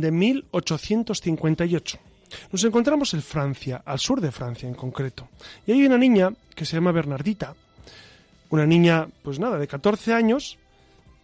de 0.00 0.10
1858. 0.10 1.98
Nos 2.52 2.64
encontramos 2.64 3.14
en 3.14 3.22
Francia, 3.22 3.82
al 3.84 3.98
sur 3.98 4.20
de 4.20 4.32
Francia 4.32 4.68
en 4.68 4.74
concreto. 4.74 5.28
Y 5.66 5.72
hay 5.72 5.86
una 5.86 5.98
niña 5.98 6.30
que 6.54 6.64
se 6.64 6.76
llama 6.76 6.92
Bernardita, 6.92 7.54
una 8.50 8.66
niña, 8.66 9.08
pues 9.22 9.38
nada, 9.38 9.58
de 9.58 9.66
14 9.66 10.12
años, 10.12 10.58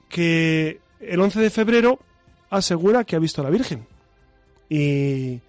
que 0.08 0.80
el 1.00 1.20
11 1.20 1.41
de 1.41 1.50
febrero 1.50 1.98
asegura 2.50 3.05
que 3.05 3.16
ha 3.16 3.20
visto 3.20 3.41
a 3.41 3.44
la 3.44 3.50
Virgen. 3.50 3.86
Y 4.69 5.41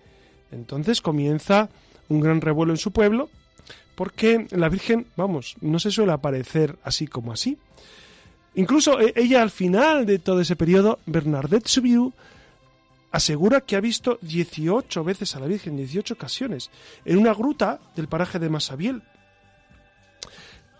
entonces 0.51 1.01
comienza 1.01 1.69
un 2.09 2.19
gran 2.19 2.41
revuelo 2.41 2.73
en 2.73 2.77
su 2.77 2.91
pueblo, 2.91 3.29
porque 3.95 4.47
la 4.51 4.69
Virgen, 4.69 5.07
vamos, 5.15 5.55
no 5.61 5.79
se 5.79 5.91
suele 5.91 6.13
aparecer 6.13 6.77
así 6.83 7.07
como 7.07 7.31
así. 7.31 7.57
Incluso 8.55 8.99
e, 8.99 9.13
ella 9.15 9.41
al 9.41 9.51
final 9.51 10.05
de 10.05 10.19
todo 10.19 10.41
ese 10.41 10.55
periodo, 10.55 10.99
Bernadette 11.05 11.67
Subiu, 11.67 12.13
asegura 13.13 13.61
que 13.61 13.75
ha 13.75 13.79
visto 13.79 14.17
18 14.21 15.03
veces 15.03 15.35
a 15.35 15.39
la 15.39 15.45
Virgen, 15.45 15.77
18 15.77 16.15
ocasiones, 16.15 16.71
en 17.05 17.19
una 17.19 17.33
gruta 17.33 17.79
del 17.95 18.07
paraje 18.07 18.39
de 18.39 18.49
Masabiel. 18.49 19.03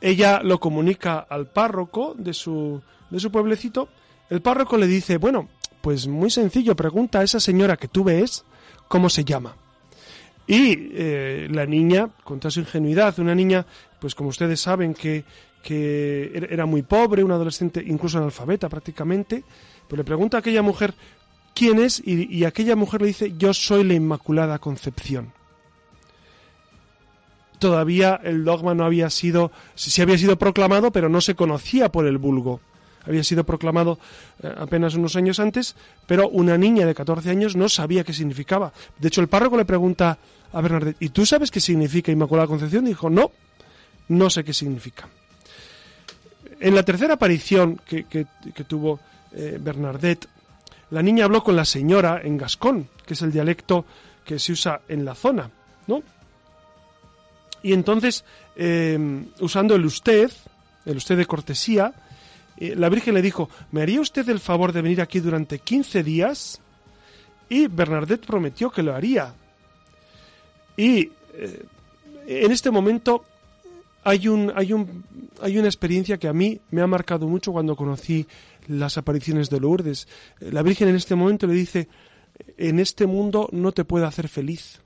Ella 0.02 0.42
lo 0.44 0.60
comunica 0.60 1.20
al 1.20 1.48
párroco 1.48 2.16
de 2.18 2.34
su, 2.34 2.82
de 3.12 3.20
su 3.20 3.32
pueblecito. 3.32 3.88
El 4.32 4.42
párroco 4.42 4.78
le 4.78 4.88
dice, 4.88 5.18
bueno, 5.18 5.48
pues 5.80 6.08
muy 6.08 6.32
sencillo, 6.32 6.76
pregunta 6.76 7.20
a 7.20 7.24
esa 7.24 7.40
señora 7.40 7.78
que 7.78 7.88
tú 7.88 8.04
ves 8.04 8.44
cómo 8.88 9.10
se 9.10 9.24
llama. 9.24 9.56
Y 10.48 10.90
eh, 10.92 11.48
la 11.52 11.68
niña, 11.68 12.10
con 12.24 12.40
toda 12.40 12.50
su 12.50 12.62
ingenuidad, 12.62 13.18
una 13.20 13.36
niña, 13.36 13.64
pues 14.00 14.16
como 14.16 14.30
ustedes 14.30 14.60
saben, 14.60 14.96
que, 14.96 15.24
que 15.62 16.48
era 16.50 16.66
muy 16.66 16.82
pobre, 16.82 17.24
una 17.24 17.36
adolescente 17.36 17.82
incluso 17.86 18.18
analfabeta 18.18 18.68
prácticamente, 18.70 19.44
pues 19.88 19.98
le 19.98 20.04
pregunta 20.04 20.38
a 20.38 20.40
aquella 20.40 20.64
mujer 20.64 20.96
quién 21.54 21.80
es 21.80 22.02
y, 22.06 22.46
aquella 22.46 22.76
mujer 22.76 23.02
le 23.02 23.08
dice 23.08 23.34
yo 23.38 23.54
soy 23.54 23.84
la 23.84 23.94
Inmaculada 23.94 24.60
Concepción. 24.60 25.34
Todavía 27.60 28.20
el 28.24 28.44
dogma 28.44 28.74
no 28.74 28.84
había 28.84 29.10
sido, 29.10 29.52
sí 29.76 30.02
había 30.02 30.18
sido 30.18 30.38
proclamado, 30.38 30.92
pero 30.92 31.08
no 31.08 31.22
se 31.22 31.36
conocía 31.36 31.90
por 31.90 32.06
el 32.06 32.18
vulgo. 32.18 32.60
Había 33.06 33.24
sido 33.24 33.44
proclamado 33.46 34.00
eh, 34.42 34.54
apenas 34.58 34.96
unos 34.96 35.16
años 35.16 35.40
antes, 35.40 35.76
pero 36.08 36.30
una 36.30 36.58
niña 36.58 36.86
de 36.86 36.96
14 36.96 37.30
años 37.30 37.56
no 37.56 37.70
sabía 37.70 38.04
qué 38.04 38.14
significaba. 38.14 38.74
De 38.98 39.08
hecho, 39.08 39.22
el 39.22 39.28
párroco 39.28 39.58
le 39.58 39.66
pregunta 39.66 40.18
a 40.52 40.62
Bernadette, 40.62 40.98
¿y 41.00 41.10
tú 41.10 41.26
sabes 41.26 41.52
qué 41.52 41.60
significa 41.60 42.12
Inmaculada 42.12 42.48
Concepción? 42.48 42.86
dijo, 42.86 43.10
no, 43.10 43.32
no 44.10 44.30
sé 44.30 44.44
qué 44.44 44.54
significa. 44.54 45.08
En 46.60 46.76
la 46.76 46.84
tercera 46.84 47.16
aparición 47.16 47.80
que, 47.86 48.06
tuvo 48.68 49.00
eh, 49.34 49.58
Bernadette, 49.60 50.28
la 50.94 51.02
niña 51.02 51.26
habló 51.26 51.44
con 51.44 51.56
la 51.56 51.66
señora 51.66 52.22
en 52.24 52.38
gascón, 52.38 52.88
que 53.04 53.16
es 53.16 53.22
el 53.24 53.32
dialecto 53.32 53.84
que 54.24 54.38
se 54.38 54.52
usa 54.52 54.82
en 54.88 55.04
la 55.04 55.16
zona, 55.16 55.50
¿no? 55.88 56.04
Y 57.64 57.74
entonces, 57.74 58.24
eh, 58.56 59.26
usando 59.40 59.74
el 59.74 59.86
usted, 59.86 60.32
el 60.86 60.98
usted 60.98 61.18
de 61.18 61.26
cortesía, 61.26 61.94
eh, 62.58 62.76
la 62.76 62.90
Virgen 62.90 63.16
le 63.16 63.24
dijo, 63.24 63.50
¿me 63.72 63.82
haría 63.82 64.02
usted 64.02 64.30
el 64.30 64.40
favor 64.40 64.72
de 64.72 64.84
venir 64.84 65.02
aquí 65.02 65.20
durante 65.20 65.58
15 65.58 66.04
días? 66.04 66.62
Y 67.50 67.66
Bernadette 67.66 68.28
prometió 68.28 68.70
que 68.70 68.84
lo 68.84 68.94
haría. 68.94 69.34
Y 70.78 71.10
en 72.28 72.52
este 72.52 72.70
momento 72.70 73.26
hay, 74.04 74.28
un, 74.28 74.54
hay, 74.56 74.74
un, 74.74 75.04
hay 75.42 75.58
una 75.58 75.68
experiencia 75.68 76.18
que 76.18 76.28
a 76.28 76.34
mí 76.34 76.60
me 76.70 76.82
ha 76.82 76.88
marcado 76.88 77.28
mucho 77.28 77.52
cuando 77.52 77.76
conocí 77.76 78.28
las 78.68 78.98
apariciones 78.98 79.50
de 79.50 79.60
Lourdes. 79.60 80.08
La 80.40 80.62
Virgen 80.62 80.88
en 80.88 80.96
este 80.96 81.16
momento 81.16 81.48
le 81.48 81.54
dice, 81.54 81.88
en 82.58 82.80
este 82.80 83.06
mundo 83.06 83.50
no 83.52 83.72
te 83.72 83.86
puedo 83.86 84.06
hacer 84.06 84.28
feliz, 84.28 84.82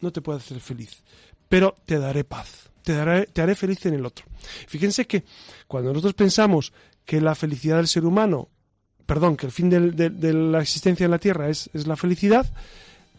no 0.00 0.12
te 0.12 0.20
puedo 0.20 0.38
hacer 0.38 0.60
feliz, 0.60 1.02
pero 1.48 1.74
te 1.84 1.98
daré 1.98 2.24
paz, 2.24 2.70
te, 2.82 2.92
daré, 2.92 3.26
te 3.26 3.42
haré 3.42 3.54
feliz 3.54 3.84
en 3.86 3.94
el 3.94 4.06
otro. 4.06 4.24
Fíjense 4.66 5.06
que 5.06 5.24
cuando 5.66 5.90
nosotros 5.90 6.14
pensamos 6.14 6.72
que 7.04 7.20
la 7.20 7.34
felicidad 7.34 7.76
del 7.76 7.88
ser 7.88 8.04
humano, 8.04 8.48
perdón, 9.06 9.36
que 9.36 9.46
el 9.46 9.52
fin 9.52 9.70
de, 9.70 10.32
la 10.32 10.62
existencia 10.62 11.04
en 11.04 11.10
la 11.10 11.18
Tierra 11.18 11.48
es, 11.48 11.70
es 11.74 11.86
la 11.86 11.96
felicidad, 11.96 12.46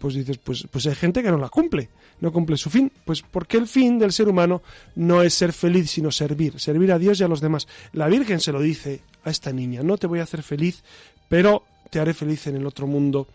pues 0.06 0.14
dices, 0.14 0.38
pues, 0.38 0.68
pues 0.70 0.86
hay 0.86 0.94
gente 0.94 1.24
que 1.24 1.32
no 1.32 1.38
la 1.40 1.50
cumple, 1.50 1.90
no 2.22 2.32
cumple 2.32 2.58
su 2.58 2.70
fin. 2.70 2.92
Pues 3.06 3.24
porque 3.24 3.58
el 3.58 3.66
fin 3.66 3.98
del 3.98 4.12
ser 4.12 4.28
humano 4.28 4.62
no 4.94 5.24
es 5.24 5.34
ser 5.34 5.52
feliz, 5.52 5.90
sino 5.90 6.12
servir, 6.12 6.60
servir 6.60 6.92
a 6.92 7.00
Dios 7.00 7.20
y 7.20 7.24
a 7.24 7.28
los 7.28 7.42
demás. 7.42 7.68
La 7.92 8.08
Virgen 8.08 8.40
se 8.40 8.52
lo 8.52 8.62
dice 8.62 9.02
a 9.24 9.32
esta 9.32 9.52
niña, 9.52 9.82
no 9.82 9.98
te 9.98 10.06
voy 10.06 10.20
a 10.20 10.22
hacer 10.22 10.44
feliz, 10.44 10.84
pero 11.28 11.64
te 11.90 12.00
haré 12.00 12.14
feliz 12.14 12.46
en 12.46 12.58
el 12.58 12.68
otro 12.68 12.86
mundo. 12.86 13.28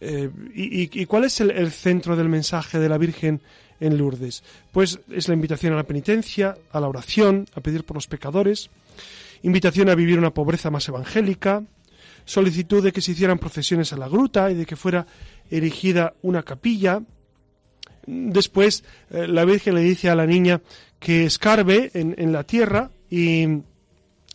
Eh, 0.00 0.30
y, 0.54 1.06
cuál 1.06 1.24
es 1.24 1.40
el, 1.40 1.72
centro 1.72 2.14
del 2.14 2.28
mensaje 2.28 2.78
de 2.78 2.88
la 2.88 2.98
Virgen 2.98 3.40
en 3.80 3.98
Lourdes? 3.98 4.44
Pues 4.70 5.00
es 5.10 5.26
la 5.26 5.34
invitación 5.34 5.72
a 5.72 5.76
la 5.76 5.88
penitencia, 5.88 6.56
a 6.70 6.78
la 6.78 6.86
oración, 6.86 7.48
a 7.56 7.60
pedir 7.60 7.82
por 7.82 7.96
los 7.96 8.06
pecadores, 8.06 8.70
invitación 9.42 9.88
a 9.88 9.96
vivir 9.96 10.20
una 10.20 10.30
pobreza 10.30 10.70
más 10.70 10.86
evangélica, 10.88 11.64
solicitud 12.24 12.84
de 12.84 12.92
que 12.92 13.00
se 13.00 13.10
hicieran 13.10 13.38
procesiones 13.38 13.92
a 13.92 13.96
la 13.96 14.08
gruta 14.08 14.52
y 14.52 14.54
de 14.54 14.66
que 14.66 14.76
fuera 14.76 15.04
erigida 15.50 16.14
una 16.22 16.42
capilla. 16.42 17.02
Después 18.06 18.84
eh, 19.10 19.26
la 19.26 19.44
Virgen 19.44 19.74
le 19.74 19.80
dice 19.80 20.10
a 20.10 20.14
la 20.14 20.26
niña 20.26 20.60
que 20.98 21.24
escarbe 21.24 21.90
en, 21.94 22.32
la 22.32 22.44
tierra 22.44 22.90
y 23.10 23.44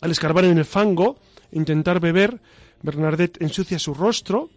al 0.00 0.10
escarbar 0.10 0.44
en 0.44 0.58
el 0.58 0.64
fango, 0.64 1.18
intentar 1.52 2.00
beber, 2.00 2.40
Bernadette 2.82 3.42
ensucia 3.42 3.78
su 3.78 3.94
rostro 3.94 4.50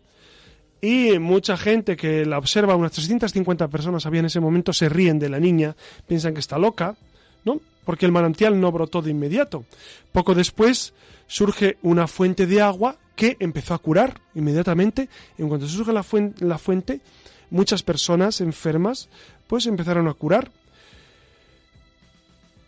y 0.81 1.17
mucha 1.19 1.57
gente 1.57 1.95
que 1.95 2.25
la 2.25 2.38
observa, 2.38 2.75
unas 2.75 2.91
350 2.91 3.67
personas 3.69 4.05
había 4.05 4.19
en 4.19 4.27
ese 4.27 4.39
momento, 4.39 4.72
se 4.72 4.89
ríen 4.89 5.17
de 5.17 5.29
la 5.29 5.39
niña, 5.39 5.75
piensan 6.07 6.33
que 6.33 6.39
está 6.39 6.59
loca, 6.59 6.95
¿no? 7.43 7.59
Porque 7.83 8.05
el 8.05 8.11
manantial 8.11 8.59
no 8.59 8.72
brotó 8.72 9.01
de 9.01 9.11
inmediato. 9.11 9.66
Poco 10.11 10.35
después 10.35 10.93
surge 11.27 11.77
una 11.81 12.07
fuente 12.07 12.45
de 12.45 12.61
agua 12.61 12.97
que 13.16 13.38
empezó 13.40 13.74
a 13.74 13.80
curar 13.80 14.20
inmediatamente. 14.36 15.09
En 15.38 15.48
cuanto 15.48 15.68
surge 15.68 15.94
la 15.94 16.03
fuente, 16.03 16.46
la 16.46 16.58
fuente 16.58 17.02
muchas 17.50 17.84
personas 17.84 18.42
enfermas 18.42 19.09
pues 19.48 19.66
empezaron 19.66 20.08
a 20.08 20.14
curar. 20.14 20.52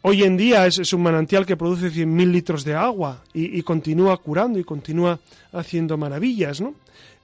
Hoy 0.04 0.24
en 0.24 0.38
día 0.38 0.66
es, 0.68 0.94
un 0.94 1.04
manantial 1.04 1.46
que 1.46 1.58
produce 1.58 1.92
100.000 1.92 2.32
litros 2.32 2.64
de 2.64 2.76
agua 2.76 3.24
y, 3.34 3.62
continúa 3.64 4.16
curando 4.18 4.58
y 4.58 4.64
continúa 4.64 5.20
haciendo 5.52 5.98
maravillas, 5.98 6.62
¿no? 6.62 6.76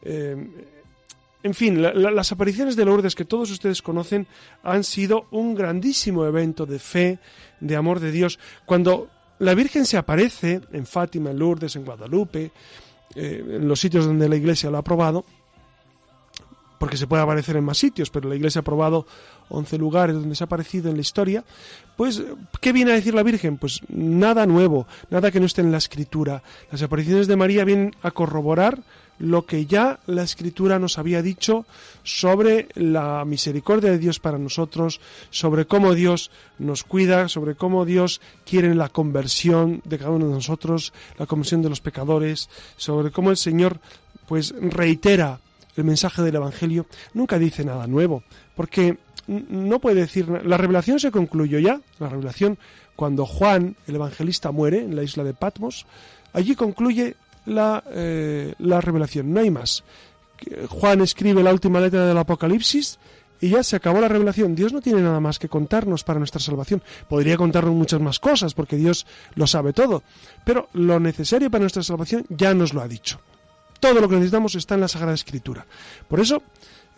Eh, 0.01 0.35
en 1.43 1.53
fin, 1.53 1.81
las 1.81 2.31
apariciones 2.31 2.77
de 2.77 2.85
Lourdes 2.85 3.15
que 3.15 3.25
todos 3.25 3.51
ustedes 3.51 3.81
conocen 3.81 4.27
han 4.63 4.85
sido 4.85 5.27
un 5.31 5.55
grandísimo 5.55 6.25
evento 6.25 6.65
de 6.65 6.79
fe, 6.79 7.19
de 7.59 7.75
amor 7.75 7.99
de 7.99 8.11
Dios. 8.11 8.39
Cuando 8.65 9.09
la 9.39 9.53
Virgen 9.53 9.85
se 9.85 9.97
aparece 9.97 10.61
en 10.71 10.85
Fátima, 10.85 11.31
en 11.31 11.39
Lourdes, 11.39 11.75
en 11.75 11.83
Guadalupe, 11.83 12.51
eh, 13.15 13.43
en 13.47 13.67
los 13.67 13.79
sitios 13.79 14.05
donde 14.05 14.29
la 14.29 14.35
Iglesia 14.35 14.69
lo 14.69 14.77
ha 14.77 14.81
aprobado, 14.81 15.25
porque 16.79 16.97
se 16.97 17.07
puede 17.07 17.23
aparecer 17.23 17.55
en 17.55 17.63
más 17.63 17.77
sitios, 17.77 18.09
pero 18.09 18.27
la 18.27 18.35
Iglesia 18.35 18.59
ha 18.59 18.61
aprobado 18.61 19.07
11 19.49 19.77
lugares 19.77 20.15
donde 20.15 20.35
se 20.35 20.43
ha 20.43 20.47
aparecido 20.47 20.89
en 20.89 20.95
la 20.95 21.01
historia, 21.01 21.43
pues, 21.95 22.21
¿qué 22.59 22.73
viene 22.73 22.91
a 22.91 22.95
decir 22.95 23.13
la 23.13 23.23
Virgen? 23.23 23.57
Pues 23.57 23.81
nada 23.87 24.45
nuevo, 24.45 24.87
nada 25.09 25.31
que 25.31 25.39
no 25.39 25.45
esté 25.45 25.61
en 25.61 25.71
la 25.71 25.77
Escritura. 25.77 26.43
Las 26.71 26.81
apariciones 26.81 27.27
de 27.27 27.35
María 27.35 27.63
vienen 27.63 27.95
a 28.01 28.11
corroborar 28.11 28.83
lo 29.19 29.45
que 29.45 29.65
ya 29.65 29.99
la 30.05 30.23
Escritura 30.23 30.79
nos 30.79 30.97
había 30.97 31.21
dicho 31.21 31.65
sobre 32.03 32.67
la 32.75 33.23
misericordia 33.25 33.91
de 33.91 33.97
Dios 33.97 34.19
para 34.19 34.37
nosotros, 34.37 34.99
sobre 35.29 35.65
cómo 35.65 35.93
Dios 35.93 36.31
nos 36.59 36.83
cuida, 36.83 37.29
sobre 37.29 37.55
cómo 37.55 37.85
Dios 37.85 38.21
quiere 38.45 38.73
la 38.75 38.89
conversión 38.89 39.81
de 39.85 39.97
cada 39.97 40.11
uno 40.11 40.27
de 40.27 40.33
nosotros, 40.33 40.93
la 41.17 41.25
conversión 41.25 41.61
de 41.61 41.69
los 41.69 41.81
pecadores, 41.81 42.49
sobre 42.75 43.11
cómo 43.11 43.29
el 43.29 43.37
Señor 43.37 43.79
pues 44.27 44.53
reitera 44.59 45.39
el 45.75 45.83
mensaje 45.83 46.21
del 46.21 46.35
Evangelio, 46.35 46.85
nunca 47.13 47.39
dice 47.39 47.65
nada 47.65 47.87
nuevo, 47.87 48.23
porque 48.55 48.97
no 49.27 49.79
puede 49.79 50.01
decir, 50.01 50.27
la 50.27 50.57
revelación 50.57 50.99
se 50.99 51.11
concluyó 51.11 51.59
ya, 51.59 51.79
la 51.99 52.09
revelación 52.09 52.57
cuando 52.95 53.25
Juan, 53.25 53.75
el 53.87 53.95
evangelista, 53.95 54.51
muere 54.51 54.79
en 54.79 54.95
la 54.95 55.03
isla 55.03 55.23
de 55.23 55.33
Patmos, 55.33 55.85
allí 56.33 56.55
concluye 56.55 57.15
la, 57.45 57.83
eh, 57.91 58.53
la 58.59 58.81
revelación, 58.81 59.33
no 59.33 59.39
hay 59.39 59.51
más. 59.51 59.83
Juan 60.69 61.01
escribe 61.01 61.43
la 61.43 61.53
última 61.53 61.79
letra 61.79 62.05
del 62.05 62.17
Apocalipsis 62.17 62.99
y 63.43 63.49
ya 63.49 63.61
se 63.61 63.75
acabó 63.75 63.99
la 63.99 64.07
revelación. 64.07 64.55
Dios 64.55 64.71
no 64.71 64.81
tiene 64.81 65.01
nada 65.01 65.19
más 65.19 65.37
que 65.37 65.49
contarnos 65.49 66.03
para 66.03 66.19
nuestra 66.19 66.39
salvación. 66.39 66.81
Podría 67.09 67.35
contarnos 67.37 67.73
muchas 67.73 67.99
más 67.99 68.19
cosas 68.19 68.53
porque 68.53 68.77
Dios 68.77 69.05
lo 69.35 69.47
sabe 69.47 69.73
todo, 69.73 70.03
pero 70.45 70.69
lo 70.73 70.99
necesario 70.99 71.51
para 71.51 71.63
nuestra 71.63 71.83
salvación 71.83 72.25
ya 72.29 72.53
nos 72.53 72.73
lo 72.73 72.81
ha 72.81 72.87
dicho. 72.87 73.19
Todo 73.79 73.99
lo 73.99 74.07
que 74.07 74.15
necesitamos 74.15 74.55
está 74.55 74.75
en 74.75 74.81
la 74.81 74.87
Sagrada 74.87 75.13
Escritura. 75.13 75.65
Por 76.07 76.21
eso, 76.21 76.41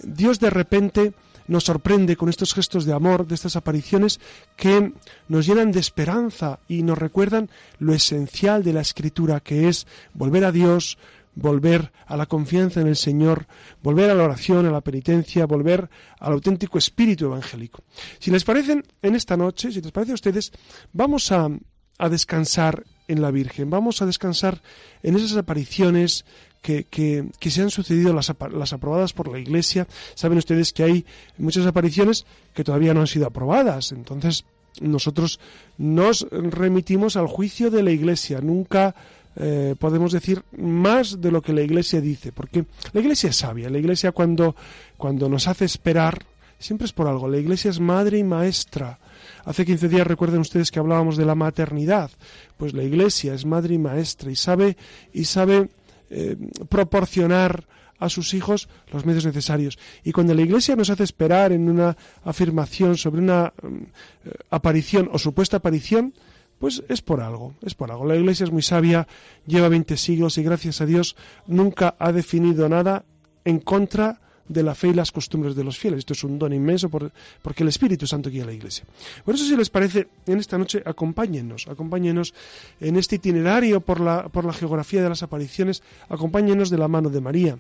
Dios 0.04 0.40
de 0.40 0.52
repente 0.52 1.14
nos 1.48 1.66
sorprende 1.66 2.16
con 2.16 2.30
estos 2.30 2.54
gestos 2.54 2.86
de 2.86 2.94
amor, 2.94 3.28
de 3.28 3.36
estas 3.36 3.56
apariciones 3.56 4.20
que 4.56 4.94
nos 5.28 5.46
llenan 5.46 5.72
de 5.72 5.80
esperanza 5.80 6.60
y 6.68 6.84
nos 6.84 6.98
recuerdan 6.98 7.50
lo 7.80 7.94
esencial 7.94 8.64
de 8.64 8.74
la 8.74 8.82
escritura, 8.82 9.40
que 9.40 9.68
es 9.68 9.88
volver 10.14 10.46
a 10.46 10.52
Dios, 10.52 10.98
volver 11.36 11.92
a 12.08 12.18
la 12.18 12.26
confianza 12.26 12.82
en 12.82 12.88
el 12.88 12.96
Señor, 12.96 13.46
volver 13.84 14.10
a 14.10 14.16
la 14.16 14.24
oración, 14.24 14.66
a 14.66 14.72
la 14.72 14.82
penitencia, 14.82 15.46
volver 15.46 15.90
al 16.20 16.34
auténtico 16.34 16.78
espíritu 16.78 17.26
evangélico. 17.26 17.84
Si 18.20 18.32
les 18.32 18.44
parece, 18.44 18.82
en 19.02 19.16
esta 19.16 19.38
noche, 19.38 19.72
si 19.72 19.82
les 19.82 19.92
parece 19.92 20.14
a 20.14 20.16
ustedes, 20.16 20.52
vamos 20.94 21.32
a, 21.32 21.50
a 21.98 22.10
descansar 22.10 22.86
en 23.08 23.22
la 23.22 23.32
Virgen, 23.32 23.70
vamos 23.70 24.02
a 24.02 24.06
descansar 24.06 24.62
en 25.04 25.16
esas 25.16 25.38
apariciones 25.38 26.26
que, 26.66 27.28
que, 27.40 27.52
se 27.52 27.62
han 27.62 27.70
sucedido 27.70 28.12
las, 28.12 28.34
las, 28.52 28.74
aprobadas 28.74 29.14
por 29.14 29.32
la 29.32 29.38
Iglesia. 29.38 29.88
Saben 30.16 30.40
ustedes 30.40 30.74
que 30.74 30.84
hay 30.84 31.06
muchas 31.38 31.68
apariciones 31.68 32.26
que 32.56 32.64
todavía 32.64 32.96
no 32.96 33.02
han 33.02 33.08
sido 33.08 33.28
aprobadas. 33.28 33.92
Entonces, 33.92 34.46
nosotros 34.82 35.40
nos 35.78 36.26
remitimos 36.32 37.18
al 37.18 37.28
juicio 37.28 37.70
de 37.70 37.84
la 37.84 37.92
Iglesia. 37.92 38.42
Nunca 38.42 38.96
eh, 39.36 39.76
podemos 39.78 40.12
decir 40.12 40.42
más 40.58 41.22
de 41.22 41.30
lo 41.30 41.44
que 41.44 41.54
la 41.54 41.62
Iglesia 41.62 42.02
dice, 42.02 42.32
porque 42.32 42.66
la 42.94 43.02
Iglesia 43.02 43.30
es 43.30 43.36
sabia. 43.36 43.70
La 43.70 43.78
Iglesia 43.78 44.12
cuando, 44.12 44.56
cuando 44.98 45.30
nos 45.30 45.48
hace 45.48 45.66
esperar, 45.66 46.26
siempre 46.58 46.86
es 46.86 46.94
por 46.94 47.08
algo. 47.08 47.28
La 47.28 47.38
Iglesia 47.38 47.70
es 47.70 47.80
madre 47.80 48.18
y 48.18 48.24
maestra. 48.24 48.98
Hace 49.44 49.68
15 49.68 49.88
días 49.88 50.08
recuerden 50.08 50.40
ustedes 50.40 50.72
que 50.72 50.80
hablábamos 50.80 51.16
de 51.16 51.26
la 51.26 51.36
maternidad. 51.36 52.10
Pues 52.58 52.74
la 52.74 52.82
Iglesia 52.82 53.36
es 53.36 53.46
madre 53.46 53.76
y 53.76 53.78
maestra 53.78 54.32
y 54.32 54.36
sabe, 54.36 54.78
y 55.14 55.26
sabe 55.26 55.70
eh, 56.10 56.38
proporcionar 56.70 57.68
a 58.00 58.10
sus 58.10 58.34
hijos 58.34 58.68
los 58.92 59.06
medios 59.06 59.26
necesarios. 59.26 59.80
Y 60.04 60.12
cuando 60.12 60.34
la 60.34 60.42
Iglesia 60.42 60.76
nos 60.76 60.90
hace 60.90 61.04
esperar 61.04 61.52
en 61.52 61.70
una 61.70 61.96
afirmación 62.24 62.98
sobre 62.98 63.22
una 63.22 63.54
eh, 63.64 64.32
aparición 64.50 65.10
o 65.12 65.20
supuesta 65.20 65.58
aparición, 65.58 66.14
pues 66.60 66.84
es 66.90 67.02
por 67.02 67.22
algo, 67.22 67.54
es 67.62 67.76
por 67.76 67.92
algo. 67.92 68.06
La 68.06 68.16
Iglesia 68.16 68.44
es 68.44 68.52
muy 68.52 68.62
sabia, 68.62 69.08
lleva 69.46 69.70
20 69.70 69.98
siglos 69.98 70.38
y 70.38 70.44
gracias 70.44 70.82
a 70.82 70.86
Dios 70.86 71.16
nunca 71.48 71.96
ha 72.00 72.12
definido 72.12 72.68
nada 72.70 73.06
en 73.44 73.60
contra 73.60 74.22
de 74.48 74.64
la 74.64 74.76
fe 74.76 74.90
y 74.90 74.94
las 74.94 75.12
costumbres 75.12 75.56
de 75.56 75.64
los 75.64 75.78
fieles. 75.78 76.00
Esto 76.00 76.14
es 76.14 76.24
un 76.24 76.38
don 76.38 76.54
inmenso 76.54 76.90
porque 76.90 77.64
el 77.64 77.70
Espíritu 77.70 78.08
Santo 78.08 78.30
guía 78.30 78.44
a 78.44 78.48
la 78.48 78.54
Iglesia. 78.54 78.86
Por 79.24 79.36
eso, 79.36 79.46
si 79.46 79.56
les 79.56 79.70
parece, 79.70 80.08
en 80.28 80.40
esta 80.40 80.58
noche 80.58 80.84
acompáñenos, 80.86 81.68
acompáñenos 81.68 82.34
en 82.80 82.96
este 82.98 83.16
itinerario 83.16 83.82
por 83.82 84.00
la, 84.00 84.30
por 84.30 84.46
la 84.46 84.54
geografía 84.54 85.02
de 85.02 85.10
las 85.10 85.24
apariciones, 85.24 85.84
acompáñenos 86.10 86.70
de 86.70 86.78
la 86.78 86.88
mano 86.88 87.10
de 87.10 87.22
María. 87.22 87.58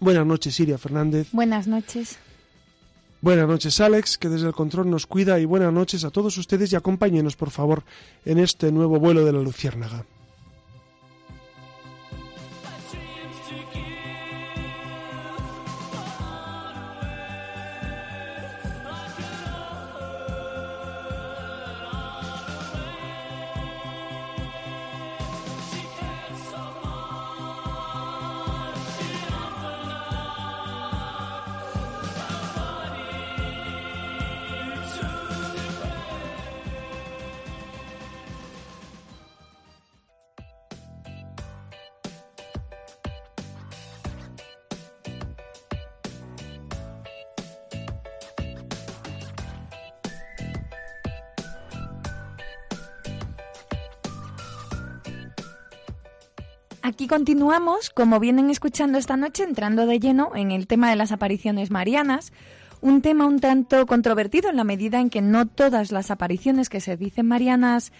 Buenas 0.00 0.26
noches, 0.26 0.54
Siria 0.54 0.78
Fernández. 0.78 1.28
Buenas 1.32 1.66
noches. 1.66 2.18
Buenas 3.22 3.46
noches, 3.46 3.78
Alex, 3.80 4.16
que 4.16 4.30
desde 4.30 4.46
el 4.46 4.54
control 4.54 4.88
nos 4.88 5.06
cuida, 5.06 5.38
y 5.38 5.44
buenas 5.44 5.72
noches 5.72 6.04
a 6.04 6.10
todos 6.10 6.38
ustedes 6.38 6.72
y 6.72 6.76
acompáñenos, 6.76 7.36
por 7.36 7.50
favor, 7.50 7.82
en 8.24 8.38
este 8.38 8.72
nuevo 8.72 8.98
vuelo 8.98 9.26
de 9.26 9.32
la 9.32 9.40
Luciérnaga. 9.40 10.06
Aquí 56.90 57.06
continuamos, 57.06 57.88
como 57.90 58.18
vienen 58.18 58.50
escuchando 58.50 58.98
esta 58.98 59.16
noche, 59.16 59.44
entrando 59.44 59.86
de 59.86 60.00
lleno 60.00 60.32
en 60.34 60.50
el 60.50 60.66
tema 60.66 60.90
de 60.90 60.96
las 60.96 61.12
apariciones 61.12 61.70
marianas, 61.70 62.32
un 62.80 63.00
tema 63.00 63.26
un 63.26 63.38
tanto 63.38 63.86
controvertido 63.86 64.50
en 64.50 64.56
la 64.56 64.64
medida 64.64 64.98
en 64.98 65.08
que 65.08 65.20
no 65.20 65.46
todas 65.46 65.92
las 65.92 66.10
apariciones 66.10 66.68
que 66.68 66.80
se 66.80 66.96
dicen 66.96 67.28
marianas 67.28 67.92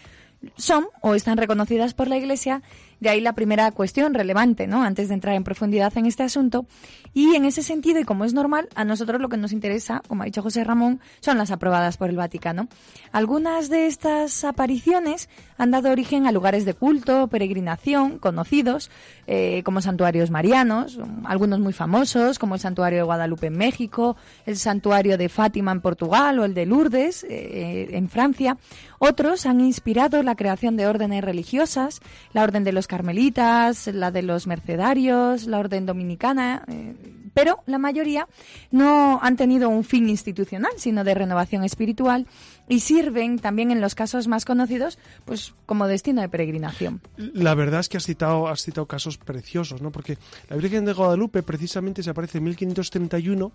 son 0.56 0.88
o 1.02 1.14
están 1.14 1.36
reconocidas 1.36 1.94
por 1.94 2.08
la 2.08 2.16
Iglesia 2.16 2.62
de 3.00 3.08
ahí 3.08 3.20
la 3.20 3.32
primera 3.32 3.70
cuestión 3.72 4.14
relevante, 4.14 4.66
¿no? 4.66 4.82
Antes 4.82 5.08
de 5.08 5.14
entrar 5.14 5.34
en 5.34 5.44
profundidad 5.44 5.96
en 5.96 6.06
este 6.06 6.22
asunto. 6.22 6.66
Y 7.12 7.34
en 7.34 7.44
ese 7.44 7.62
sentido, 7.62 7.98
y 7.98 8.04
como 8.04 8.24
es 8.24 8.34
normal, 8.34 8.68
a 8.74 8.84
nosotros 8.84 9.20
lo 9.20 9.28
que 9.28 9.36
nos 9.36 9.52
interesa, 9.52 10.02
como 10.06 10.22
ha 10.22 10.26
dicho 10.26 10.42
José 10.42 10.62
Ramón, 10.62 11.00
son 11.20 11.38
las 11.38 11.50
aprobadas 11.50 11.96
por 11.96 12.10
el 12.10 12.16
Vaticano. 12.16 12.68
Algunas 13.10 13.68
de 13.68 13.86
estas 13.86 14.44
apariciones 14.44 15.28
han 15.58 15.70
dado 15.70 15.90
origen 15.90 16.26
a 16.26 16.32
lugares 16.32 16.64
de 16.64 16.74
culto, 16.74 17.28
peregrinación, 17.28 18.18
conocidos, 18.18 18.90
eh, 19.26 19.62
como 19.64 19.80
santuarios 19.80 20.30
marianos, 20.30 20.98
algunos 21.24 21.58
muy 21.58 21.72
famosos, 21.72 22.38
como 22.38 22.54
el 22.54 22.60
santuario 22.60 22.98
de 22.98 23.04
Guadalupe 23.04 23.46
en 23.46 23.56
México, 23.56 24.16
el 24.46 24.56
santuario 24.56 25.18
de 25.18 25.28
Fátima 25.28 25.72
en 25.72 25.80
Portugal 25.80 26.38
o 26.38 26.44
el 26.44 26.54
de 26.54 26.66
Lourdes 26.66 27.24
eh, 27.24 27.88
en 27.90 28.08
Francia. 28.08 28.56
Otros 28.98 29.46
han 29.46 29.60
inspirado 29.60 30.22
la 30.22 30.34
creación 30.34 30.76
de 30.76 30.86
órdenes 30.86 31.24
religiosas, 31.24 32.00
la 32.32 32.42
orden 32.42 32.64
de 32.64 32.72
los 32.72 32.86
carmelitas, 32.90 33.86
la 33.86 34.10
de 34.10 34.22
los 34.22 34.48
mercedarios, 34.48 35.46
la 35.46 35.60
orden 35.60 35.86
dominicana, 35.86 36.64
eh, 36.66 36.96
pero 37.32 37.62
la 37.66 37.78
mayoría 37.78 38.26
no 38.72 39.20
han 39.22 39.36
tenido 39.36 39.68
un 39.68 39.84
fin 39.84 40.08
institucional, 40.08 40.72
sino 40.76 41.04
de 41.04 41.14
renovación 41.14 41.62
espiritual 41.62 42.26
y 42.70 42.80
sirven 42.80 43.40
también 43.40 43.72
en 43.72 43.80
los 43.80 43.96
casos 43.96 44.28
más 44.28 44.44
conocidos 44.44 44.96
pues 45.24 45.54
como 45.66 45.88
destino 45.88 46.22
de 46.22 46.28
peregrinación. 46.28 47.00
La 47.16 47.54
verdad 47.56 47.80
es 47.80 47.88
que 47.88 47.96
has 47.96 48.04
citado, 48.04 48.46
has 48.46 48.62
citado 48.62 48.86
casos 48.86 49.18
preciosos, 49.18 49.82
¿no? 49.82 49.90
Porque 49.90 50.16
la 50.48 50.56
Virgen 50.56 50.84
de 50.84 50.92
Guadalupe 50.92 51.42
precisamente 51.42 52.04
se 52.04 52.10
aparece 52.10 52.38
en 52.38 52.44
1531 52.44 53.52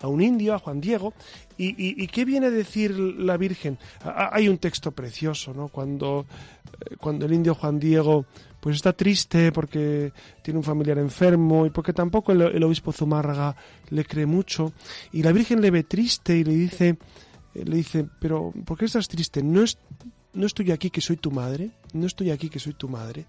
a 0.00 0.08
un 0.08 0.20
indio, 0.20 0.52
a 0.52 0.58
Juan 0.58 0.80
Diego, 0.80 1.14
y, 1.56 1.74
y, 1.78 2.06
¿qué 2.08 2.24
viene 2.24 2.46
a 2.46 2.50
decir 2.50 2.98
la 2.98 3.36
Virgen? 3.36 3.78
hay 4.02 4.48
un 4.48 4.58
texto 4.58 4.90
precioso, 4.90 5.54
¿no? 5.54 5.68
Cuando, 5.68 6.26
eh, 6.90 6.96
cuando 6.96 7.24
el 7.24 7.32
indio 7.32 7.54
Juan 7.54 7.78
Diego 7.78 8.26
pues 8.66 8.76
está 8.76 8.92
triste 8.92 9.52
porque 9.52 10.12
tiene 10.42 10.58
un 10.58 10.64
familiar 10.64 10.98
enfermo 10.98 11.66
y 11.66 11.70
porque 11.70 11.92
tampoco 11.92 12.32
el, 12.32 12.64
obispo 12.64 12.90
Zumárraga 12.90 13.54
le 13.90 14.04
cree 14.04 14.26
mucho 14.26 14.72
y 15.12 15.22
la 15.22 15.30
Virgen 15.30 15.60
le 15.60 15.70
ve 15.70 15.84
triste 15.84 16.36
y 16.36 16.42
le 16.42 16.52
dice 16.52 16.96
le 17.64 17.76
dice, 17.76 18.06
pero 18.18 18.52
¿por 18.64 18.78
qué 18.78 18.84
estás 18.84 19.08
triste? 19.08 19.42
No, 19.42 19.62
es, 19.62 19.78
no 20.34 20.46
estoy 20.46 20.70
aquí 20.70 20.90
que 20.90 21.00
soy 21.00 21.16
tu 21.16 21.30
madre, 21.30 21.70
no 21.92 22.06
estoy 22.06 22.30
aquí 22.30 22.48
que 22.48 22.58
soy 22.58 22.74
tu 22.74 22.88
madre. 22.88 23.26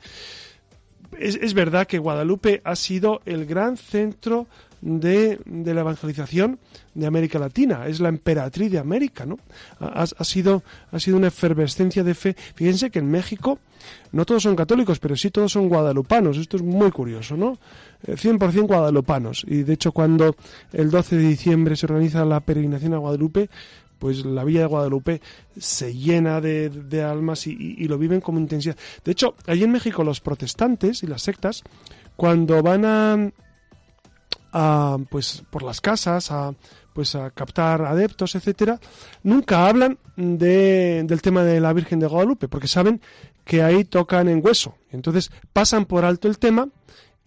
Es, 1.17 1.35
es 1.35 1.53
verdad 1.53 1.87
que 1.87 1.99
Guadalupe 1.99 2.61
ha 2.65 2.75
sido 2.75 3.21
el 3.25 3.45
gran 3.45 3.77
centro 3.77 4.47
de, 4.81 5.39
de, 5.45 5.73
la 5.73 5.81
evangelización 5.81 6.59
de 6.93 7.07
América 7.07 7.39
Latina. 7.39 7.87
Es 7.87 7.99
la 7.99 8.09
emperatriz 8.09 8.71
de 8.71 8.79
América, 8.79 9.25
¿no? 9.25 9.37
Ha, 9.79 10.03
ha, 10.03 10.23
sido, 10.23 10.63
ha 10.91 10.99
sido 10.99 11.17
una 11.17 11.27
efervescencia 11.27 12.03
de 12.03 12.13
fe. 12.13 12.35
Fíjense 12.55 12.89
que 12.91 12.99
en 12.99 13.09
México 13.09 13.59
no 14.11 14.25
todos 14.25 14.43
son 14.43 14.55
católicos, 14.55 14.99
pero 14.99 15.15
sí 15.15 15.31
todos 15.31 15.51
son 15.51 15.69
guadalupanos. 15.69 16.37
Esto 16.37 16.57
es 16.57 16.63
muy 16.63 16.91
curioso, 16.91 17.35
¿no? 17.35 17.57
100% 18.05 18.55
eh, 18.55 18.61
guadalupanos. 18.61 19.45
Y 19.47 19.63
de 19.63 19.73
hecho, 19.73 19.91
cuando 19.91 20.35
el 20.73 20.91
12 20.91 21.17
de 21.17 21.27
diciembre 21.27 21.75
se 21.75 21.85
organiza 21.85 22.25
la 22.25 22.39
peregrinación 22.39 22.93
a 22.93 22.97
Guadalupe, 22.97 23.49
pues 23.99 24.25
la 24.25 24.43
Villa 24.43 24.61
de 24.61 24.65
Guadalupe 24.67 25.21
se 25.57 25.93
llena 25.93 26.41
de, 26.41 26.69
de 26.69 27.03
almas 27.03 27.47
y, 27.47 27.87
lo 27.87 27.97
viven 27.97 28.21
como 28.21 28.39
intensidad. 28.39 28.77
De 29.03 29.11
hecho, 29.11 29.35
allí 29.45 29.63
en 29.63 29.71
México 29.71 30.03
los 30.03 30.21
protestantes 30.21 31.03
y 31.03 31.07
las 31.07 31.21
sectas, 31.21 31.63
cuando 32.15 32.61
van 32.61 32.85
a, 32.85 33.31
a 34.53 34.97
pues 35.09 35.43
por 35.49 35.63
las 35.63 35.81
casas, 35.81 36.31
a 36.31 36.53
pues 36.93 37.13
a 37.13 37.29
captar 37.29 37.83
adeptos, 37.83 38.33
etcétera, 38.33 38.79
nunca 39.21 39.67
hablan 39.67 39.99
de, 40.15 41.03
del 41.05 41.21
tema 41.21 41.43
de 41.43 41.59
la 41.59 41.71
Virgen 41.71 41.99
de 41.99 42.07
Guadalupe, 42.07 42.47
porque 42.47 42.67
saben 42.67 43.01
que 43.45 43.61
ahí 43.61 43.85
tocan 43.85 44.27
en 44.27 44.43
hueso. 44.43 44.75
Entonces 44.89 45.31
pasan 45.53 45.85
por 45.85 46.05
alto 46.05 46.27
el 46.27 46.39
tema 46.39 46.69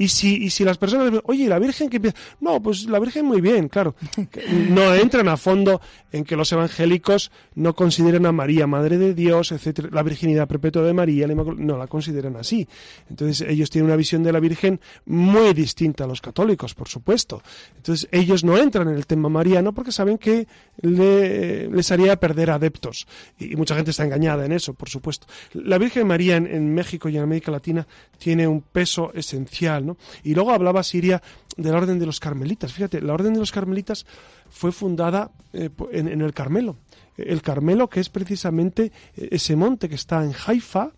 Y 0.00 0.08
si, 0.08 0.44
y 0.44 0.48
si 0.48 0.64
las 0.64 0.78
personas, 0.78 1.20
oye, 1.26 1.46
la 1.46 1.58
Virgen 1.58 1.90
que 1.90 1.98
empieza, 1.98 2.16
no, 2.40 2.62
pues 2.62 2.86
la 2.86 2.98
Virgen 2.98 3.26
muy 3.26 3.42
bien, 3.42 3.68
claro. 3.68 3.94
No 4.70 4.94
entran 4.94 5.28
a 5.28 5.36
fondo 5.36 5.82
en 6.10 6.24
que 6.24 6.36
los 6.36 6.50
evangélicos 6.52 7.30
no 7.54 7.74
consideren 7.74 8.24
a 8.24 8.32
María 8.32 8.66
Madre 8.66 8.96
de 8.96 9.12
Dios, 9.12 9.52
etcétera, 9.52 9.90
la 9.92 10.02
virginidad 10.02 10.48
perpetua 10.48 10.82
de 10.84 10.94
María, 10.94 11.26
no 11.26 11.76
la 11.76 11.86
consideran 11.86 12.36
así. 12.36 12.66
Entonces 13.10 13.46
ellos 13.46 13.68
tienen 13.68 13.86
una 13.90 13.96
visión 13.96 14.22
de 14.22 14.32
la 14.32 14.40
Virgen 14.40 14.80
muy 15.04 15.52
distinta 15.52 16.04
a 16.04 16.06
los 16.06 16.22
católicos, 16.22 16.74
por 16.74 16.88
supuesto. 16.88 17.42
Entonces 17.76 18.08
ellos 18.10 18.42
no 18.42 18.56
entran 18.56 18.88
en 18.88 18.94
el 18.94 19.06
tema 19.06 19.28
mariano 19.28 19.74
porque 19.74 19.92
saben 19.92 20.16
que 20.16 20.46
les 20.80 21.92
haría 21.92 22.16
perder 22.16 22.52
adeptos. 22.52 23.06
Y, 23.38 23.54
mucha 23.54 23.74
gente 23.74 23.90
está 23.90 24.04
engañada 24.04 24.46
en 24.46 24.52
eso, 24.52 24.72
por 24.72 24.88
supuesto. 24.88 25.26
La 25.52 25.76
Virgen 25.76 26.06
María 26.06 26.36
en, 26.36 26.46
en 26.46 26.72
México 26.72 27.10
y 27.10 27.18
en 27.18 27.22
América 27.22 27.50
Latina 27.50 27.86
tiene 28.18 28.48
un 28.48 28.62
peso 28.62 29.12
esencial, 29.14 29.86
¿no? 29.86 29.89
Y 30.22 30.34
luego 30.34 30.50
hablaba 30.52 30.82
Siria 30.82 31.22
de 31.56 31.70
la 31.70 31.78
Orden 31.78 31.98
de 31.98 32.06
los 32.06 32.20
Carmelitas. 32.20 32.72
Fíjate, 32.72 33.00
la 33.00 33.14
Orden 33.14 33.34
de 33.34 33.40
los 33.40 33.52
Carmelitas 33.52 34.06
fue 34.48 34.72
fundada 34.72 35.30
eh, 35.52 35.70
en, 35.92 36.20
el 36.20 36.32
Carmelo. 36.32 36.76
El 37.16 37.42
Carmelo, 37.42 37.88
que 37.88 38.00
es 38.00 38.08
precisamente 38.08 38.92
eh, 39.16 39.28
ese 39.32 39.56
monte 39.56 39.88
que 39.88 39.94
está 39.94 40.24
en 40.24 40.32
Haifa, 40.46 40.92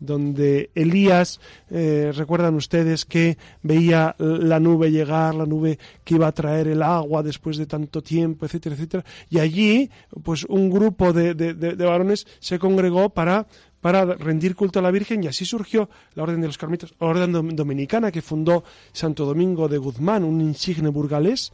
donde 0.00 0.70
Elías, 0.74 1.40
eh, 1.70 2.12
recuerdan 2.14 2.56
ustedes 2.56 3.04
que 3.04 3.38
veía 3.62 4.14
la 4.18 4.58
nube 4.60 4.90
llegar, 4.90 5.34
la 5.34 5.46
nube 5.46 5.78
que 6.02 6.16
iba 6.16 6.26
a 6.26 6.32
traer 6.32 6.68
el 6.68 6.82
agua 6.82 7.22
después 7.22 7.56
de 7.56 7.66
tanto 7.66 8.02
tiempo, 8.02 8.44
etcétera, 8.44 8.74
etcétera. 8.74 9.04
Y 9.30 9.38
allí, 9.38 9.90
pues 10.22 10.44
un 10.44 10.68
grupo 10.68 11.12
de, 11.12 11.34
de 11.34 11.84
varones 11.84 12.26
se 12.40 12.58
congregó 12.58 13.10
para 13.10 13.46
para 13.84 14.06
rendir 14.06 14.56
culto 14.56 14.78
a 14.78 14.82
la 14.82 14.90
Virgen 14.90 15.22
y 15.22 15.26
así 15.26 15.44
surgió 15.44 15.90
la 16.14 16.22
Orden 16.22 16.40
de 16.40 16.46
los 16.46 16.56
Carmelitas, 16.56 16.94
la 16.98 17.06
Orden 17.06 17.54
Dominicana 17.54 18.10
que 18.10 18.22
fundó 18.22 18.64
Santo 18.94 19.26
Domingo 19.26 19.68
de 19.68 19.76
Guzmán, 19.76 20.24
un 20.24 20.40
insigne 20.40 20.88
burgalés, 20.88 21.52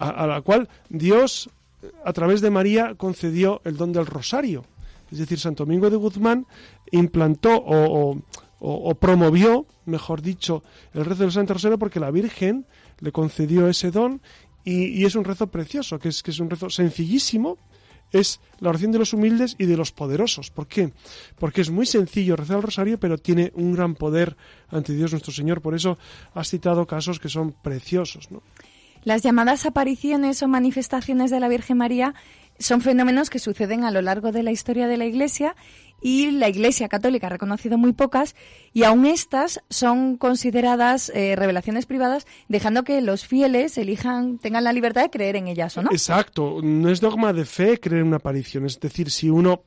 a, 0.00 0.26
la 0.26 0.40
cual 0.40 0.68
Dios, 0.88 1.48
a 2.04 2.12
través 2.12 2.40
de 2.40 2.50
María, 2.50 2.96
concedió 2.96 3.60
el 3.62 3.76
don 3.76 3.92
del 3.92 4.06
rosario. 4.06 4.64
Es 5.12 5.18
decir, 5.18 5.38
Santo 5.38 5.64
Domingo 5.64 5.88
de 5.90 5.94
Guzmán 5.94 6.44
implantó 6.90 7.62
o, 7.64 8.94
promovió, 8.96 9.64
mejor 9.84 10.22
dicho, 10.22 10.64
el 10.92 11.04
rezo 11.04 11.22
del 11.22 11.30
Santo 11.30 11.54
Rosario 11.54 11.78
porque 11.78 12.00
la 12.00 12.10
Virgen 12.10 12.66
le 12.98 13.12
concedió 13.12 13.68
ese 13.68 13.92
don 13.92 14.20
y, 14.64 15.04
es 15.04 15.14
un 15.14 15.22
rezo 15.22 15.46
precioso, 15.46 16.00
que 16.00 16.08
es, 16.08 16.24
que 16.24 16.32
es 16.32 16.40
un 16.40 16.50
rezo 16.50 16.68
sencillísimo, 16.68 17.58
es 18.12 18.40
la 18.58 18.70
oración 18.70 18.92
de 18.92 18.98
los 18.98 19.12
humildes 19.12 19.56
y 19.58 19.66
de 19.66 19.76
los 19.76 19.92
poderosos. 19.92 20.50
¿Por 20.50 20.66
qué? 20.66 20.92
Porque 21.38 21.60
es 21.60 21.70
muy 21.70 21.86
sencillo 21.86 22.36
rezar 22.36 22.56
el 22.56 22.62
rosario, 22.62 22.98
pero 22.98 23.18
tiene 23.18 23.52
un 23.54 23.72
gran 23.72 23.94
poder 23.94 24.36
ante 24.68 24.92
Dios 24.92 25.12
nuestro 25.12 25.32
Señor. 25.32 25.60
Por 25.60 25.74
eso 25.74 25.98
has 26.34 26.48
citado 26.48 26.86
casos 26.86 27.18
que 27.18 27.28
son 27.28 27.52
preciosos. 27.52 28.30
¿no? 28.30 28.42
Las 29.04 29.22
llamadas 29.22 29.64
apariciones 29.66 30.42
o 30.42 30.48
manifestaciones 30.48 31.30
de 31.30 31.40
la 31.40 31.48
Virgen 31.48 31.78
María 31.78 32.14
son 32.60 32.82
fenómenos 32.82 33.30
que 33.30 33.38
suceden 33.38 33.84
a 33.84 33.90
lo 33.90 34.02
largo 34.02 34.30
de 34.30 34.42
la 34.42 34.52
historia 34.52 34.86
de 34.86 34.96
la 34.96 35.06
Iglesia 35.06 35.56
y 36.00 36.30
la 36.30 36.48
Iglesia 36.48 36.88
Católica 36.88 37.26
ha 37.26 37.30
reconocido 37.30 37.78
muy 37.78 37.92
pocas 37.92 38.36
y 38.72 38.84
aún 38.84 39.06
estas 39.06 39.60
son 39.68 40.16
consideradas 40.16 41.10
eh, 41.14 41.34
revelaciones 41.36 41.86
privadas, 41.86 42.26
dejando 42.48 42.84
que 42.84 43.00
los 43.00 43.26
fieles 43.26 43.76
elijan, 43.78 44.38
tengan 44.38 44.64
la 44.64 44.72
libertad 44.72 45.02
de 45.02 45.10
creer 45.10 45.36
en 45.36 45.48
ellas 45.48 45.76
o 45.76 45.82
no. 45.82 45.90
Exacto, 45.90 46.60
no 46.62 46.90
es 46.90 47.00
dogma 47.00 47.32
de 47.32 47.44
fe 47.44 47.80
creer 47.80 48.02
en 48.02 48.08
una 48.08 48.16
aparición, 48.16 48.66
es 48.66 48.78
decir, 48.78 49.10
si 49.10 49.30
uno 49.30 49.64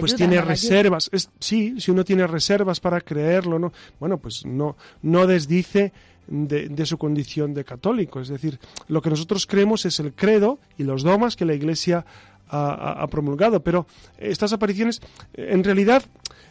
pues 0.00 0.14
tiene 0.14 0.40
reservas, 0.40 1.10
es, 1.12 1.30
sí, 1.40 1.80
si 1.80 1.90
uno 1.90 2.04
tiene 2.04 2.26
reservas 2.26 2.80
para 2.80 3.00
creerlo, 3.00 3.58
no, 3.58 3.72
bueno, 3.98 4.18
pues 4.18 4.46
no, 4.46 4.76
no 5.02 5.26
desdice 5.26 5.92
de, 6.28 6.68
de, 6.68 6.86
su 6.86 6.98
condición 6.98 7.52
de 7.52 7.64
católico. 7.64 8.20
Es 8.20 8.28
decir, 8.28 8.60
lo 8.86 9.02
que 9.02 9.10
nosotros 9.10 9.46
creemos 9.46 9.84
es 9.84 9.98
el 9.98 10.12
credo 10.12 10.60
y 10.78 10.84
los 10.84 11.02
dogmas 11.02 11.34
que 11.34 11.44
la 11.44 11.54
Iglesia 11.54 12.06
ha, 12.52 13.06
promulgado. 13.08 13.62
Pero 13.62 13.86
estas 14.18 14.52
apariciones, 14.52 15.00
en 15.34 15.64
realidad, 15.64 16.02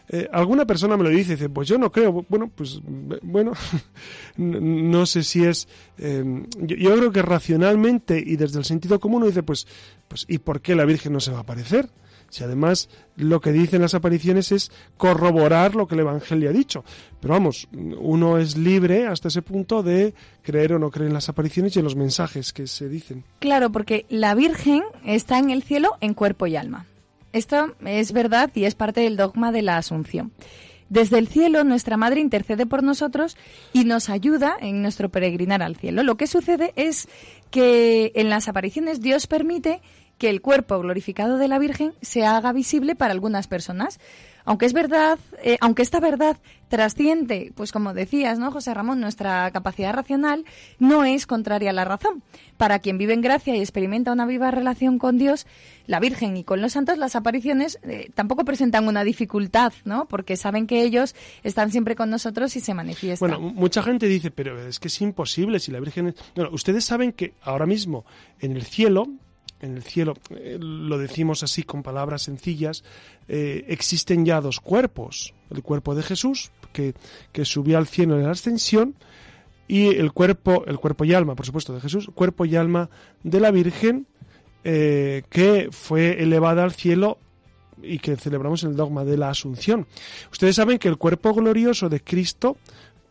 eh, 0.08 0.28
alguna 0.32 0.66
persona 0.66 0.96
me 0.96 1.04
lo 1.04 1.10
dice, 1.10 1.32
dice, 1.32 1.48
pues 1.48 1.68
yo 1.68 1.78
no 1.78 1.92
creo. 1.92 2.24
Bueno, 2.28 2.50
pues 2.54 2.80
bueno, 3.22 3.52
no 4.36 5.06
sé 5.06 5.22
si 5.22 5.44
es. 5.44 5.68
Em, 5.98 6.46
yo, 6.58 6.96
creo 6.96 7.12
que 7.12 7.22
racionalmente 7.22 8.22
y 8.24 8.36
desde 8.36 8.58
el 8.58 8.64
sentido 8.64 8.98
común 8.98 9.18
uno 9.18 9.26
dice, 9.26 9.42
pues, 9.42 9.66
pues, 10.08 10.24
¿y 10.28 10.38
por 10.38 10.60
qué 10.60 10.74
la 10.74 10.84
Virgen 10.84 11.12
no 11.12 11.20
se 11.20 11.30
va 11.30 11.38
a 11.38 11.42
aparecer? 11.42 11.88
Si 12.32 12.42
además 12.42 12.88
lo 13.14 13.42
que 13.42 13.52
dicen 13.52 13.82
las 13.82 13.92
apariciones 13.92 14.52
es 14.52 14.72
corroborar 14.96 15.74
lo 15.74 15.86
que 15.86 15.96
el 15.96 16.00
Evangelio 16.00 16.48
ha 16.48 16.52
dicho. 16.54 16.82
Pero 17.20 17.34
vamos, 17.34 17.68
uno 17.72 18.38
es 18.38 18.56
libre 18.56 19.06
hasta 19.06 19.28
ese 19.28 19.42
punto 19.42 19.82
de 19.82 20.14
creer 20.40 20.72
o 20.72 20.78
no 20.78 20.90
creer 20.90 21.08
en 21.08 21.14
las 21.14 21.28
apariciones 21.28 21.76
y 21.76 21.80
en 21.80 21.84
los 21.84 21.94
mensajes 21.94 22.54
que 22.54 22.66
se 22.66 22.88
dicen. 22.88 23.24
Claro, 23.38 23.70
porque 23.70 24.06
la 24.08 24.34
Virgen 24.34 24.82
está 25.04 25.38
en 25.38 25.50
el 25.50 25.62
cielo 25.62 25.98
en 26.00 26.14
cuerpo 26.14 26.46
y 26.46 26.56
alma. 26.56 26.86
Esto 27.34 27.74
es 27.84 28.12
verdad 28.12 28.50
y 28.54 28.64
es 28.64 28.74
parte 28.74 29.02
del 29.02 29.18
dogma 29.18 29.52
de 29.52 29.60
la 29.60 29.76
Asunción. 29.76 30.32
Desde 30.88 31.18
el 31.18 31.28
cielo, 31.28 31.64
nuestra 31.64 31.98
Madre 31.98 32.20
intercede 32.20 32.64
por 32.64 32.82
nosotros 32.82 33.36
y 33.74 33.84
nos 33.84 34.08
ayuda 34.08 34.56
en 34.58 34.80
nuestro 34.80 35.10
peregrinar 35.10 35.62
al 35.62 35.76
cielo. 35.76 36.02
Lo 36.02 36.16
que 36.16 36.26
sucede 36.26 36.72
es 36.76 37.08
que 37.50 38.12
en 38.14 38.30
las 38.30 38.48
apariciones 38.48 39.02
Dios 39.02 39.26
permite 39.26 39.82
que 40.22 40.30
el 40.30 40.40
cuerpo 40.40 40.78
glorificado 40.78 41.36
de 41.36 41.48
la 41.48 41.58
Virgen 41.58 41.94
se 42.00 42.24
haga 42.24 42.52
visible 42.52 42.94
para 42.94 43.12
algunas 43.12 43.48
personas. 43.48 43.98
Aunque 44.44 44.66
es 44.66 44.72
verdad, 44.72 45.18
eh, 45.42 45.58
aunque 45.60 45.82
esta 45.82 45.98
verdad 45.98 46.36
trasciende, 46.68 47.52
pues 47.56 47.72
como 47.72 47.92
decías, 47.92 48.38
¿no, 48.38 48.52
José 48.52 48.72
Ramón? 48.72 49.00
Nuestra 49.00 49.50
capacidad 49.50 49.92
racional 49.92 50.44
no 50.78 51.04
es 51.04 51.26
contraria 51.26 51.70
a 51.70 51.72
la 51.72 51.84
razón. 51.84 52.22
Para 52.56 52.78
quien 52.78 52.98
vive 52.98 53.14
en 53.14 53.20
gracia 53.20 53.56
y 53.56 53.60
experimenta 53.60 54.12
una 54.12 54.24
viva 54.24 54.52
relación 54.52 55.00
con 55.00 55.18
Dios, 55.18 55.44
la 55.88 55.98
Virgen 55.98 56.36
y 56.36 56.44
con 56.44 56.60
los 56.60 56.72
santos, 56.72 56.98
las 56.98 57.16
apariciones 57.16 57.80
eh, 57.82 58.08
tampoco 58.14 58.44
presentan 58.44 58.86
una 58.86 59.02
dificultad, 59.02 59.72
¿no? 59.84 60.06
Porque 60.06 60.36
saben 60.36 60.68
que 60.68 60.82
ellos 60.82 61.16
están 61.42 61.72
siempre 61.72 61.96
con 61.96 62.10
nosotros 62.10 62.54
y 62.54 62.60
se 62.60 62.74
manifiestan. 62.74 63.28
Bueno, 63.28 63.40
mucha 63.40 63.82
gente 63.82 64.06
dice, 64.06 64.30
pero 64.30 64.68
es 64.68 64.78
que 64.78 64.86
es 64.86 65.00
imposible 65.00 65.58
si 65.58 65.72
la 65.72 65.80
Virgen. 65.80 66.14
Bueno, 66.36 66.50
ustedes 66.52 66.84
saben 66.84 67.12
que 67.12 67.34
ahora 67.42 67.66
mismo 67.66 68.04
en 68.38 68.54
el 68.54 68.62
cielo 68.62 69.08
en 69.62 69.76
el 69.76 69.82
cielo, 69.82 70.14
eh, 70.30 70.58
lo 70.60 70.98
decimos 70.98 71.42
así 71.42 71.62
con 71.62 71.82
palabras 71.82 72.22
sencillas, 72.22 72.84
eh, 73.28 73.64
existen 73.68 74.26
ya 74.26 74.40
dos 74.40 74.60
cuerpos, 74.60 75.34
el 75.50 75.62
cuerpo 75.62 75.94
de 75.94 76.02
Jesús, 76.02 76.50
que, 76.72 76.94
que, 77.32 77.44
subió 77.44 77.78
al 77.78 77.86
cielo 77.86 78.16
en 78.18 78.24
la 78.24 78.32
ascensión, 78.32 78.96
y 79.68 79.86
el 79.86 80.12
cuerpo, 80.12 80.64
el 80.66 80.78
cuerpo 80.78 81.04
y 81.04 81.14
alma, 81.14 81.34
por 81.34 81.46
supuesto, 81.46 81.72
de 81.72 81.80
Jesús, 81.80 82.10
cuerpo 82.14 82.44
y 82.44 82.56
alma 82.56 82.90
de 83.22 83.40
la 83.40 83.50
Virgen, 83.50 84.06
eh, 84.64 85.22
que 85.30 85.68
fue 85.72 86.22
elevada 86.22 86.62
al 86.62 86.72
cielo 86.72 87.18
y 87.82 87.98
que 87.98 88.16
celebramos 88.16 88.62
el 88.64 88.76
dogma 88.76 89.04
de 89.04 89.16
la 89.16 89.30
Asunción. 89.30 89.86
Ustedes 90.30 90.56
saben 90.56 90.78
que 90.78 90.88
el 90.88 90.98
cuerpo 90.98 91.34
glorioso 91.34 91.88
de 91.88 92.00
Cristo 92.00 92.58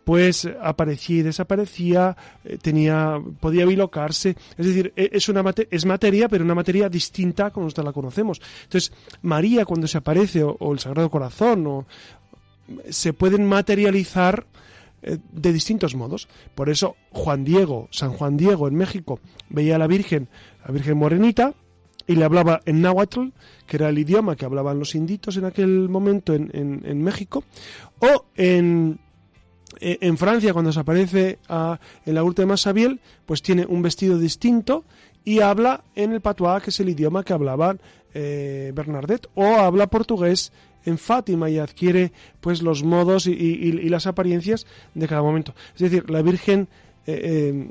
pues 0.03 0.49
aparecía 0.61 1.17
y 1.17 1.21
desaparecía, 1.21 2.15
eh, 2.43 2.57
tenía, 2.61 3.21
podía 3.39 3.65
bilocarse, 3.65 4.35
es 4.57 4.65
decir, 4.65 4.93
e, 4.95 5.09
es 5.13 5.29
una 5.29 5.43
es 5.69 5.85
materia, 5.85 6.27
pero 6.27 6.43
una 6.43 6.55
materia 6.55 6.89
distinta 6.89 7.51
como 7.51 7.65
nosotros 7.65 7.85
la 7.85 7.93
conocemos. 7.93 8.41
Entonces, 8.63 8.91
María 9.21 9.65
cuando 9.65 9.87
se 9.87 9.97
aparece 9.97 10.43
o, 10.43 10.73
el 10.73 10.79
Sagrado 10.79 11.09
Corazón 11.09 11.67
o, 11.67 11.85
se 12.89 13.13
pueden 13.13 13.45
materializar 13.47 14.45
eh, 15.01 15.17
de 15.31 15.53
distintos 15.53 15.95
modos. 15.95 16.27
Por 16.55 16.69
eso 16.69 16.95
Juan 17.11 17.43
Diego, 17.43 17.87
San 17.91 18.11
Juan 18.11 18.37
Diego 18.37 18.67
en 18.67 18.75
México, 18.75 19.19
veía 19.49 19.75
a 19.75 19.79
la 19.79 19.87
Virgen, 19.87 20.29
la 20.65 20.71
Virgen 20.71 20.97
Morenita, 20.97 21.53
y 22.07 22.15
le 22.15 22.25
hablaba 22.25 22.61
en 22.65 22.81
náhuatl, 22.81 23.27
que 23.67 23.77
era 23.77 23.89
el 23.89 23.99
idioma 23.99 24.35
que 24.35 24.45
hablaban 24.45 24.79
los 24.79 24.95
inditos 24.95 25.37
en 25.37 25.45
aquel 25.45 25.87
momento 25.87 26.33
en, 26.33 26.49
en 26.53 27.01
México, 27.03 27.43
o 27.99 28.25
en 28.35 28.99
eh, 29.79 29.97
en 30.01 30.17
Francia, 30.17 30.53
cuando 30.53 30.71
se 30.71 30.79
aparece 30.79 31.39
en 32.05 32.15
la 32.15 32.23
última 32.23 32.57
Sabiel, 32.57 32.99
pues 33.25 33.41
tiene 33.41 33.65
un 33.65 33.81
vestido 33.81 34.17
distinto 34.17 34.83
y 35.23 35.39
habla 35.39 35.83
en 35.95 36.13
el 36.13 36.21
patois, 36.21 36.63
que 36.63 36.71
es 36.71 36.79
el 36.79 36.89
idioma 36.89 37.23
que 37.23 37.33
hablaban 37.33 37.79
eh, 38.13 38.71
Bernadette, 38.75 39.27
o 39.35 39.45
habla 39.45 39.87
portugués 39.87 40.51
en 40.83 40.97
Fátima 40.97 41.49
y 41.49 41.59
adquiere 41.59 42.11
pues 42.39 42.61
los 42.61 42.83
modos 42.83 43.27
y, 43.27 43.71
las 43.89 44.07
apariencias 44.07 44.65
de 44.95 45.07
cada 45.07 45.21
momento. 45.21 45.53
Es 45.75 45.81
decir, 45.81 46.09
la 46.09 46.21
Virgen 46.21 46.67
eh, 47.05 47.69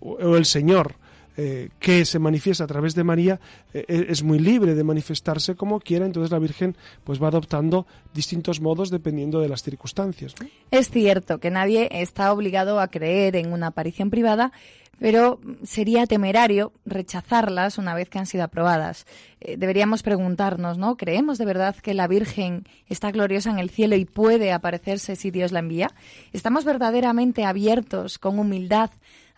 o 0.00 0.36
el 0.36 0.44
Señor 0.46 0.94
eh, 1.36 1.70
que 1.78 2.04
se 2.04 2.18
manifiesta 2.18 2.64
a 2.64 2.66
través 2.66 2.94
de 2.94 3.04
María 3.04 3.40
eh, 3.72 3.84
eh, 3.86 4.06
es 4.08 4.22
muy 4.22 4.38
libre 4.40 4.74
de 4.74 4.82
manifestarse 4.82 5.54
como 5.54 5.78
quiera, 5.78 6.04
entonces 6.04 6.32
la 6.32 6.38
Virgen 6.40 6.76
pues 7.04 7.22
va 7.22 7.28
adoptando 7.28 7.86
distintos 8.12 8.60
modos 8.60 8.90
dependiendo 8.90 9.40
de 9.40 9.48
las 9.48 9.62
circunstancias. 9.62 10.34
Es 10.70 10.90
cierto 10.90 11.38
que 11.38 11.50
nadie 11.50 11.88
está 11.92 12.32
obligado 12.32 12.80
a 12.80 12.88
creer 12.88 13.36
en 13.36 13.52
una 13.52 13.68
aparición 13.68 14.10
privada, 14.10 14.52
pero 14.98 15.40
sería 15.62 16.06
temerario 16.06 16.72
rechazarlas 16.84 17.78
una 17.78 17.94
vez 17.94 18.10
que 18.10 18.18
han 18.18 18.26
sido 18.26 18.44
aprobadas. 18.44 19.06
Deberíamos 19.40 20.02
preguntarnos, 20.02 20.76
¿no? 20.76 20.96
¿Creemos 20.96 21.38
de 21.38 21.46
verdad 21.46 21.76
que 21.76 21.94
la 21.94 22.06
Virgen 22.06 22.64
está 22.86 23.10
gloriosa 23.12 23.50
en 23.50 23.60
el 23.60 23.70
cielo 23.70 23.96
y 23.96 24.04
puede 24.04 24.52
aparecerse 24.52 25.16
si 25.16 25.30
Dios 25.30 25.52
la 25.52 25.60
envía? 25.60 25.90
¿Estamos 26.32 26.64
verdaderamente 26.64 27.44
abiertos 27.44 28.18
con 28.18 28.38
humildad 28.38 28.90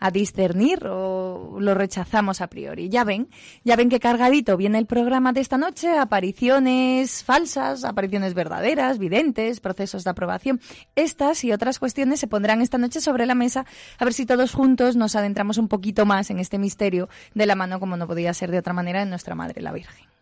a 0.02 0.11
discernir 0.11 0.85
o 0.88 1.59
lo 1.61 1.75
rechazamos 1.75 2.40
a 2.40 2.49
priori. 2.49 2.88
Ya 2.88 3.04
ven, 3.04 3.28
ya 3.62 3.76
ven 3.76 3.88
que 3.88 4.00
cargadito 4.00 4.56
viene 4.56 4.78
el 4.78 4.87
programa 4.87 5.32
de 5.32 5.40
esta 5.40 5.59
noche, 5.59 5.97
apariciones 5.97 7.23
falsas, 7.23 7.85
apariciones 7.85 8.35
verdaderas, 8.35 8.99
videntes, 8.99 9.61
procesos 9.61 10.02
de 10.02 10.11
aprobación. 10.11 10.61
Estas 10.97 11.44
y 11.44 11.52
otras 11.52 11.78
cuestiones 11.78 12.18
se 12.18 12.26
pondrán 12.26 12.62
esta 12.62 12.78
noche 12.78 13.00
sobre 13.00 13.26
la 13.26 13.37
mesa, 13.37 13.64
a 13.97 14.04
ver 14.04 14.12
si 14.12 14.26
todos 14.26 14.52
juntos 14.52 14.97
nos 14.97 15.14
adentramos 15.14 15.56
un 15.56 15.68
poquito 15.68 16.04
más 16.04 16.30
en 16.30 16.40
este 16.40 16.59
misterio 16.59 17.09
de 17.35 17.47
la 17.47 17.54
mano, 17.54 17.78
como 17.78 17.97
no 17.97 18.09
podía 18.09 18.35
ser 18.35 18.50
de 18.50 18.59
otra 18.59 18.73
manera, 18.73 19.02
en 19.02 19.11
nuestra 19.11 19.37
Madre 19.37 19.62
la 19.62 19.71
Virgen. 19.71 20.21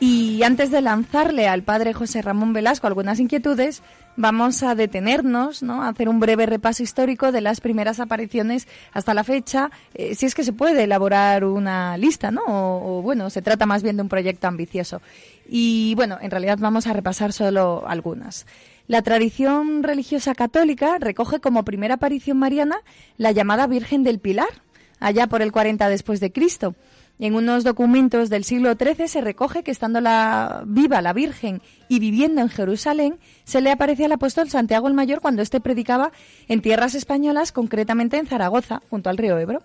Y 0.00 0.44
antes 0.44 0.70
de 0.70 0.80
lanzarle 0.80 1.48
al 1.48 1.64
padre 1.64 1.92
José 1.92 2.22
Ramón 2.22 2.52
Velasco 2.52 2.86
algunas 2.86 3.18
inquietudes, 3.18 3.82
vamos 4.16 4.62
a 4.62 4.76
detenernos, 4.76 5.62
¿no? 5.62 5.82
a 5.82 5.88
hacer 5.88 6.08
un 6.08 6.20
breve 6.20 6.46
repaso 6.46 6.84
histórico 6.84 7.32
de 7.32 7.40
las 7.40 7.60
primeras 7.60 7.98
apariciones 7.98 8.68
hasta 8.92 9.12
la 9.12 9.24
fecha, 9.24 9.72
eh, 9.94 10.14
si 10.14 10.26
es 10.26 10.36
que 10.36 10.44
se 10.44 10.52
puede 10.52 10.84
elaborar 10.84 11.44
una 11.44 11.96
lista, 11.96 12.30
¿no? 12.30 12.42
O, 12.46 13.02
bueno, 13.02 13.28
se 13.30 13.42
trata 13.42 13.66
más 13.66 13.82
bien 13.82 13.96
de 13.96 14.02
un 14.02 14.08
proyecto 14.08 14.46
ambicioso. 14.46 15.02
Y 15.48 15.94
bueno, 15.96 16.18
en 16.20 16.30
realidad 16.30 16.58
vamos 16.60 16.86
a 16.86 16.92
repasar 16.92 17.32
solo 17.32 17.84
algunas. 17.88 18.46
La 18.86 19.02
tradición 19.02 19.82
religiosa 19.82 20.34
católica 20.34 20.98
recoge 20.98 21.40
como 21.40 21.64
primera 21.64 21.94
aparición 21.94 22.38
mariana 22.38 22.78
la 23.16 23.32
llamada 23.32 23.66
Virgen 23.66 24.04
del 24.04 24.20
Pilar, 24.20 24.62
allá 25.00 25.26
por 25.26 25.42
el 25.42 25.50
40 25.52 25.88
después 25.88 26.20
de 26.20 26.32
Cristo. 26.32 26.74
En 27.18 27.34
unos 27.34 27.64
documentos 27.64 28.30
del 28.30 28.44
siglo 28.44 28.74
XIII 28.74 29.08
se 29.08 29.20
recoge 29.20 29.64
que 29.64 29.72
estando 29.72 30.00
la, 30.00 30.62
viva 30.66 31.02
la 31.02 31.12
Virgen 31.12 31.60
y 31.88 31.98
viviendo 31.98 32.40
en 32.40 32.48
Jerusalén, 32.48 33.18
se 33.44 33.60
le 33.60 33.72
aparecía 33.72 34.06
al 34.06 34.12
apóstol 34.12 34.50
Santiago 34.50 34.86
el 34.86 34.94
Mayor 34.94 35.20
cuando 35.20 35.42
éste 35.42 35.60
predicaba 35.60 36.12
en 36.46 36.62
tierras 36.62 36.94
españolas, 36.94 37.50
concretamente 37.50 38.18
en 38.18 38.26
Zaragoza, 38.26 38.82
junto 38.88 39.10
al 39.10 39.16
río 39.16 39.36
Ebro. 39.38 39.62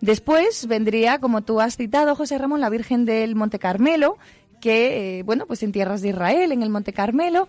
Después 0.00 0.66
vendría, 0.66 1.18
como 1.18 1.42
tú 1.42 1.60
has 1.60 1.76
citado, 1.76 2.16
José 2.16 2.38
Ramón, 2.38 2.60
la 2.60 2.70
Virgen 2.70 3.04
del 3.04 3.36
Monte 3.36 3.58
Carmelo, 3.58 4.16
que, 4.60 5.18
eh, 5.18 5.22
bueno, 5.22 5.46
pues 5.46 5.62
en 5.62 5.72
tierras 5.72 6.02
de 6.02 6.10
Israel, 6.10 6.50
en 6.50 6.62
el 6.62 6.70
Monte 6.70 6.92
Carmelo, 6.92 7.46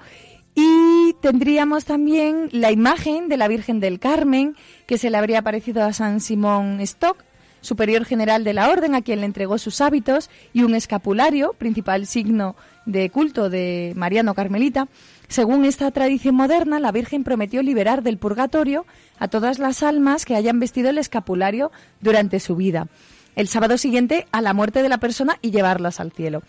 y 0.55 1.13
tendríamos 1.21 1.85
también 1.85 2.49
la 2.51 2.71
imagen 2.71 3.29
de 3.29 3.37
la 3.37 3.47
Virgen 3.47 3.79
del 3.79 3.99
Carmen, 3.99 4.55
que 4.85 4.97
se 4.97 5.09
le 5.09 5.17
habría 5.17 5.39
aparecido 5.39 5.83
a 5.83 5.93
San 5.93 6.21
Simón 6.21 6.79
Stock, 6.81 7.23
superior 7.61 8.05
general 8.05 8.43
de 8.43 8.53
la 8.53 8.69
orden, 8.69 8.95
a 8.95 9.01
quien 9.01 9.19
le 9.19 9.25
entregó 9.25 9.57
sus 9.57 9.81
hábitos 9.81 10.29
y 10.53 10.63
un 10.63 10.75
escapulario, 10.75 11.53
principal 11.53 12.05
signo 12.05 12.55
de 12.85 13.09
culto 13.09 13.49
de 13.49 13.93
Mariano 13.95 14.33
Carmelita. 14.33 14.87
Según 15.27 15.65
esta 15.65 15.91
tradición 15.91 16.35
moderna, 16.35 16.79
la 16.79 16.91
Virgen 16.91 17.23
prometió 17.23 17.61
liberar 17.61 18.01
del 18.03 18.17
purgatorio 18.17 18.85
a 19.19 19.27
todas 19.27 19.59
las 19.59 19.83
almas 19.83 20.25
que 20.25 20.35
hayan 20.35 20.59
vestido 20.59 20.89
el 20.89 20.97
escapulario 20.97 21.71
durante 22.01 22.39
su 22.39 22.55
vida, 22.55 22.87
el 23.35 23.47
sábado 23.47 23.77
siguiente 23.77 24.27
a 24.31 24.41
la 24.41 24.53
muerte 24.53 24.81
de 24.81 24.89
la 24.89 24.97
persona 24.97 25.37
y 25.41 25.51
llevarlas 25.51 25.99
al 25.99 26.11
cielo. 26.11 26.41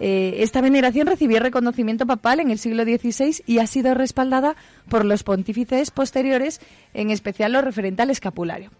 Eh, 0.00 0.36
esta 0.38 0.60
veneración 0.60 1.08
recibió 1.08 1.40
reconocimiento 1.40 2.06
papal 2.06 2.40
en 2.40 2.50
el 2.50 2.58
siglo 2.58 2.84
XVI 2.84 3.42
y 3.46 3.58
ha 3.58 3.66
sido 3.66 3.94
respaldada 3.94 4.54
por 4.88 5.04
los 5.04 5.24
pontífices 5.24 5.90
posteriores, 5.90 6.60
en 6.94 7.10
especial 7.10 7.52
lo 7.52 7.62
referente 7.62 8.02
al 8.02 8.10
escapulario. 8.10 8.70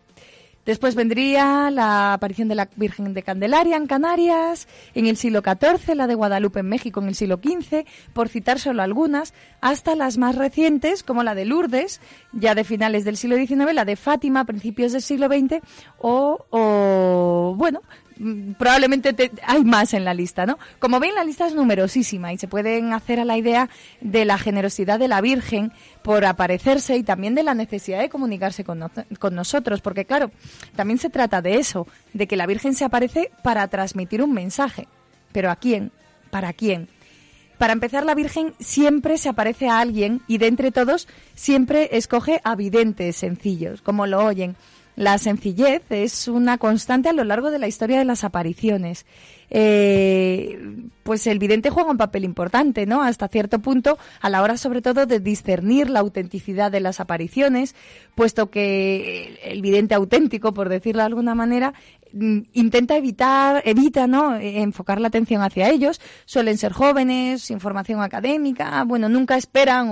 Después 0.68 0.94
vendría 0.94 1.70
la 1.70 2.12
aparición 2.12 2.46
de 2.48 2.54
la 2.54 2.68
Virgen 2.76 3.14
de 3.14 3.22
Candelaria 3.22 3.78
en 3.78 3.87
Canarias, 3.87 4.68
en 4.94 5.07
el 5.07 5.16
siglo 5.16 5.40
XIV, 5.40 5.94
la 5.94 6.07
de 6.07 6.14
Guadalupe 6.14 6.61
en 6.61 6.68
México 6.68 7.00
en 7.00 7.09
el 7.09 7.14
siglo 7.14 7.40
XV, 7.42 7.87
por 8.12 8.28
citar 8.28 8.59
solo 8.59 8.83
algunas, 8.83 9.33
hasta 9.62 9.94
las 9.94 10.18
más 10.18 10.35
recientes, 10.35 11.02
como 11.02 11.22
la 11.22 11.35
de 11.35 11.46
Lourdes, 11.46 12.02
ya 12.35 12.54
de 12.54 12.64
finales 12.64 13.07
del 13.07 13.16
siglo 13.16 13.37
XIX, 13.38 13.72
la 13.72 13.87
de 13.87 13.96
Fátima 13.96 14.44
principios 14.44 14.92
del 14.92 15.00
siglo 15.00 15.28
XX, 15.28 15.62
o, 16.00 16.44
o 16.50 17.54
bueno, 17.57 17.81
Mm, 18.18 18.52
probablemente 18.52 19.14
hay 19.46 19.64
más 19.64 19.94
en 19.94 20.04
la 20.04 20.12
lista, 20.12 20.44
¿no? 20.44 20.59
Como 20.78 20.98
ven, 20.98 21.14
la 21.14 21.24
lista 21.24 21.46
es 21.46 21.54
numerosísima 21.54 22.33
y 22.33 22.38
se 22.38 22.48
pueden 22.48 22.92
hacer 22.92 23.20
a 23.20 23.24
la 23.24 23.38
idea 23.38 23.68
de 24.00 24.24
la 24.24 24.38
generosidad 24.38 24.98
de 24.98 25.09
la 25.09 25.20
Virgen 25.20 25.72
por 26.02 26.24
aparecerse 26.24 26.96
y 26.96 27.02
también 27.02 27.35
de 27.35 27.42
la 27.42 27.54
necesidad 27.54 28.00
de 28.00 28.09
comunicarse 28.09 28.64
con, 28.64 28.90
con 29.18 29.35
nosotros, 29.35 29.81
porque 29.81 30.04
claro, 30.04 30.31
también 30.74 30.98
se 30.98 31.11
trata 31.11 31.42
de 31.42 31.57
eso, 31.57 31.87
de 32.12 32.26
que 32.26 32.37
la 32.37 32.46
Virgen 32.46 32.74
se 32.74 32.85
aparece 32.85 33.31
para 33.42 33.68
transmitir 33.68 34.22
un 34.22 34.33
mensaje. 34.33 34.88
¿Pero 35.33 35.50
a 35.50 35.57
quién? 35.57 35.92
¿Para 36.31 36.52
quién? 36.52 36.88
Para 37.59 37.72
empezar, 37.72 38.04
la 38.04 38.14
Virgen 38.14 38.54
siempre 38.61 39.18
se 39.18 39.28
aparece 39.28 39.68
a 39.68 39.81
alguien 39.81 40.22
y 40.28 40.38
de 40.38 40.46
entre 40.46 40.70
todos 40.70 41.09
siempre 41.35 41.96
escoge 41.96 42.40
a 42.44 42.54
videntes 42.54 43.16
sencillos, 43.16 43.83
como 43.83 44.07
lo 44.07 44.24
oyen. 44.24 44.57
La 44.98 45.16
sencillez 45.18 45.82
es 45.90 46.26
una 46.26 46.58
constante 46.58 47.08
a 47.08 47.12
lo 47.12 47.22
largo 47.22 47.52
de 47.52 47.61
la 47.61 47.68
historia 47.68 47.98
de 47.98 48.04
las 48.04 48.24
apariciones. 48.24 49.06
Eh, 49.48 50.58
pues 51.04 51.28
el 51.28 51.38
vidente 51.38 51.70
juega 51.70 51.92
un 51.92 51.96
papel 51.96 52.24
importante, 52.24 52.84
¿no? 52.84 53.00
Hasta 53.00 53.28
cierto 53.28 53.61
punto, 53.61 53.96
a 54.20 54.28
la 54.28 54.42
hora 54.42 54.56
sobre 54.56 54.82
todo 54.82 55.06
de 55.06 55.20
discernir 55.20 55.88
la 55.88 56.00
autenticidad 56.00 56.72
de 56.72 56.80
las 56.80 56.98
apariciones, 56.98 57.76
puesto 58.16 58.50
que 58.50 59.38
el 59.44 59.62
vidente 59.62 59.94
auténtico, 59.94 60.52
por 60.52 60.68
decirlo 60.68 61.02
de 61.02 61.06
alguna 61.06 61.37
manera, 61.37 61.74
intenta 62.12 62.97
evitar, 62.97 63.62
evita, 63.64 64.07
¿no? 64.07 64.37
E, 64.37 64.61
enfocar 64.61 65.01
la 65.01 65.09
atención 65.09 65.42
hacia 65.42 65.68
ellos. 65.68 66.01
Suelen 66.25 66.59
ser 66.59 66.73
jóvenes, 66.73 67.42
sin 67.42 67.61
formación 67.61 68.03
académica, 68.03 68.85
bueno, 68.85 69.09
nunca 69.09 69.37
esperan 69.37 69.88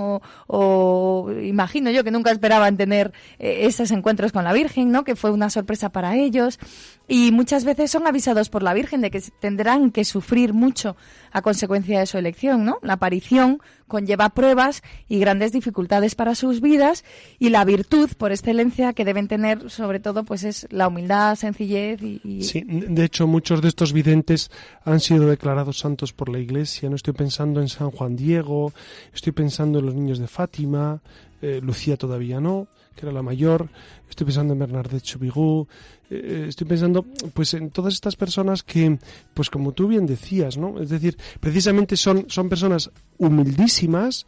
o, 0.47 1.31
imagino 1.43 1.91
yo 1.91 2.03
que 2.03 2.11
nunca 2.11 2.31
esperaban 2.31 2.77
tener 2.77 3.13
eh, 3.39 3.59
esos 3.61 3.91
encuentros 3.91 4.31
con 4.31 4.43
la 4.43 4.53
Virgen, 4.53 4.91
¿no? 4.91 5.03
Que 5.03 5.15
fue 5.15 5.31
una 5.31 5.49
sorpresa 5.49 5.89
para 5.89 6.15
ellos. 6.15 6.59
Y 7.07 7.31
muchas 7.31 7.63
veces 7.63 7.91
son 7.91 8.05
avisados 8.07 8.49
por 8.49 8.63
la 8.63 8.73
Virgen 8.73 9.01
de 9.01 9.11
que 9.11 9.21
tendrán 9.39 9.91
que 9.91 10.03
sufrir 10.03 10.53
mucho 10.53 10.95
a 11.31 11.41
consecuencia 11.41 11.99
de 11.99 12.05
su 12.05 12.17
elección, 12.17 12.65
¿no? 12.65 12.79
La 12.81 12.93
aparición 12.93 13.59
conlleva 13.87 14.29
pruebas 14.29 14.83
y 15.07 15.19
grandes 15.19 15.51
dificultades 15.51 16.15
para 16.15 16.35
sus 16.35 16.61
vidas 16.61 17.05
y 17.39 17.49
la 17.49 17.63
virtud 17.65 18.09
por 18.17 18.31
excelencia 18.31 18.93
que 18.93 19.05
deben 19.05 19.27
tener 19.27 19.69
sobre 19.69 19.99
todo 19.99 20.25
pues 20.25 20.43
es 20.43 20.67
la 20.71 20.87
humildad, 20.87 21.35
sencillez 21.35 22.01
y, 22.01 22.43
Sí, 22.43 22.63
de 22.67 23.05
hecho 23.05 23.27
muchos 23.27 23.61
de 23.61 23.69
estos 23.69 23.93
videntes 23.93 24.51
han 24.83 24.99
sido 24.99 25.27
declarados 25.27 25.79
santos 25.79 26.13
por 26.13 26.29
la 26.29 26.39
Iglesia, 26.39 26.89
no 26.89 26.95
estoy 26.95 27.13
pensando 27.13 27.61
en 27.61 27.69
San 27.69 27.91
Juan 27.91 28.15
Diego, 28.15 28.73
estoy 29.13 29.31
pensando 29.31 29.79
en 29.79 29.85
los 29.85 29.95
niños 29.95 30.19
de 30.19 30.27
Fátima, 30.27 31.01
eh, 31.41 31.61
Lucía 31.63 31.97
todavía 31.97 32.39
no, 32.39 32.67
que 32.97 33.05
era 33.05 33.13
la 33.13 33.21
mayor, 33.21 33.69
estoy 34.09 34.25
pensando 34.25 34.53
en 34.53 34.59
Bernadette 34.59 35.01
Chubigú, 35.01 35.67
eh, 36.09 36.45
estoy 36.49 36.67
pensando 36.67 37.05
pues 37.33 37.53
en 37.53 37.69
todas 37.69 37.93
estas 37.93 38.15
personas 38.15 38.63
que, 38.63 38.97
pues 39.33 39.49
como 39.49 39.71
tú 39.71 39.87
bien 39.87 40.05
decías, 40.05 40.57
¿no? 40.57 40.81
Es 40.81 40.89
decir, 40.89 41.15
precisamente 41.39 41.95
son, 41.95 42.25
son 42.27 42.49
personas 42.49 42.89
humildísimas, 43.19 44.25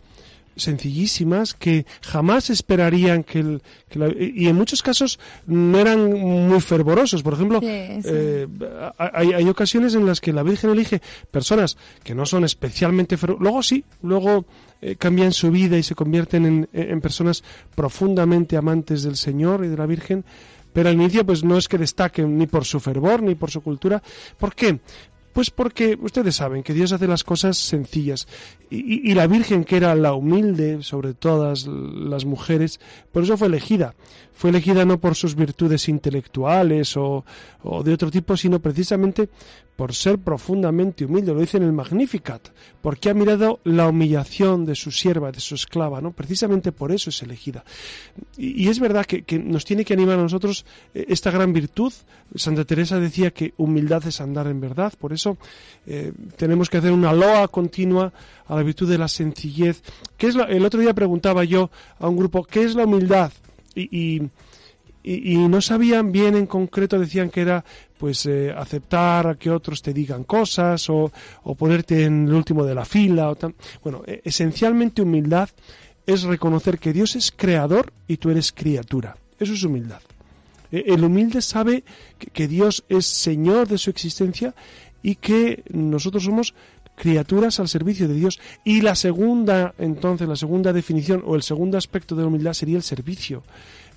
sencillísimas 0.55 1.53
que 1.53 1.85
jamás 2.01 2.49
esperarían 2.49 3.23
que, 3.23 3.39
el, 3.39 3.61
y 4.19 4.47
en 4.47 4.55
muchos 4.55 4.83
casos 4.83 5.19
no 5.45 5.79
eran 5.79 6.11
muy 6.11 6.59
fervorosos. 6.61 7.23
Por 7.23 7.33
ejemplo, 7.33 7.59
eh, 7.63 8.47
hay, 8.97 9.33
hay, 9.33 9.49
ocasiones 9.49 9.95
en 9.95 10.05
las 10.05 10.21
que 10.21 10.33
la 10.33 10.43
Virgen 10.43 10.71
elige 10.71 11.01
personas 11.31 11.77
que 12.03 12.15
no 12.15 12.25
son 12.25 12.43
especialmente 12.43 13.17
fervorosas. 13.17 13.43
Luego 13.43 13.63
sí, 13.63 13.83
luego 14.01 14.45
eh, 14.81 14.95
cambian 14.95 15.31
su 15.31 15.51
vida 15.51 15.77
y 15.77 15.83
se 15.83 15.95
convierten 15.95 16.45
en, 16.45 16.69
en 16.73 17.01
personas 17.01 17.43
profundamente 17.75 18.57
amantes 18.57 19.03
del 19.03 19.15
Señor 19.15 19.65
y 19.65 19.67
de 19.69 19.77
la 19.77 19.85
Virgen 19.85 20.23
pero 20.71 20.89
al 20.89 20.95
inicio 20.95 21.25
pues 21.25 21.43
no 21.43 21.57
es 21.57 21.67
que 21.67 21.77
destaquen 21.77 22.37
ni 22.37 22.47
por 22.47 22.63
su 22.63 22.79
fervor 22.79 23.23
ni 23.23 23.35
por 23.35 23.49
su 23.49 23.61
cultura. 23.61 24.01
¿Por 24.37 24.53
qué? 24.53 24.79
Pues 25.39 25.51
porque 25.51 25.97
ustedes 26.01 26.35
saben 26.35 26.63
que 26.63 26.73
Dios 26.73 26.91
hace 26.91 27.07
las 27.07 27.23
cosas 27.23 27.57
sencillas 27.57 28.27
y, 28.69 29.13
la 29.13 29.25
Virgen, 29.25 29.63
que 29.63 29.77
era 29.77 29.95
la 29.95 30.11
humilde 30.13 30.83
sobre 30.83 31.13
todas 31.13 31.65
las 31.65 32.25
mujeres, 32.25 32.81
por 33.13 33.23
eso 33.23 33.37
fue 33.37 33.47
elegida. 33.47 33.95
Fue 34.33 34.49
elegida 34.49 34.83
no 34.83 34.99
por 34.99 35.15
sus 35.15 35.35
virtudes 35.35 35.87
intelectuales 35.87 36.97
o, 36.97 37.23
de 37.85 37.93
otro 37.93 38.11
tipo, 38.11 38.35
sino 38.35 38.59
precisamente 38.59 39.29
por 39.79 39.95
ser 39.95 40.17
profundamente 40.17 41.05
humilde. 41.05 41.33
Lo 41.33 41.39
dice 41.39 41.55
en 41.55 41.63
el 41.63 41.71
Magnificat, 41.71 42.49
porque 42.81 43.09
ha 43.09 43.13
mirado 43.13 43.61
la 43.63 43.87
humillación 43.87 44.65
de 44.65 44.75
su 44.75 44.91
sierva, 44.91 45.31
de 45.31 45.39
su 45.39 45.55
esclava, 45.55 46.01
¿no? 46.01 46.11
Precisamente 46.11 46.73
por 46.73 46.91
eso 46.91 47.11
es 47.11 47.23
elegida. 47.23 47.63
Y, 48.35 48.67
es 48.67 48.81
verdad 48.81 49.05
que, 49.05 49.23
nos 49.39 49.63
tiene 49.63 49.85
que 49.85 49.93
animar 49.93 50.19
a 50.19 50.23
nosotros 50.23 50.65
eh, 50.93 51.05
esta 51.07 51.31
gran 51.31 51.53
virtud. 51.53 51.93
Santa 52.35 52.65
Teresa 52.65 52.99
decía 52.99 53.31
que 53.31 53.53
humildad 53.55 54.05
es 54.05 54.19
andar 54.19 54.47
en 54.47 54.59
verdad, 54.59 54.91
por 54.99 55.13
eso 55.13 55.37
eh, 55.87 56.11
tenemos 56.35 56.69
que 56.69 56.79
hacer 56.79 56.91
una 56.91 57.13
loa 57.13 57.47
continua 57.47 58.11
a 58.47 58.55
la 58.57 58.63
virtud 58.63 58.89
de 58.89 58.97
la 58.97 59.07
sencillez. 59.07 59.81
¿Qué 60.17 60.27
es 60.27 60.35
el 60.35 60.65
otro 60.65 60.81
día 60.81 60.93
preguntaba 60.93 61.45
yo 61.45 61.71
a 61.99 62.09
un 62.09 62.17
grupo, 62.17 62.43
¿qué 62.43 62.63
es 62.63 62.75
la 62.75 62.83
humildad? 62.83 63.31
Y, 63.75 64.23
y, 65.03 65.37
no 65.47 65.61
sabían 65.61 66.11
bien 66.11 66.35
en 66.35 66.45
concreto, 66.45 66.99
decían 66.99 67.29
que 67.29 67.41
era 67.41 67.63
pues 67.99 68.25
eh, 68.25 68.51
aceptar 68.55 69.37
que 69.37 69.51
otros 69.51 69.81
te 69.81 69.93
digan 69.93 70.23
cosas 70.23 70.89
o, 70.89 71.11
o 71.43 71.55
ponerte 71.55 72.05
en 72.05 72.29
el 72.29 72.33
último 72.33 72.63
de 72.63 72.73
la 72.73 72.85
fila. 72.85 73.29
O 73.29 73.37
Bueno, 73.83 74.03
e, 74.07 74.21
esencialmente 74.23 75.01
humildad 75.01 75.49
es 76.07 76.23
reconocer 76.23 76.79
que 76.79 76.93
Dios 76.93 77.17
es 77.17 77.31
creador 77.31 77.91
y 78.07 78.15
tú 78.15 78.29
eres 78.29 78.53
criatura. 78.53 79.17
Eso 79.37 79.53
es 79.53 79.63
humildad. 79.63 80.01
E, 80.71 80.85
el 80.87 81.03
humilde 81.03 81.41
sabe 81.41 81.83
que 82.17 82.47
Dios 82.47 82.85
es 82.87 83.05
Señor 83.05 83.67
de 83.67 83.77
su 83.77 83.89
existencia 83.89 84.55
y 85.03 85.15
que 85.15 85.63
nosotros 85.69 86.23
somos 86.23 86.53
criaturas 86.95 87.59
al 87.59 87.67
servicio 87.67 88.07
de 88.07 88.13
Dios. 88.13 88.39
Y 88.63 88.79
la 88.79 88.95
segunda, 88.95 89.73
entonces, 89.77 90.25
la 90.25 90.37
segunda 90.37 90.71
definición 90.71 91.21
o 91.25 91.35
el 91.35 91.43
segundo 91.43 91.77
aspecto 91.77 92.15
de 92.15 92.21
la 92.21 92.29
humildad 92.29 92.53
sería 92.53 92.77
el 92.77 92.83
servicio. 92.83 93.43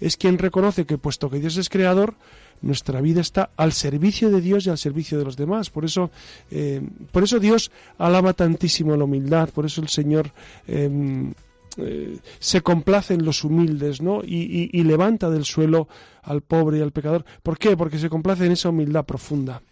Es 0.01 0.17
quien 0.17 0.39
reconoce 0.39 0.87
que 0.87 0.99
puesto 0.99 1.31
que 1.31 1.39
Dios 1.39 1.57
es 1.57 1.69
creador, 1.69 2.17
nuestra 2.63 3.01
vida 3.01 3.21
está 3.21 3.51
al 3.57 3.73
servicio 3.73 4.31
de 4.31 4.41
Dios 4.41 4.67
y 4.67 4.71
al 4.71 4.79
servicio 4.79 5.19
de 5.19 5.25
los 5.25 5.37
demás. 5.37 5.71
Por 5.71 5.85
eso, 5.85 6.11
eh, 6.51 6.81
por 7.11 7.25
eso 7.25 7.39
Dios 7.39 7.71
alaba 7.99 8.33
tantísimo 8.33 8.97
la 8.97 9.05
humildad, 9.05 9.51
por 9.51 9.67
eso 9.67 9.81
el 9.81 9.89
Señor 9.89 10.31
em, 10.67 11.33
eh, 11.77 12.19
se 12.39 12.61
complace 12.61 13.15
en 13.15 13.25
los 13.25 13.45
humildes, 13.45 14.01
¿no? 14.01 14.23
Y, 14.25 14.71
y 14.73 14.83
levanta 14.85 15.31
del 15.31 15.45
suelo 15.45 15.89
al 16.23 16.43
pobre 16.43 16.79
y 16.79 16.83
al 16.83 16.93
pecador. 16.93 17.25
¿Por 17.43 17.59
qué? 17.59 17.77
Porque 17.77 17.99
se 17.99 18.09
complace 18.09 18.47
en 18.47 18.53
esa 18.53 18.69
humildad 18.69 19.05
profunda. 19.05 19.63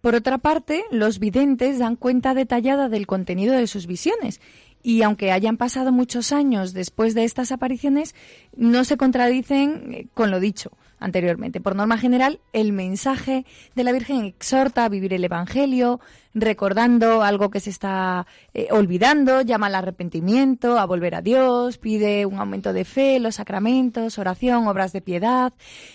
Por 0.00 0.14
otra 0.14 0.38
parte, 0.38 0.84
los 0.92 1.18
videntes 1.18 1.80
dan 1.80 1.96
cuenta 1.96 2.32
detallada 2.32 2.88
del 2.88 3.06
contenido 3.06 3.54
de 3.54 3.66
sus 3.66 3.86
visiones 3.86 4.40
y 4.82 5.02
aunque 5.02 5.32
hayan 5.32 5.56
pasado 5.56 5.90
muchos 5.90 6.32
años 6.32 6.72
después 6.72 7.14
de 7.14 7.24
estas 7.24 7.50
apariciones, 7.50 8.14
no 8.56 8.84
se 8.84 8.96
contradicen 8.96 9.92
eh, 9.92 10.06
con 10.14 10.30
lo 10.30 10.40
dicho 10.40 10.70
anteriormente. 11.00 11.60
Por 11.60 11.76
norma 11.76 11.98
general, 11.98 12.40
el 12.52 12.72
mensaje 12.72 13.44
de 13.74 13.84
la 13.84 13.92
Virgen 13.92 14.24
exhorta 14.24 14.84
a 14.84 14.88
vivir 14.88 15.12
el 15.12 15.24
Evangelio, 15.24 16.00
recordando 16.34 17.22
algo 17.22 17.50
que 17.50 17.60
se 17.60 17.70
está 17.70 18.26
eh, 18.54 18.68
olvidando, 18.70 19.40
llama 19.42 19.66
al 19.66 19.74
arrepentimiento, 19.74 20.78
a 20.78 20.86
volver 20.86 21.14
a 21.14 21.22
Dios, 21.22 21.78
pide 21.78 22.26
un 22.26 22.38
aumento 22.38 22.72
de 22.72 22.84
fe, 22.84 23.18
los 23.18 23.36
sacramentos, 23.36 24.18
oración, 24.18 24.66
obras 24.66 24.92
de 24.92 25.00
piedad, 25.00 25.52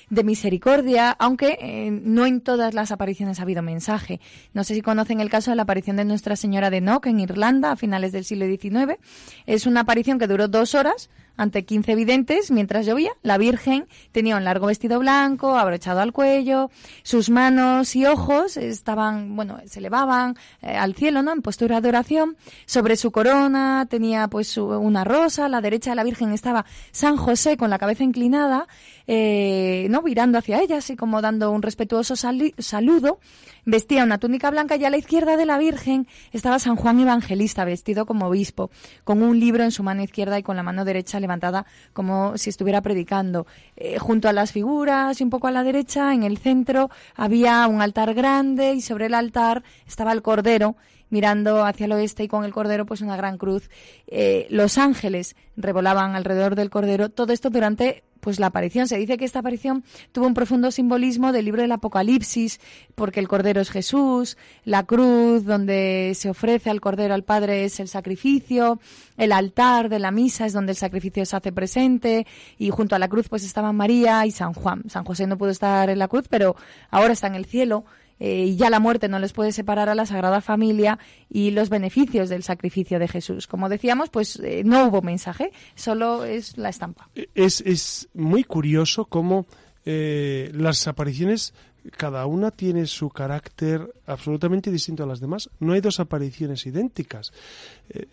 de 0.10 0.24
misericordia, 0.24 1.12
aunque 1.12 1.58
eh, 1.62 1.92
no 1.92 2.26
en 2.26 2.42
todas 2.42 2.74
las 2.74 2.92
apariciones 2.92 3.40
ha 3.40 3.44
habido 3.44 3.62
mensaje. 3.62 4.20
No 4.54 4.64
sé 4.64 4.76
si 4.76 4.82
conocen 4.82 5.20
el 5.20 5.30
caso 5.30 5.52
de 5.52 5.56
la 5.56 5.64
aparición 5.64 5.98
de 5.98 6.06
Nuestra 6.06 6.36
Señora 6.36 6.70
de 6.70 6.82
Knock 6.82 7.08
en 7.08 7.20
Irlanda 7.20 7.72
a 7.72 7.76
finales 7.76 8.12
del 8.12 8.26
siglo 8.26 8.46
XIX. 8.46 9.00
Es 9.46 9.66
una 9.66 9.82
aparición 9.82 10.20
que 10.20 10.28
duró 10.28 10.48
dos 10.48 10.76
horas, 10.76 11.10
ante 11.36 11.66
15 11.66 11.96
videntes, 11.96 12.52
mientras 12.52 12.86
llovía, 12.86 13.12
la 13.24 13.38
Virgen 13.38 13.88
tenía 14.12 14.38
un 14.38 14.44
largo 14.44 14.68
vestido 14.68 15.00
blanco, 15.00 15.58
abrochado 15.58 16.00
al 16.00 16.14
cuello, 16.14 16.70
sus 17.02 17.30
manos 17.30 17.96
y 17.96 18.06
ojos 18.06 18.58
estaban, 18.58 19.36
bueno, 19.36 19.60
se 19.66 19.80
elevaban 19.80 20.36
eh, 20.62 20.76
al 20.76 20.94
cielo, 20.96 21.24
¿no? 21.24 21.32
En 21.34 21.42
postura 21.42 21.82
de 21.82 21.90
oración. 21.90 22.38
Sobre 22.66 22.96
su 22.96 23.12
corona 23.12 23.88
tenía 23.90 24.28
pues 24.28 24.58
una 24.58 25.04
rosa, 25.04 25.46
a 25.46 25.50
la 25.50 25.62
derecha 25.62 25.92
de 25.92 25.96
la 25.96 26.04
Virgen 26.04 26.32
estaba 26.32 26.66
San 26.92 27.18
José 27.18 27.58
con 27.58 27.70
la 27.70 27.80
cabeza 27.80 28.04
inclinada, 28.04 28.68
eh, 29.08 29.88
¿no? 29.90 30.02
Virando 30.02 30.38
hacia 30.38 30.62
ella, 30.62 30.78
así 30.78 30.96
como 30.96 31.22
dando 31.22 31.52
un 31.52 31.62
respetuoso 31.62 32.16
saludo. 32.16 33.20
Vestía 33.66 34.04
una 34.04 34.18
túnica 34.18 34.52
blanca 34.52 34.76
y 34.76 34.84
a 34.84 34.90
la 34.90 34.98
izquierda 34.98 35.38
de 35.38 35.46
la 35.46 35.58
Virgen 35.58 36.08
estaba 36.32 36.60
San 36.60 36.76
Juan 36.76 37.00
Evangelista, 37.00 37.64
vestido 37.64 38.06
como 38.06 38.28
obispo, 38.28 38.70
con 39.04 39.24
un 39.24 39.40
libro 39.40 39.64
en 39.64 39.72
su 39.72 39.84
mano 39.84 40.04
izquierda 40.04 40.38
y 40.38 40.44
con 40.44 40.58
la 40.58 40.64
mano 40.64 40.84
derecha 40.84 41.20
levantada 41.20 41.66
como 41.94 42.38
si 42.38 42.50
estuviera 42.50 42.82
predicando. 42.82 43.48
Eh, 43.78 44.00
junto 44.00 44.28
a 44.28 44.34
las 44.34 44.52
figuras 44.52 45.20
y 45.20 45.24
un 45.24 45.30
poco 45.30 45.48
a 45.48 45.52
la 45.52 45.64
derecha, 45.64 46.14
en 46.14 46.24
el 46.24 46.38
centro, 46.38 46.90
había 47.16 47.66
un 47.68 47.82
altar 47.82 48.14
grande 48.14 48.74
y 48.74 48.82
sobre 48.82 49.06
el 49.06 49.14
altar 49.14 49.64
estaba 49.88 50.12
el 50.12 50.22
Cordero 50.22 50.76
mirando 51.10 51.64
hacia 51.64 51.86
el 51.86 51.92
oeste 51.92 52.24
y 52.24 52.28
con 52.28 52.44
el 52.44 52.52
cordero 52.52 52.88
pues 52.88 53.02
una 53.02 53.16
gran 53.16 53.38
cruz. 53.38 53.70
Eh, 54.08 54.48
los 54.50 54.80
ángeles 54.80 55.36
revolaban 55.56 56.16
alrededor 56.16 56.56
del 56.56 56.72
cordero. 56.72 57.10
Todo 57.10 57.34
esto 57.34 57.52
durante 57.52 58.04
pues 58.24 58.40
la 58.40 58.48
aparición. 58.48 58.88
Se 58.88 58.98
dice 58.98 59.18
que 59.18 59.26
esta 59.26 59.40
aparición 59.40 59.84
tuvo 60.14 60.26
un 60.26 60.34
profundo 60.34 60.72
simbolismo 60.72 61.32
del 61.32 61.46
libro 61.46 61.62
del 61.62 61.74
Apocalipsis, 61.74 62.60
porque 62.96 63.20
el 63.20 63.28
Cordero 63.28 63.62
es 63.62 63.70
Jesús, 63.70 64.38
la 64.64 64.84
cruz 64.84 65.44
donde 65.44 66.14
se 66.16 66.30
ofrece 66.30 66.70
al 66.70 66.82
Cordero 66.82 67.14
al 67.14 67.24
Padre 67.24 67.66
es 67.66 67.80
el 67.80 67.90
sacrificio, 67.90 68.80
el 69.18 69.34
altar 69.34 69.90
de 69.90 70.00
la 70.00 70.12
misa 70.12 70.46
es 70.46 70.54
donde 70.54 70.72
el 70.72 70.78
sacrificio 70.78 71.26
se 71.26 71.36
hace 71.36 71.52
presente, 71.52 72.26
y 72.58 72.70
junto 72.70 72.96
a 72.96 73.00
la 73.00 73.10
cruz 73.10 73.28
pues 73.28 73.44
estaban 73.44 73.76
María 73.76 74.26
y 74.26 74.32
San 74.32 74.54
Juan. 74.54 74.84
San 74.90 75.04
José 75.04 75.28
no 75.28 75.38
pudo 75.38 75.50
estar 75.50 75.90
en 75.90 76.00
la 76.00 76.08
cruz, 76.08 76.26
pero 76.30 76.56
ahora 76.90 77.12
está 77.14 77.28
en 77.28 77.36
el 77.36 77.46
cielo. 77.46 77.84
Eh, 78.20 78.46
y 78.46 78.56
ya 78.56 78.70
la 78.70 78.80
muerte 78.80 79.08
no 79.08 79.20
les 79.20 79.34
puede 79.34 79.52
separar 79.52 79.90
a 79.90 79.96
la 79.96 80.06
Sagrada 80.06 80.42
Familia 80.42 81.00
y 81.30 81.52
los 81.52 81.70
beneficios 81.70 82.30
del 82.30 82.44
sacrificio 82.44 83.00
de 83.00 83.08
Jesús. 83.08 83.48
Como 83.48 83.70
decíamos, 83.70 84.10
pues 84.10 84.40
eh, 84.40 84.64
no 84.64 84.88
hubo 84.88 85.02
mensaje, 85.02 85.52
solo 85.76 86.24
es 86.26 86.58
la 86.58 86.70
estampa. 86.70 87.10
Es, 87.36 87.62
es 87.62 88.10
muy 88.14 88.44
curioso 88.44 89.06
cómo 89.06 89.46
eh, 89.86 90.52
las 90.54 90.88
apariciones 90.88 91.54
cada 91.98 92.26
una 92.28 92.52
tiene 92.52 92.86
su 92.86 93.10
carácter 93.10 93.94
absolutamente 94.06 94.72
distinto 94.72 95.04
a 95.04 95.08
las 95.08 95.20
demás. 95.20 95.50
No 95.60 95.74
hay 95.74 95.82
dos 95.82 96.00
apariciones 96.00 96.66
idénticas. 96.66 97.34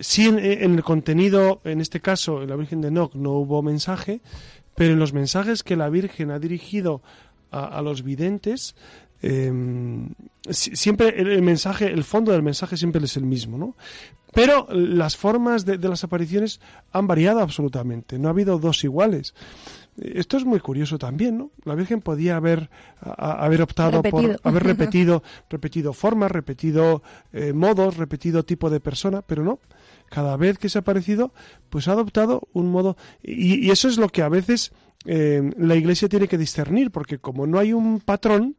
sí, 0.00 0.26
en, 0.26 0.38
el 0.38 0.82
contenido, 0.82 1.60
en 1.62 1.80
este 1.80 2.00
caso, 2.00 2.42
en 2.42 2.48
la 2.48 2.56
Virgen 2.56 2.80
de 2.80 2.88
Enoch 2.88 3.14
no 3.14 3.34
hubo 3.34 3.62
mensaje, 3.62 4.22
pero 4.74 4.94
en 4.94 4.98
los 4.98 5.12
mensajes 5.12 5.62
que 5.62 5.76
la 5.76 5.88
Virgen 5.88 6.32
ha 6.32 6.40
dirigido 6.40 7.00
a 7.52 7.80
los 7.82 8.02
videntes, 8.02 8.74
Em, 9.22 10.08
siempre 10.48 11.20
el, 11.20 11.42
mensaje, 11.42 11.86
el 11.86 12.04
fondo 12.04 12.32
del 12.32 12.42
mensaje 12.42 12.76
siempre 12.76 13.04
es 13.04 13.16
el 13.16 13.24
mismo, 13.24 13.58
¿no? 13.58 13.76
Pero 14.32 14.66
las 14.70 15.16
formas 15.16 15.64
de, 15.64 15.76
las 15.76 16.04
apariciones 16.04 16.60
han 16.92 17.06
variado 17.06 17.40
absolutamente, 17.40 18.18
no 18.18 18.28
ha 18.28 18.30
habido 18.30 18.58
dos 18.58 18.84
iguales. 18.84 19.34
Esto 20.00 20.36
es 20.36 20.44
muy 20.44 20.60
curioso 20.60 20.98
también, 20.98 21.36
¿no? 21.36 21.50
La 21.64 21.74
Virgen 21.74 22.00
podía 22.00 22.36
haber, 22.36 22.70
haber 23.00 23.60
optado 23.60 24.02
por 24.02 24.40
haber 24.44 24.62
repetido, 24.62 25.22
repetido 25.50 25.92
formas, 25.92 26.30
repetido 26.30 27.02
eh, 27.32 27.52
modos, 27.52 27.96
repetido 27.96 28.44
tipo 28.44 28.70
de 28.70 28.80
persona, 28.80 29.22
pero 29.22 29.44
no. 29.44 29.58
Cada 30.08 30.36
vez 30.36 30.58
que 30.58 30.68
se 30.68 30.78
ha 30.78 30.80
aparecido, 30.80 31.34
pues 31.68 31.86
ha 31.88 31.92
adoptado 31.92 32.48
un 32.52 32.70
modo. 32.70 32.96
Y, 33.22 33.70
eso 33.70 33.88
es 33.88 33.98
lo 33.98 34.08
que 34.08 34.22
a 34.22 34.28
veces 34.28 34.72
eh, 35.04 35.50
la 35.58 35.76
Iglesia 35.76 36.08
tiene 36.08 36.28
que 36.28 36.38
discernir, 36.38 36.90
porque 36.90 37.18
como 37.18 37.46
no 37.46 37.58
hay 37.58 37.72
un 37.72 38.00
patrón, 38.00 38.56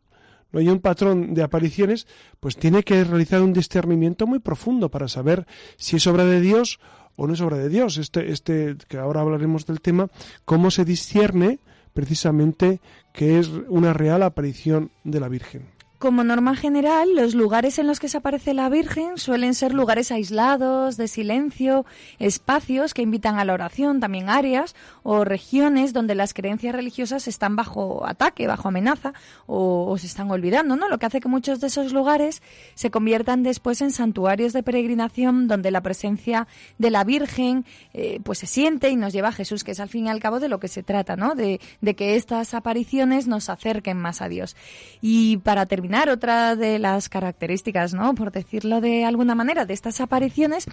no 0.52 0.60
hay 0.60 0.68
un 0.68 0.80
patrón 0.80 1.34
de 1.34 1.44
apariciones, 1.44 2.08
pues 2.40 2.58
tiene 2.58 2.84
que 2.84 3.04
realizar 3.04 3.42
un 3.42 3.54
discernimiento 3.54 4.28
muy 4.28 4.40
profundo 4.40 4.90
para 4.90 5.08
saber 5.08 5.46
si 5.78 5.96
es 5.96 6.08
obra 6.08 6.26
de 6.26 6.42
Dios 6.42 6.80
o 7.16 7.28
no 7.28 7.34
es 7.34 7.42
obra 7.42 7.58
de 7.58 7.70
Dios. 7.70 7.98
Este, 7.98 8.32
este, 8.32 8.76
que 8.88 8.98
ahora 8.98 9.22
hablaremos 9.22 9.66
del 9.66 9.82
tema, 9.82 10.10
cómo 10.46 10.72
se 10.72 10.86
discierne 10.86 11.60
precisamente 11.94 12.80
que 13.14 13.40
es 13.40 13.50
una 13.68 13.94
real 13.94 14.24
aparición 14.24 14.92
de 15.04 15.20
la 15.20 15.28
Virgen. 15.28 15.81
Como 16.02 16.24
norma 16.24 16.56
general, 16.56 17.16
los 17.16 17.36
lugares 17.36 17.78
en 17.78 17.86
los 17.86 18.00
que 18.00 18.10
se 18.10 18.18
aparece 18.18 18.56
la 18.56 18.70
Virgen 18.70 19.20
suelen 19.20 19.54
ser 19.54 19.72
lugares 19.72 20.12
aislados, 20.12 20.98
de 20.98 21.08
silencio, 21.08 21.86
espacios 22.18 22.96
que 22.96 23.04
invitan 23.04 23.38
a 23.38 23.46
la 23.46 23.54
oración, 23.54 24.00
también 24.00 24.28
áreas 24.28 24.76
o 25.04 25.24
regiones 25.24 25.94
donde 25.94 26.16
las 26.16 26.34
creencias 26.34 26.74
religiosas 26.74 27.28
están 27.28 27.56
bajo 27.56 28.04
ataque, 28.04 28.48
bajo 28.48 28.68
amenaza 28.68 29.14
o, 29.46 29.96
se 30.00 30.08
están 30.08 30.32
olvidando, 30.32 30.76
¿no? 30.76 30.90
Lo 30.90 30.98
que 30.98 31.06
hace 31.06 31.20
que 31.20 31.30
muchos 31.30 31.62
de 31.62 31.68
esos 31.68 31.94
lugares 31.94 32.42
se 32.74 32.90
conviertan 32.90 33.44
después 33.44 33.80
en 33.82 33.92
santuarios 33.92 34.54
de 34.54 34.64
peregrinación 34.64 35.48
donde 35.48 35.70
la 35.70 35.82
presencia 35.82 36.48
de 36.80 36.90
la 36.90 37.04
Virgen 37.04 37.64
eh, 37.94 38.20
pues 38.24 38.40
se 38.40 38.48
siente 38.48 38.90
y 38.90 38.96
nos 38.96 39.14
lleva 39.14 39.28
a 39.28 39.34
Jesús, 39.34 39.64
que 39.64 39.72
es 39.72 39.80
al 39.80 39.90
fin 39.90 40.08
y 40.08 40.10
al 40.10 40.20
cabo 40.20 40.40
de 40.40 40.50
lo 40.50 40.60
que 40.60 40.68
se 40.68 40.82
trata, 40.82 41.16
¿no? 41.16 41.36
De, 41.36 41.62
de 41.80 41.96
que 41.96 42.16
estas 42.16 42.56
apariciones 42.56 43.28
nos 43.28 43.50
acerquen 43.50 43.98
más 43.98 44.24
a 44.24 44.30
Dios. 44.30 44.56
Y 45.00 45.38
para 45.38 45.68
terminar 45.68 45.91
otra 46.10 46.56
de 46.56 46.80
las 46.80 47.10
características, 47.10 47.94
¿no? 47.94 48.16
Por 48.16 48.32
decirlo 48.32 48.82
de 48.82 49.06
alguna 49.06 49.36
manera, 49.36 49.66
de 49.66 49.74
estas 49.74 50.02
apariciones 50.02 50.66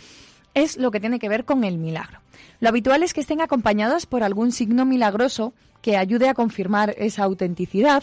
es 0.55 0.77
lo 0.77 0.91
que 0.91 1.01
tiene 1.01 1.19
que 1.19 1.29
ver 1.29 1.45
con 1.45 1.65
el 1.65 1.79
milagro. 1.79 2.21
Lo 2.61 2.69
habitual 2.69 3.03
es 3.03 3.15
que 3.15 3.21
estén 3.21 3.41
acompañados 3.41 4.07
por 4.07 4.23
algún 4.23 4.53
signo 4.53 4.85
milagroso 4.85 5.53
que 5.83 5.97
ayude 5.97 6.29
a 6.29 6.35
confirmar 6.35 6.95
esa 6.99 7.25
autenticidad. 7.25 8.03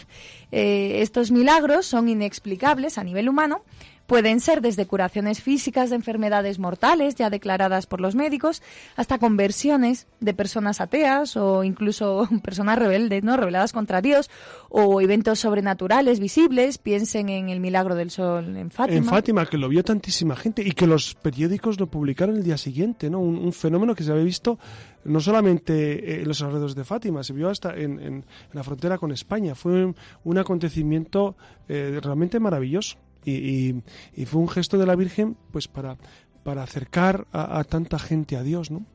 Eh, 0.51 0.99
estos 1.01 1.31
milagros 1.31 1.85
son 1.85 2.07
inexplicables 2.07 2.97
a 2.97 3.03
nivel 3.03 3.27
humano, 3.27 3.63
Pueden 4.07 4.39
ser 4.39 4.61
desde 4.61 4.85
curaciones 4.85 5.41
físicas 5.41 5.89
de 5.89 5.95
enfermedades 5.95 6.59
mortales 6.59 7.15
ya 7.15 7.31
declaradas 7.31 7.87
por 7.87 8.01
los 8.01 8.13
médicos 8.13 8.61
hasta 8.95 9.17
conversiones 9.17 10.07
de 10.19 10.33
personas 10.35 10.79
ateas 10.79 11.35
o 11.37 11.63
incluso 11.63 12.27
personas 12.43 12.77
rebeldes, 12.77 13.23
¿no? 13.23 13.35
rebeladas 13.35 13.73
contra 13.73 14.01
Dios 14.01 14.29
o 14.69 15.01
eventos 15.01 15.39
sobrenaturales 15.39 16.19
visibles, 16.19 16.77
piensen 16.77 17.29
en 17.29 17.49
el 17.49 17.59
milagro 17.59 17.95
del 17.95 18.11
sol 18.11 18.55
en 18.57 18.69
Fátima. 18.69 18.97
En 18.97 19.05
Fátima 19.05 19.45
que 19.45 19.57
lo 19.57 19.69
vio 19.69 19.83
tantísima 19.83 20.35
gente 20.35 20.61
y 20.61 20.71
que 20.71 20.85
los 20.85 21.15
periódicos 21.15 21.79
lo 21.79 21.87
publicaron 21.87 22.35
el 22.35 22.43
día 22.43 22.57
siguiente, 22.57 23.09
¿no? 23.09 23.19
Un, 23.19 23.53
fenómeno 23.53 23.95
que 23.95 24.03
se 24.03 24.11
había 24.11 24.23
visto 24.23 24.59
no 25.05 25.19
solamente 25.19 26.21
en 26.21 26.27
los 26.27 26.41
alrededores 26.41 26.75
de 26.75 26.83
Fátima, 26.83 27.23
se 27.23 27.33
vio 27.33 27.49
hasta 27.49 27.75
en, 27.75 28.25
la 28.53 28.63
frontera 28.63 28.97
con 28.97 29.11
España. 29.11 29.55
Fue 29.55 29.93
un, 30.23 30.37
acontecimiento 30.37 31.35
eh, 31.69 31.99
realmente 32.01 32.39
maravilloso 32.39 32.97
y, 33.25 34.25
fue 34.25 34.41
un 34.41 34.49
gesto 34.49 34.77
de 34.77 34.85
la 34.85 34.95
Virgen 34.95 35.35
pues 35.51 35.67
para, 35.67 35.97
para 36.43 36.63
acercar 36.63 37.27
a, 37.31 37.63
tanta 37.63 37.99
gente 37.99 38.37
a 38.37 38.43
Dios, 38.43 38.71
¿no? 38.71 38.85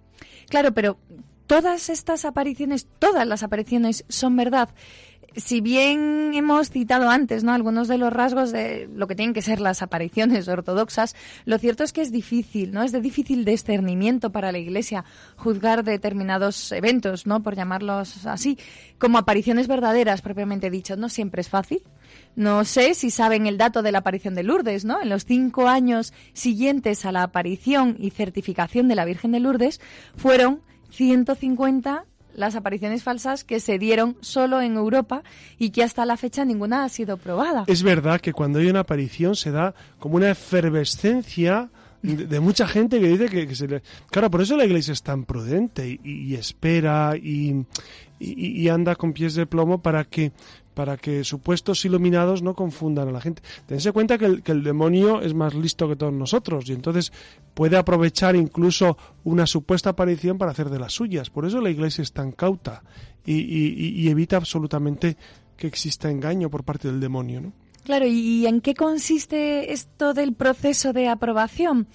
Claro, 0.48 0.72
pero 0.72 0.98
todas 1.46 1.88
estas 1.88 2.24
apariciones, 2.24 2.86
todas 2.98 3.26
las 3.26 3.42
apariciones 3.42 4.04
son 4.08 4.36
verdad. 4.36 4.68
Si 5.36 5.60
bien 5.60 6.32
hemos 6.34 6.70
citado 6.70 7.08
antes 7.08 7.44
¿no? 7.44 7.52
algunos 7.52 7.86
de 7.86 7.98
los 7.98 8.12
rasgos 8.12 8.50
de 8.50 8.88
lo 8.94 9.06
que 9.06 9.14
tienen 9.14 9.32
que 9.32 9.42
ser 9.42 9.60
las 9.60 9.80
apariciones 9.80 10.48
ortodoxas, 10.48 11.14
lo 11.44 11.58
cierto 11.58 11.84
es 11.84 11.92
que 11.92 12.02
es 12.02 12.10
difícil, 12.10 12.72
¿no? 12.72 12.82
Es 12.82 12.90
de 12.90 13.00
difícil 13.00 13.44
discernimiento 13.44 14.30
para 14.30 14.50
la 14.50 14.58
Iglesia 14.58 15.04
juzgar 15.36 15.84
determinados 15.84 16.72
eventos, 16.72 17.26
¿no? 17.26 17.42
Por 17.42 17.54
llamarlos 17.54 18.26
así, 18.26 18.58
como 18.98 19.18
apariciones 19.18 19.68
verdaderas 19.68 20.20
propiamente 20.20 20.68
dicho. 20.68 20.96
No 20.96 21.08
siempre 21.08 21.42
es 21.42 21.48
fácil. 21.48 21.82
No 22.36 22.64
sé 22.64 22.94
si 22.94 23.10
saben 23.10 23.46
el 23.46 23.58
dato 23.58 23.82
de 23.82 23.92
la 23.92 23.98
aparición 23.98 24.34
de 24.34 24.42
Lourdes, 24.42 24.84
¿no? 24.84 25.00
En 25.02 25.08
los 25.08 25.24
cinco 25.24 25.68
años 25.68 26.12
siguientes 26.32 27.04
a 27.04 27.12
la 27.12 27.24
aparición 27.24 27.96
y 27.98 28.10
certificación 28.10 28.88
de 28.88 28.94
la 28.94 29.04
Virgen 29.04 29.32
de 29.32 29.40
Lourdes 29.40 29.80
fueron 30.16 30.60
150 30.90 32.04
las 32.34 32.54
apariciones 32.54 33.02
falsas 33.02 33.44
que 33.44 33.60
se 33.60 33.78
dieron 33.78 34.16
solo 34.20 34.60
en 34.60 34.76
Europa 34.76 35.22
y 35.58 35.70
que 35.70 35.82
hasta 35.82 36.06
la 36.06 36.16
fecha 36.16 36.44
ninguna 36.44 36.84
ha 36.84 36.88
sido 36.88 37.16
probada. 37.16 37.64
Es 37.66 37.82
verdad 37.82 38.20
que 38.20 38.32
cuando 38.32 38.60
hay 38.60 38.68
una 38.68 38.80
aparición 38.80 39.34
se 39.34 39.50
da 39.50 39.74
como 39.98 40.16
una 40.16 40.30
efervescencia 40.30 41.70
de, 42.02 42.40
mucha 42.40 42.66
gente 42.66 42.98
que 42.98 43.08
dice 43.08 43.28
que, 43.28 43.54
se 43.54 43.68
le... 43.68 43.82
Claro, 44.10 44.30
por 44.30 44.40
eso 44.40 44.56
la 44.56 44.64
iglesia 44.64 44.92
es 44.92 45.02
tan 45.02 45.24
prudente 45.24 46.00
y, 46.02 46.34
espera 46.34 47.14
y, 47.16 47.66
y, 48.18 48.68
anda 48.68 48.96
con 48.96 49.12
pies 49.12 49.34
de 49.34 49.44
plomo 49.44 49.82
para 49.82 50.04
que 50.04 50.32
para 50.80 50.96
que 50.96 51.24
supuestos 51.24 51.84
iluminados 51.84 52.40
no 52.40 52.54
confundan 52.54 53.06
a 53.06 53.12
la 53.12 53.20
gente. 53.20 53.42
Tense 53.66 53.92
cuenta 53.92 54.16
que 54.16 54.24
el, 54.24 54.42
que 54.42 54.52
el, 54.52 54.62
demonio 54.62 55.20
es 55.20 55.34
más 55.34 55.52
listo 55.52 55.86
que 55.86 55.94
todos 55.94 56.14
nosotros 56.14 56.70
y 56.70 56.72
entonces 56.72 57.12
puede 57.52 57.76
aprovechar 57.76 58.34
incluso 58.34 58.96
una 59.22 59.46
supuesta 59.46 59.90
aparición 59.90 60.38
para 60.38 60.52
hacer 60.52 60.70
de 60.70 60.78
las 60.78 60.94
suyas. 60.94 61.28
Por 61.28 61.44
eso 61.44 61.60
la 61.60 61.68
iglesia 61.68 62.00
es 62.00 62.12
tan 62.12 62.32
cauta 62.32 62.82
y, 63.26 63.34
y 63.34 64.08
evita 64.08 64.38
absolutamente 64.38 65.18
que 65.54 65.66
exista 65.66 66.10
engaño 66.10 66.48
por 66.48 66.64
parte 66.64 66.88
del 66.88 66.98
demonio. 66.98 67.42
¿no? 67.42 67.52
Claro, 67.84 68.06
¿y 68.06 68.46
en 68.46 68.62
qué 68.62 68.72
consiste 68.72 69.74
esto 69.74 70.14
del 70.14 70.32
proceso 70.32 70.94
de 70.94 71.10
aprobación? 71.10 71.88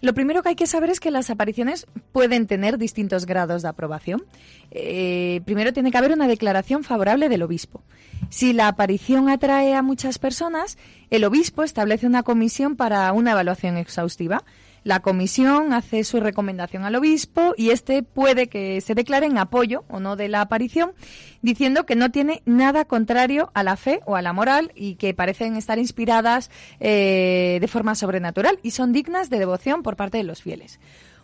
Lo 0.00 0.14
primero 0.14 0.42
que 0.42 0.50
hay 0.50 0.54
que 0.54 0.66
saber 0.66 0.90
es 0.90 1.00
que 1.00 1.10
las 1.10 1.28
apariciones 1.30 1.86
pueden 2.12 2.46
tener 2.46 2.78
distintos 2.78 3.26
grados 3.26 3.62
de 3.62 3.68
aprobación. 3.68 4.24
Eh, 4.70 5.42
primero 5.44 5.72
tiene 5.72 5.90
que 5.90 5.98
haber 5.98 6.12
una 6.12 6.26
declaración 6.26 6.84
favorable 6.84 7.28
del 7.28 7.42
obispo. 7.42 7.82
Si 8.30 8.52
la 8.52 8.68
aparición 8.68 9.28
atrae 9.28 9.74
a 9.74 9.82
muchas 9.82 10.18
personas, 10.18 10.78
el 11.10 11.24
obispo 11.24 11.62
establece 11.64 12.06
una 12.06 12.22
comisión 12.22 12.76
para 12.76 13.12
una 13.12 13.32
evaluación 13.32 13.76
exhaustiva. 13.76 14.44
La 14.82 15.00
comisión 15.00 15.72
hace 15.72 16.04
su 16.04 16.20
recomendación 16.20 16.84
al 16.84 16.96
obispo 16.96 17.54
y 17.56 17.70
este 17.70 18.02
puede 18.02 18.48
que 18.48 18.80
se 18.80 18.94
declare 18.94 19.26
en 19.26 19.38
apoyo 19.38 19.84
o 19.88 20.00
no 20.00 20.16
de 20.16 20.28
la 20.28 20.40
aparición, 20.40 20.92
diciendo 21.42 21.84
que 21.84 21.96
no 21.96 22.10
tiene 22.10 22.42
nada 22.46 22.84
contrario 22.86 23.50
a 23.54 23.62
la 23.62 23.76
fe 23.76 24.00
o 24.06 24.16
a 24.16 24.22
la 24.22 24.32
moral 24.32 24.72
y 24.74 24.94
que 24.94 25.12
parecen 25.14 25.56
estar 25.56 25.78
inspiradas 25.78 26.50
eh, 26.80 27.58
de 27.60 27.68
forma 27.68 27.94
sobrenatural 27.94 28.58
y 28.62 28.70
son 28.70 28.92
dignas 28.92 29.28
de 29.28 29.38
devoción 29.38 29.82
por 29.82 29.96
parte 29.96 30.18
de 30.18 30.24
los 30.24 30.42
fieles. 30.42 30.80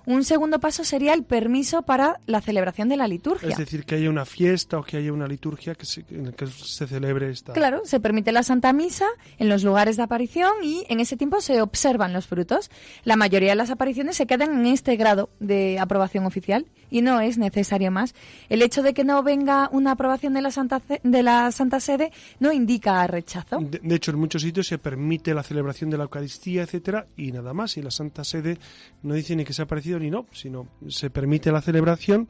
Un 0.07 0.23
segundo 0.23 0.61
paso 0.61 0.85
sería 0.85 1.15
el 1.15 1.25
permiso 1.25 1.83
para 1.83 2.21
la 2.27 2.41
celebración 2.41 2.89
de 2.89 2.97
la 2.97 3.09
liturgia. 3.09 3.49
Es 3.49 3.59
decir, 3.59 3.85
que 3.85 3.97
haya 3.97 4.09
una 4.09 4.25
fiesta 4.25 4.79
o 4.79 4.85
que 4.85 4.97
haya 4.97 5.13
una 5.13 5.27
liturgia 5.27 5.75
que 5.75 5.85
en 6.11 6.27
la 6.27 6.33
que 6.33 6.47
se 6.47 6.87
celebre 6.87 7.31
esta. 7.31 7.53
Claro, 7.53 7.83
se 7.85 7.99
permite 7.99 8.31
la 8.31 8.45
Santa 8.45 8.73
Misa 8.73 9.07
en 9.39 9.49
los 9.49 9.65
lugares 9.65 9.97
de 9.97 10.05
aparición 10.05 10.53
y 10.63 10.85
en 10.89 11.01
ese 11.01 11.17
tiempo 11.17 11.41
se 11.41 11.61
observan 11.61 12.13
los 12.13 12.29
frutos. 12.29 12.71
La 13.03 13.17
mayoría 13.17 13.51
de 13.51 13.57
las 13.57 13.71
apariciones 13.71 14.17
se 14.17 14.27
quedan 14.27 14.61
en 14.61 14.67
este 14.67 14.95
grado 14.95 15.29
de 15.41 15.81
aprobación 15.81 16.25
oficial 16.25 16.67
y 16.91 17.03
no 17.03 17.21
es 17.21 17.37
necesario 17.39 17.91
más. 17.91 18.15
El 18.49 18.63
hecho 18.63 18.83
de 18.83 18.95
que 18.95 19.05
no 19.05 19.23
venga 19.23 19.69
una 19.73 19.93
aprobación 19.93 20.35
de 20.35 20.43
la 20.43 20.51
Santa, 20.51 20.83
de 21.03 21.23
la 21.23 21.51
Santa 21.51 21.81
Sede 21.81 22.13
no 22.39 22.53
indica 22.53 23.07
rechazo. 23.07 23.59
De, 23.61 23.95
hecho, 23.95 24.13
en 24.13 24.19
muchos 24.19 24.43
sitios 24.43 24.67
se 24.69 24.79
permite 24.79 25.35
la 25.35 25.43
celebración 25.43 25.91
de 25.91 25.99
la 25.99 26.05
Eucaristía, 26.05 26.63
etcétera, 26.63 27.07
y 27.17 27.33
nada 27.33 27.53
más. 27.53 27.77
Y 27.77 27.83
la 27.83 27.91
Santa 27.91 28.25
Sede 28.25 28.59
no 29.03 29.15
dice 29.15 29.35
ni 29.35 29.45
que 29.45 29.53
se 29.53 29.63
ha 29.63 29.65
aparecido 29.65 29.96
ni 29.99 30.11
no, 30.11 30.27
sino 30.33 30.69
se 30.89 31.11
permite 31.11 31.53
la 31.53 31.61
celebración 31.61 32.29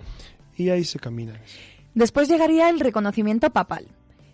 y 0.57 0.71
ahí 0.71 0.85
se 0.85 0.99
camina. 0.99 1.35
Después 1.95 2.29
llegaría 2.29 2.69
el 2.69 2.81
reconocimiento 2.81 3.51
papal. 3.51 3.87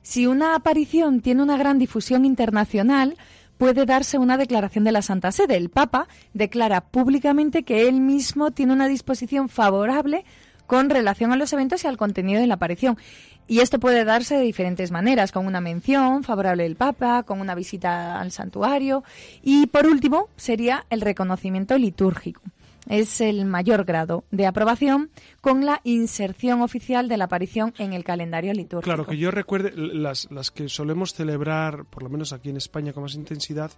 Si 0.02 0.26
una 0.26 0.56
aparición 0.56 1.20
tiene 1.20 1.42
una 1.42 1.56
gran 1.56 1.78
difusión 1.78 2.24
internacional, 2.24 3.16
puede 3.56 3.86
darse 3.86 4.18
una 4.18 4.36
declaración 4.36 4.82
de 4.82 4.90
la 4.90 5.02
Santa 5.02 5.30
Sede. 5.30 5.56
El 5.56 5.70
Papa 5.70 6.08
declara 6.34 6.80
públicamente 6.80 7.62
que 7.62 7.88
él 7.88 8.00
mismo 8.00 8.50
tiene 8.50 8.72
una 8.72 8.88
disposición 8.88 9.48
favorable 9.48 10.24
con 10.66 10.90
relación 10.90 11.32
a 11.32 11.36
los 11.36 11.52
eventos 11.52 11.84
y 11.84 11.86
al 11.86 11.96
contenido 11.96 12.40
de 12.40 12.48
la 12.48 12.54
aparición. 12.54 12.98
Y 13.46 13.60
esto 13.60 13.78
puede 13.78 14.04
darse 14.04 14.36
de 14.36 14.42
diferentes 14.42 14.90
maneras, 14.90 15.30
con 15.30 15.46
una 15.46 15.60
mención 15.60 16.24
favorable 16.24 16.64
del 16.64 16.76
Papa, 16.76 17.22
con 17.24 17.40
una 17.40 17.54
visita 17.54 18.20
al 18.20 18.32
santuario 18.32 19.04
y, 19.42 19.66
por 19.66 19.86
último, 19.86 20.28
sería 20.36 20.86
el 20.90 21.00
reconocimiento 21.00 21.78
litúrgico 21.78 22.42
es 22.88 23.20
el 23.20 23.44
mayor 23.44 23.84
grado 23.84 24.24
de 24.30 24.46
aprobación 24.46 25.10
con 25.40 25.64
la 25.64 25.80
inserción 25.84 26.62
oficial 26.62 27.08
de 27.08 27.16
la 27.16 27.24
aparición 27.24 27.74
en 27.78 27.92
el 27.92 28.04
calendario 28.04 28.52
litúrgico. 28.52 28.82
Claro, 28.82 29.06
que 29.06 29.16
yo 29.16 29.30
recuerde, 29.30 29.72
las, 29.76 30.30
las 30.30 30.50
que 30.50 30.68
solemos 30.68 31.14
celebrar, 31.14 31.84
por 31.84 32.02
lo 32.02 32.08
menos 32.08 32.32
aquí 32.32 32.50
en 32.50 32.56
España 32.56 32.92
con 32.92 33.04
más 33.04 33.14
intensidad, 33.14 33.70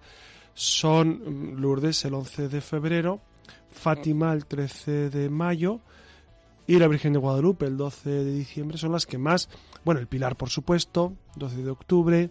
son 0.55 1.55
mm, 1.55 1.61
Lourdes 1.61 2.05
el 2.05 2.15
11 2.15 2.49
de 2.49 2.61
febrero, 2.61 3.21
Fátima 3.71 4.33
el 4.33 4.47
13 4.47 5.11
de 5.11 5.29
mayo 5.29 5.81
y 6.67 6.79
la 6.79 6.89
Virgen 6.89 7.13
de 7.13 7.19
Guadalupe 7.19 7.67
el 7.67 7.77
12 7.77 8.09
de 8.09 8.33
diciembre, 8.33 8.79
son 8.79 8.93
las 8.93 9.05
que 9.05 9.19
más, 9.19 9.49
bueno, 9.85 10.01
el 10.01 10.07
Pilar 10.07 10.37
por 10.37 10.49
supuesto, 10.49 11.13
12 11.37 11.57
de 11.63 11.71
octubre, 11.71 12.31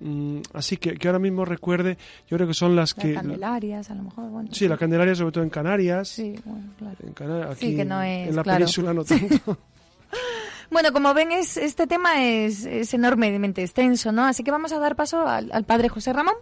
Mm, 0.00 0.40
así 0.54 0.78
que, 0.78 0.94
que 0.94 1.08
ahora 1.08 1.18
mismo 1.18 1.44
recuerde, 1.44 1.98
yo 2.28 2.36
creo 2.36 2.48
que 2.48 2.54
son 2.54 2.74
las, 2.74 2.94
que... 2.94 3.14
Candelarias, 3.14 3.90
a 3.90 3.94
lo 3.94 4.04
mejor. 4.04 4.30
Bueno, 4.30 4.48
sí, 4.52 4.66
la 4.66 4.76
Candelaria 4.76 5.14
sobre 5.14 5.32
todo 5.32 5.44
en 5.44 5.50
Canarias. 5.50 6.08
Sí, 6.08 6.34
bueno, 6.44 6.72
claro. 6.78 7.44
En 7.44 7.52
aquí 7.52 7.76
que 7.76 7.84
no 7.84 8.02
es, 8.02 8.28
en 8.28 8.36
la 8.36 8.44
península 8.44 8.94
no 8.94 9.04
tanto. 9.04 9.58
Bueno, 10.70 10.92
como 10.92 11.12
ven, 11.14 11.32
es, 11.32 11.56
este 11.56 11.88
tema 11.88 12.22
es, 12.22 12.64
es, 12.64 12.94
enormemente 12.94 13.60
extenso, 13.60 14.12
¿no? 14.12 14.24
Así 14.24 14.44
que 14.44 14.52
vamos 14.52 14.70
a 14.72 14.78
dar 14.78 14.94
paso 14.94 15.26
al, 15.26 15.50
al, 15.50 15.64
padre 15.64 15.88
José 15.88 16.12
Ramón 16.12 16.36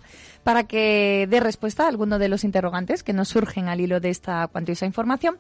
para 0.45 0.65
que 0.65 1.27
dé 1.31 1.41
respuesta 1.41 1.85
a 1.85 1.89
alguno 1.89 2.19
de 2.19 2.29
los 2.29 2.45
interrogantes 2.45 3.03
que 3.03 3.15
nos 3.15 3.29
surgen 3.29 3.69
al 3.69 3.81
hilo 3.81 4.01
de 4.01 4.11
esta 4.11 4.47
cuantiosa 4.49 4.85
información. 4.85 5.39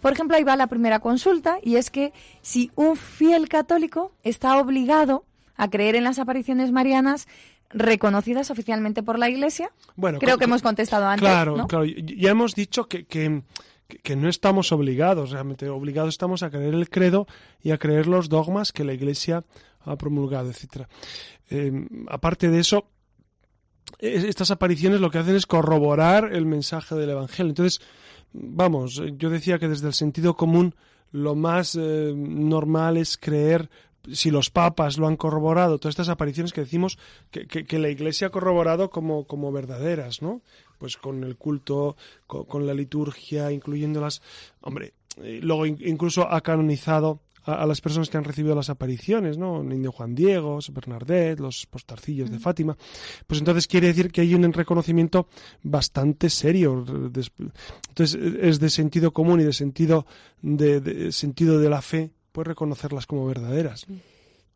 Por 0.00 0.12
ejemplo, 0.12 0.36
ahí 0.36 0.44
va 0.44 0.54
la 0.54 0.68
primera 0.68 1.00
consulta 1.00 1.58
y 1.64 1.76
es 1.76 1.90
que 1.90 2.12
si 2.40 2.70
un 2.76 2.94
fiel 2.94 3.48
católico 3.48 4.12
está 4.22 4.56
obligado 4.58 5.24
a 5.56 5.68
creer 5.68 5.96
en 5.96 6.04
las 6.04 6.20
apariciones 6.20 6.70
marianas 6.70 7.26
reconocidas 7.70 8.50
oficialmente 8.50 9.02
por 9.02 9.18
la 9.18 9.28
Iglesia. 9.28 9.70
Bueno, 9.96 10.18
Creo 10.18 10.38
que 10.38 10.44
hemos 10.44 10.62
contestado 10.62 11.06
antes. 11.06 11.28
Claro, 11.28 11.56
¿no? 11.56 11.66
claro. 11.66 11.84
Ya 11.84 12.30
hemos 12.30 12.54
dicho 12.54 12.88
que, 12.88 13.04
que, 13.06 13.42
que 14.02 14.16
no 14.16 14.28
estamos 14.28 14.72
obligados, 14.72 15.30
realmente 15.30 15.68
obligados 15.68 16.10
estamos 16.14 16.42
a 16.42 16.50
creer 16.50 16.74
el 16.74 16.88
credo 16.90 17.26
y 17.62 17.70
a 17.72 17.78
creer 17.78 18.06
los 18.06 18.28
dogmas 18.28 18.72
que 18.72 18.84
la 18.84 18.92
Iglesia 18.94 19.44
ha 19.80 19.96
promulgado, 19.96 20.50
etcétera. 20.50 20.88
Eh, 21.50 21.72
aparte 22.08 22.48
de 22.50 22.60
eso, 22.60 22.88
es- 23.98 24.24
estas 24.24 24.50
apariciones 24.50 25.00
lo 25.00 25.10
que 25.10 25.18
hacen 25.18 25.36
es 25.36 25.46
corroborar 25.46 26.32
el 26.34 26.46
mensaje 26.46 26.94
del 26.94 27.10
Evangelio. 27.10 27.50
Entonces, 27.50 27.80
vamos, 28.32 29.02
yo 29.16 29.30
decía 29.30 29.58
que 29.58 29.68
desde 29.68 29.86
el 29.88 29.94
sentido 29.94 30.36
común 30.36 30.74
lo 31.10 31.34
más 31.34 31.74
eh, 31.74 32.12
normal 32.14 32.98
es 32.98 33.16
creer 33.16 33.70
si 34.12 34.30
los 34.30 34.50
papas 34.50 34.98
lo 34.98 35.06
han 35.06 35.16
corroborado, 35.16 35.78
todas 35.78 35.92
estas 35.92 36.08
apariciones 36.08 36.52
que 36.52 36.60
decimos 36.62 36.98
que, 37.30 37.46
que- 37.46 37.64
que 37.64 37.78
la 37.78 37.88
Iglesia 37.88 38.28
ha 38.28 38.30
corroborado 38.30 38.90
como, 38.90 39.26
como 39.26 39.50
verdaderas, 39.52 40.22
¿no? 40.22 40.42
Pues 40.78 40.96
con 40.96 41.24
el 41.24 41.36
culto, 41.36 41.96
co- 42.26 42.44
con, 42.46 42.66
la 42.66 42.74
liturgia, 42.74 43.50
incluyéndolas. 43.52 44.22
Hombre, 44.60 44.94
eh, 45.22 45.40
luego 45.42 45.66
in- 45.66 45.78
incluso 45.84 46.30
ha 46.30 46.40
canonizado 46.40 47.20
a, 47.44 47.62
a 47.62 47.66
las 47.66 47.80
personas 47.80 48.08
que 48.10 48.16
han 48.16 48.24
recibido 48.24 48.54
las 48.54 48.70
apariciones, 48.70 49.38
¿no? 49.38 49.62
El 49.62 49.68
niño 49.70 49.90
Juan 49.90 50.14
Diego, 50.14 50.60
San 50.60 50.74
Bernardet, 50.74 51.40
los 51.40 51.66
postarcillos 51.66 52.30
de 52.30 52.38
Fátima. 52.38 52.76
Pues 53.26 53.40
entonces 53.40 53.66
quiere 53.66 53.88
decir 53.88 54.12
que 54.12 54.20
hay 54.20 54.34
un 54.34 54.52
reconocimiento 54.52 55.28
bastante 55.62 56.30
serio. 56.30 56.84
Entonces 57.88 58.14
es 58.40 58.60
de 58.60 58.70
sentido 58.70 59.12
común 59.12 59.40
y 59.40 59.44
de 59.44 59.52
sentido 59.52 60.06
de, 60.42 60.80
de- 60.80 61.12
sentido 61.12 61.58
de 61.58 61.68
la 61.70 61.82
fe, 61.82 62.12
pues 62.32 62.46
reconocerlas 62.46 63.06
como 63.06 63.26
verdaderas. 63.26 63.86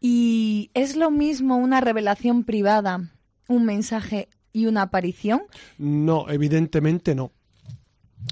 ¿Y 0.01 0.71
es 0.75 0.97
lo 0.97 1.11
mismo 1.11 1.57
una 1.57 1.81
revelación 1.81 2.45
privada, 2.45 3.13
un 3.49 3.65
mensaje 3.65 4.29
y 4.53 4.67
una 4.67 4.83
aparición? 4.83 5.43
No, 5.79 6.29
evidentemente 6.29 7.15
no. 7.15 7.33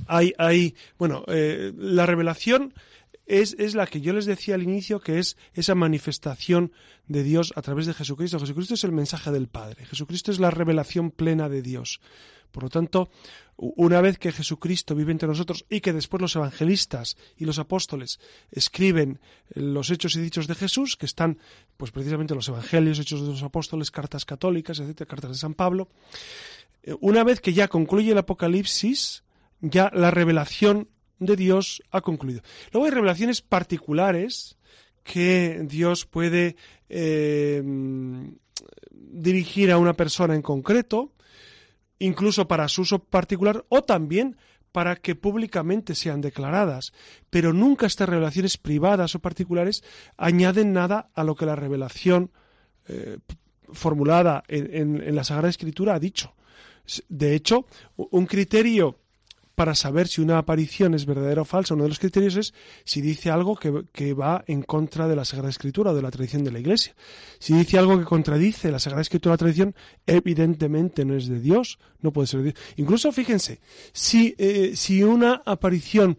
Hay, 0.07 0.33
hay, 0.39 0.75
bueno, 0.99 1.25
eh, 1.29 1.73
la 1.77 2.07
revelación 2.07 2.75
es, 3.27 3.55
es 3.59 3.75
la 3.75 3.87
que 3.87 4.01
yo 4.01 4.13
les 4.13 4.27
decía 4.27 4.57
al 4.57 4.63
inicio, 4.63 5.01
que 5.01 5.19
es 5.19 5.37
esa 5.55 5.75
manifestación 5.75 6.73
de 7.07 7.23
Dios 7.23 7.53
a 7.57 7.63
través 7.63 7.87
de 7.87 7.95
Jesucristo. 7.95 8.41
Jesucristo 8.41 8.75
es 8.75 8.85
el 8.85 8.93
mensaje 8.93 9.31
del 9.31 9.49
Padre. 9.49 9.85
Jesucristo 9.87 10.33
es 10.33 10.41
la 10.41 10.51
revelación 10.51 11.11
plena 11.11 11.49
de 11.49 11.63
Dios. 11.63 12.01
Por 12.51 12.65
lo 12.65 12.69
tanto, 12.69 13.11
una 13.57 14.01
vez 14.01 14.19
que 14.19 14.33
Jesucristo 14.33 14.95
vive 14.95 15.13
entre 15.13 15.29
nosotros 15.29 15.65
y 15.69 15.81
que 15.81 15.93
después 15.93 16.21
los 16.21 16.35
evangelistas 16.37 17.17
y 17.37 17.45
los 17.45 17.59
apóstoles 17.59 18.19
escriben 18.51 19.21
los 19.51 19.91
hechos 19.91 20.17
y 20.17 20.21
dichos 20.21 20.47
de 20.47 20.55
Jesús, 20.55 20.97
que 20.97 21.07
están, 21.07 21.39
pues 21.77 21.91
precisamente 21.91 22.35
los 22.35 22.49
evangelios, 22.49 22.99
hechos 22.99 23.23
de 23.23 23.29
los 23.29 23.43
apóstoles, 23.43 23.91
cartas 23.91 24.25
católicas, 24.25 24.79
etcétera, 24.81 25.09
cartas 25.09 25.33
de 25.33 25.37
San 25.37 25.55
Pablo, 25.55 25.89
eh, 26.83 26.95
una 27.01 27.25
vez 27.25 27.41
que 27.41 27.53
ya 27.53 27.69
concluye 27.69 28.13
el 28.13 28.19
Apocalipsis, 28.19 29.25
ya 29.61 29.91
la 29.95 30.11
revelación 30.11 30.89
de 31.19 31.37
Dios 31.37 31.83
ha 31.91 32.01
concluido. 32.01 32.43
Luego 32.73 32.87
hay 32.87 32.93
revelaciones 32.93 33.43
particulares 33.43 34.57
que 35.05 35.61
Dios 35.65 36.07
puede 36.07 36.57
eh, 36.89 37.63
dirigir 38.91 39.71
a 39.71 39.79
una 39.79 39.95
persona 39.95 40.35
en 40.35 40.43
concreto, 40.43 41.13
incluso 42.01 42.49
para 42.49 42.67
su 42.67 42.83
uso 42.83 42.99
particular 42.99 43.65
o 43.69 43.83
también 43.83 44.37
para 44.73 44.97
que 44.97 45.15
públicamente 45.17 45.95
sean 45.95 46.21
declaradas. 46.21 46.93
Pero 47.31 47.53
nunca 47.53 47.87
estas 47.87 48.09
revelaciones 48.09 48.57
privadas 48.57 49.15
o 49.15 49.19
particulares 49.21 49.83
añaden 50.17 50.73
nada 50.73 51.11
a 51.15 51.23
lo 51.25 51.35
que 51.37 51.47
la 51.47 51.57
revelación 51.57 52.31
eh, 52.89 53.19
formulada 53.73 54.43
en, 54.49 55.03
en- 55.03 55.15
la 55.15 55.25
Sagrada 55.25 55.49
Escritura 55.51 55.95
ha 55.95 56.01
dicho. 56.01 56.35
De 57.09 57.35
hecho, 57.35 57.67
un 57.97 58.27
criterio 58.27 58.99
para 59.61 59.75
saber 59.75 60.09
si 60.09 60.23
una 60.23 60.39
aparición 60.39 60.95
es 60.95 61.05
verdadera 61.05 61.43
o 61.43 61.45
falsa, 61.45 61.75
uno 61.75 61.83
de 61.83 61.91
los 61.91 61.99
criterios 61.99 62.35
es 62.37 62.55
si 62.87 63.03
dice 63.03 63.29
algo 63.29 63.57
que, 63.57 63.85
que 63.93 64.15
va 64.15 64.43
en 64.47 64.63
contra 64.63 65.07
de 65.07 65.15
la 65.15 65.27
Sagrada 65.27 65.51
Escritura 65.51 65.91
o 65.91 65.95
de 65.95 66.01
la 66.01 66.11
tradición 66.11 66.45
de 66.45 66.51
la 66.51 66.61
Iglesia. 66.61 66.95
Si 67.39 67.53
dice 67.53 67.77
algo 67.77 67.99
que 67.99 68.07
contradice 68.07 68.71
la 68.71 68.79
Sagrada 68.79 69.03
Escritura 69.03 69.33
o 69.33 69.35
la 69.35 69.37
tradición, 69.45 69.75
evidentemente 70.07 71.05
no 71.05 71.15
es 71.15 71.29
de 71.29 71.41
Dios, 71.41 71.79
no 72.01 72.11
puede 72.11 72.27
ser 72.27 72.41
de 72.41 72.53
Dios. 72.53 72.65
Incluso, 72.77 73.13
fíjense, 73.13 73.61
si, 73.93 74.35
eh, 74.39 74.73
si 74.77 75.03
una 75.03 75.43
aparición 75.45 76.17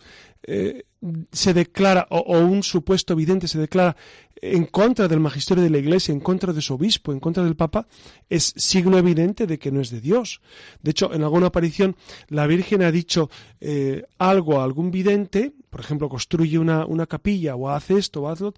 se 1.32 1.54
declara, 1.54 2.08
o, 2.10 2.17
o 2.19 2.39
un 2.39 2.63
supuesto 2.63 3.13
evidente 3.13 3.47
se 3.47 3.60
declara 3.60 3.95
en 4.41 4.65
contra 4.65 5.08
del 5.08 5.19
magisterio 5.19 5.63
de 5.63 5.69
la 5.69 5.77
Iglesia, 5.77 6.12
en 6.12 6.19
contra 6.19 6.51
de 6.51 6.62
su 6.62 6.73
obispo, 6.73 7.12
en 7.12 7.19
contra 7.19 7.43
del 7.43 7.56
Papa, 7.56 7.88
es 8.27 8.54
signo 8.58 8.97
evidente 8.97 9.45
de 9.45 9.60
que 9.60 9.71
no 9.71 9.82
es 9.82 9.91
de 9.91 10.01
Dios. 10.01 10.41
De 10.82 10.91
hecho, 10.91 11.13
en 11.13 11.23
alguna 11.23 11.47
aparición, 11.47 11.95
la 12.27 12.47
Virgen 12.47 12.82
ha 12.82 12.91
dicho 12.91 13.30
eh, 13.60 14.04
algo 14.17 14.60
a 14.60 14.63
algún 14.63 14.89
vidente, 14.89 15.54
por 15.69 15.80
ejemplo, 15.80 16.10
construye 16.10 16.58
una, 16.58 16.86
una 16.86 17.06
capilla 17.06 17.56
o 17.56 17.69
hace 17.69 17.97
esto 17.97 18.23
o 18.23 18.30
hazlo, 18.30 18.54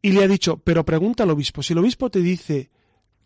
y 0.00 0.12
le 0.12 0.22
ha 0.22 0.28
dicho, 0.28 0.58
pero 0.58 0.84
pregunta 0.84 1.24
al 1.24 1.30
obispo. 1.30 1.64
Si 1.64 1.72
el 1.72 1.80
obispo 1.80 2.08
te 2.10 2.20
dice 2.20 2.70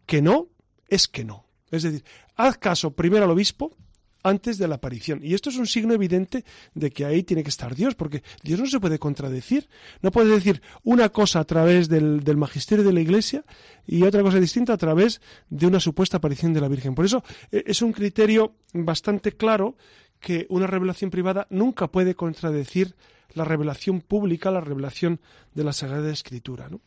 que 0.07 0.23
no, 0.23 0.49
es 0.89 1.09
que 1.09 1.25
no. 1.25 1.45
Es 1.71 1.83
decir, 1.83 2.05
haz 2.37 2.57
caso 2.57 2.93
primero 2.93 3.25
al 3.25 3.31
obispo 3.31 3.77
antes 4.23 4.59
de 4.59 4.69
la 4.69 4.77
aparición. 4.77 5.21
Y 5.23 5.35
esto 5.35 5.51
es 5.51 5.57
un 5.57 5.67
signo 5.67 5.95
evidente 5.95 6.45
de 6.75 6.91
que 6.91 7.05
ahí 7.05 7.23
tiene 7.23 7.43
que 7.43 7.51
estar 7.51 7.75
Dios, 7.75 7.95
porque 7.95 8.23
Dios 8.43 8.61
no 8.61 8.67
se 8.67 8.81
puede 8.81 8.99
contradecir. 8.99 9.69
No 10.03 10.11
puede 10.11 10.31
decir 10.31 10.63
una 10.83 11.09
cosa 11.09 11.41
a 11.41 11.45
través 11.45 11.89
del, 11.89 12.23
del 12.23 12.37
magisterio 12.37 12.85
de 12.85 12.93
la 12.93 13.01
Iglesia 13.01 13.45
y 13.87 14.03
otra 14.03 14.23
cosa 14.23 14.41
distinta 14.41 14.73
a 14.73 14.79
través 14.79 15.21
de 15.49 15.67
una 15.67 15.81
supuesta 15.81 16.19
aparición 16.19 16.53
de 16.53 16.61
la 16.61 16.69
Virgen. 16.69 16.95
Por 16.95 17.05
eso 17.05 17.25
eh, 17.51 17.65
es 17.67 17.83
un 17.83 17.93
criterio 17.93 18.55
bastante 18.73 19.33
claro 19.33 19.77
que 20.21 20.47
una 20.51 20.67
revelación 20.67 21.11
privada 21.11 21.47
nunca 21.51 21.89
puede 21.89 22.15
contradecir 22.15 22.95
la 23.33 23.45
revelación 23.45 24.01
pública, 24.01 24.51
la 24.51 24.61
revelación 24.61 25.21
de 25.55 25.65
la 25.65 25.73
Sagrada 25.73 26.11
Escritura. 26.11 26.69
¿no? 26.69 26.81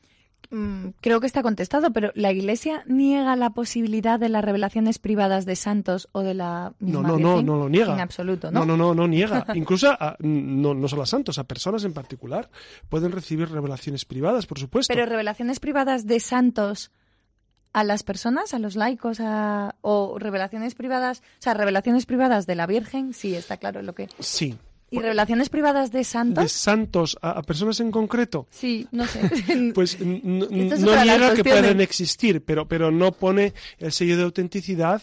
Mm, 0.49 0.89
Creo 1.01 1.19
que 1.19 1.25
está 1.27 1.41
contestado, 1.41 1.91
pero 1.91 2.11
¿la 2.15 2.31
Iglesia 2.31 2.83
niega 2.85 3.35
la 3.35 3.51
posibilidad 3.51 4.19
de 4.19 4.29
las 4.29 4.43
revelaciones 4.43 4.99
privadas 4.99 5.45
de 5.45 5.55
santos 5.55 6.09
o 6.11 6.21
de 6.21 6.33
la 6.33 6.73
misma 6.79 7.01
No, 7.01 7.17
no, 7.17 7.35
no, 7.35 7.41
no 7.41 7.57
lo 7.57 7.69
niega. 7.69 7.93
En 7.93 7.99
absoluto, 8.01 8.51
¿no? 8.51 8.59
No, 8.59 8.65
no, 8.65 8.77
no, 8.77 8.93
no 8.95 9.07
niega. 9.07 9.45
Incluso 9.55 9.89
a- 9.91 10.15
no, 10.19 10.73
no 10.73 10.87
solo 10.87 11.03
a 11.03 11.05
santos, 11.07 11.39
a 11.39 11.43
personas 11.45 11.83
en 11.85 11.93
particular 11.93 12.49
pueden 12.89 13.11
recibir 13.11 13.49
revelaciones 13.49 14.05
privadas, 14.05 14.45
por 14.45 14.59
supuesto. 14.59 14.93
Pero 14.93 15.05
revelaciones 15.07 15.59
privadas 15.59 16.05
de 16.05 16.19
santos 16.19 16.91
a 17.73 17.83
las 17.83 18.03
personas, 18.03 18.53
a 18.53 18.59
los 18.59 18.75
laicos, 18.75 19.19
a- 19.19 19.75
o 19.81 20.19
revelaciones 20.19 20.75
privadas, 20.75 21.21
o 21.39 21.41
sea, 21.41 21.55
revelaciones 21.55 22.05
privadas 22.05 22.45
de 22.45 22.55
la 22.55 22.67
Virgen, 22.67 23.13
sí, 23.13 23.33
está 23.35 23.57
claro 23.57 23.81
lo 23.81 23.95
que. 23.95 24.09
Sí. 24.19 24.55
¿Y 24.93 24.99
revelaciones 24.99 25.49
privadas 25.49 25.91
de 25.91 26.03
santos? 26.03 26.43
De 26.43 26.49
santos 26.49 27.17
a, 27.21 27.31
a 27.31 27.41
personas 27.43 27.79
en 27.79 27.91
concreto. 27.91 28.47
Sí, 28.51 28.87
no 28.91 29.05
sé. 29.07 29.21
Pues 29.73 29.93
es 29.99 29.99
no 29.99 31.03
niega 31.03 31.33
que 31.33 31.43
pueden 31.43 31.81
existir, 31.81 32.43
pero, 32.43 32.67
pero 32.67 32.91
no 32.91 33.11
pone 33.11 33.53
el 33.79 33.91
sello 33.91 34.17
de 34.17 34.23
autenticidad 34.23 35.01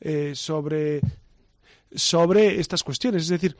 eh, 0.00 0.32
sobre 0.34 1.00
sobre 1.92 2.60
estas 2.60 2.82
cuestiones. 2.84 3.22
Es 3.24 3.28
decir, 3.28 3.56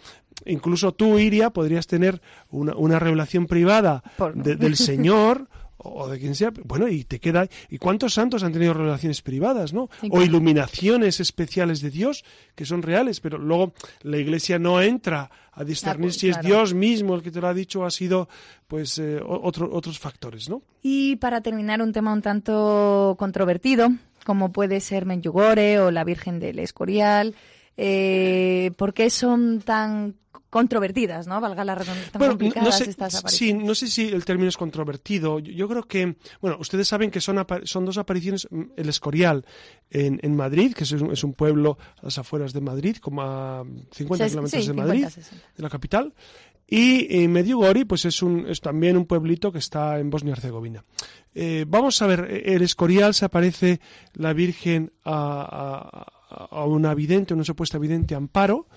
incluso 0.46 0.92
tú, 0.92 1.18
Iria, 1.18 1.50
podrías 1.50 1.86
tener 1.86 2.20
una, 2.50 2.74
una 2.76 2.98
revelación 2.98 3.46
privada 3.46 4.02
Por- 4.16 4.34
de- 4.34 4.56
del 4.56 4.76
Señor 4.76 5.48
o 5.82 6.08
de 6.08 6.18
quien 6.20 6.34
sea, 6.34 6.52
bueno, 6.64 6.88
y 6.88 7.04
te 7.04 7.18
queda. 7.18 7.48
¿Y 7.70 7.78
cuántos 7.78 8.12
santos 8.14 8.42
han 8.44 8.52
tenido 8.52 8.74
revelaciones 8.74 9.22
privadas, 9.22 9.72
no? 9.72 9.88
Sí, 10.00 10.08
O 10.12 10.20
iluminaciones 10.22 11.20
especiales 11.20 11.80
de 11.80 11.90
Dios 11.90 12.22
que 12.54 12.66
son 12.66 12.82
reales, 12.82 13.18
pero 13.20 13.38
luego 13.38 13.72
la 14.02 14.18
Iglesia 14.18 14.58
no 14.58 14.82
entra 14.82 15.30
a 15.60 15.64
discernir 15.64 16.06
pues, 16.08 16.16
si 16.18 16.28
es. 16.30 16.40
Dios 16.40 16.74
mismo 16.74 17.14
el 17.14 17.22
que 17.22 17.30
te 17.30 17.40
lo 17.40 17.48
ha 17.48 17.54
dicho 17.54 17.80
o 17.80 17.84
ha 17.84 17.90
sido, 17.90 18.28
pues, 18.66 18.98
eh, 18.98 19.20
otro- 19.24 19.70
otros 19.72 19.98
factores, 19.98 20.48
¿no? 20.48 20.62
Y 20.82 21.16
para 21.16 21.40
terminar, 21.40 21.82
un 21.82 21.92
tema 21.92 22.12
un 22.12 22.22
tanto 22.22 23.16
controvertido, 23.18 23.88
como 24.24 24.52
puede 24.52 24.80
ser 24.80 25.06
Menjugore 25.06 25.78
o 25.80 25.90
la 25.90 26.04
Virgen 26.04 26.38
del 26.40 26.58
Escorial. 26.58 27.34
Eh, 27.76 28.72
¿Por 28.76 28.92
qué 28.94 29.10
son 29.10 29.60
tan 29.60 30.14
controvertidas, 30.50 31.26
no? 31.26 31.40
Valga 31.40 31.64
la 31.64 31.74
redundancia, 31.76 32.10
tan 32.12 32.18
Bueno, 32.18 32.32
complicadas 32.34 32.68
no 32.80 32.84
sé, 32.84 32.90
estas 32.90 33.22
sí, 33.26 33.52
no 33.54 33.74
sé 33.74 33.86
si 33.86 34.08
el 34.08 34.24
término 34.24 34.48
es 34.48 34.56
controvertido. 34.56 35.38
Yo, 35.38 35.52
yo 35.52 35.68
creo 35.68 35.84
que, 35.84 36.16
bueno, 36.40 36.56
ustedes 36.60 36.88
saben 36.88 37.10
que 37.10 37.20
son, 37.20 37.44
son 37.64 37.84
dos 37.84 37.96
apariciones. 37.98 38.48
mm, 38.50 38.62
El 38.76 38.88
Escorial 38.88 39.46
en, 39.90 40.18
en 40.22 40.36
Madrid, 40.36 40.74
que 40.74 40.84
es 40.84 40.92
un, 40.92 41.12
es 41.12 41.22
un 41.24 41.34
pueblo 41.34 41.78
a 41.98 42.04
las 42.06 42.18
afueras 42.18 42.52
de 42.52 42.60
Madrid, 42.60 42.96
como 42.96 43.22
a 43.22 43.64
50 43.92 44.26
Ses- 44.26 44.28
kilómetros 44.30 44.50
sí, 44.50 44.56
de 44.68 44.72
50, 44.74 44.84
Madrid, 44.86 45.04
60. 45.08 45.46
de 45.56 45.62
la 45.62 45.70
capital. 45.70 46.14
Y 46.72 47.22
eh, 47.22 47.26
Medjugorje, 47.26 47.84
pues 47.84 48.04
es, 48.04 48.22
un, 48.22 48.46
es 48.48 48.60
también 48.60 48.96
un 48.96 49.04
pueblito 49.06 49.50
que 49.50 49.58
está 49.58 49.98
en 49.98 50.08
Bosnia 50.08 50.30
y 50.30 50.32
Herzegovina. 50.34 50.84
Eh, 51.34 51.64
vamos 51.66 52.00
a 52.00 52.06
ver, 52.06 52.28
eh, 52.30 52.54
el 52.54 52.62
Escorial 52.62 53.12
se 53.14 53.24
aparece 53.24 53.80
la 54.14 54.32
Virgen 54.32 54.92
a, 55.04 56.04
a- 56.30 56.56
a 56.60 56.64
una 56.64 56.94
vidente, 56.94 57.34
una 57.34 57.42
supuesta 57.42 57.76
vidente 57.76 58.14
Amparo, 58.14 58.68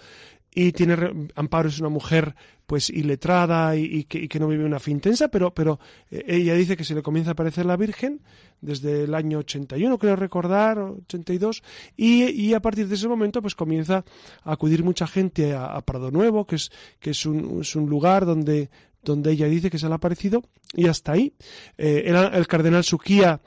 y 0.55 0.71
tiene 0.71 1.29
Amparo 1.35 1.69
es 1.69 1.79
una 1.79 1.89
mujer 1.89 2.35
pues 2.65 2.89
iletrada 2.89 3.75
y, 3.75 4.05
que, 4.05 4.39
no 4.39 4.47
vive 4.47 4.63
una 4.65 4.79
fe 4.79 4.91
intensa, 4.91 5.27
pero, 5.27 5.53
pero 5.53 5.79
eh, 6.09 6.23
ella 6.27 6.53
dice 6.55 6.77
que 6.77 6.83
se 6.83 6.95
le 6.95 7.03
comienza 7.03 7.31
a 7.31 7.33
aparecer 7.33 7.65
la 7.65 7.75
Virgen 7.75 8.21
desde 8.61 9.03
el 9.03 9.13
año 9.13 9.39
81, 9.39 9.97
creo 9.97 10.15
recordar, 10.15 10.79
82, 10.79 11.61
y, 11.97 12.29
y 12.29 12.53
a 12.53 12.61
partir 12.61 12.87
de 12.87 12.95
ese 12.95 13.07
momento 13.07 13.41
pues 13.41 13.55
comienza 13.55 14.05
a 14.43 14.51
acudir 14.53 14.83
mucha 14.83 15.07
gente 15.07 15.53
a, 15.53 15.79
Prado 15.81 16.11
Nuevo, 16.11 16.45
que 16.45 16.55
es, 16.55 16.71
que 16.99 17.11
es 17.11 17.25
un, 17.25 17.61
es 17.61 17.75
un 17.75 17.89
lugar 17.89 18.25
donde 18.25 18.69
donde 19.03 19.31
ella 19.31 19.47
dice 19.47 19.69
que 19.69 19.77
se 19.77 19.87
le 19.87 19.93
ha 19.93 19.95
aparecido 19.95 20.43
y 20.73 20.87
hasta 20.87 21.11
ahí. 21.11 21.33
Eh, 21.77 22.05
el, 22.33 22.47
cardenal 22.47 22.83
Suquía 22.83 23.41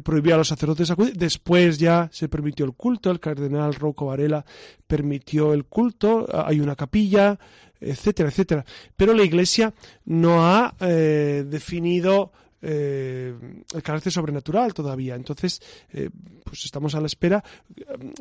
prohibió 0.00 0.34
a 0.34 0.38
los 0.38 0.48
sacerdotes 0.48 0.90
acudir. 0.90 1.14
Después 1.16 1.78
ya 1.78 2.08
se 2.12 2.28
permitió 2.28 2.64
el 2.64 2.72
culto, 2.72 3.10
el 3.10 3.20
cardenal 3.20 3.74
Rocco 3.74 4.06
Varela 4.06 4.44
permitió 4.86 5.52
el 5.52 5.64
culto, 5.64 6.26
hay 6.32 6.60
una 6.60 6.76
capilla, 6.76 7.38
etcétera, 7.80 8.28
etcétera. 8.28 8.64
Pero 8.96 9.14
la 9.14 9.24
Iglesia 9.24 9.72
no 10.04 10.46
ha 10.46 10.74
eh, 10.80 11.44
definido 11.46 12.32
eh, 12.60 13.34
el 13.72 13.82
carácter 13.82 14.12
sobrenatural 14.12 14.74
todavía. 14.74 15.14
Entonces, 15.14 15.60
eh, 15.92 16.10
pues 16.42 16.64
estamos 16.64 16.94
a 16.94 17.00
la 17.00 17.06
espera. 17.06 17.44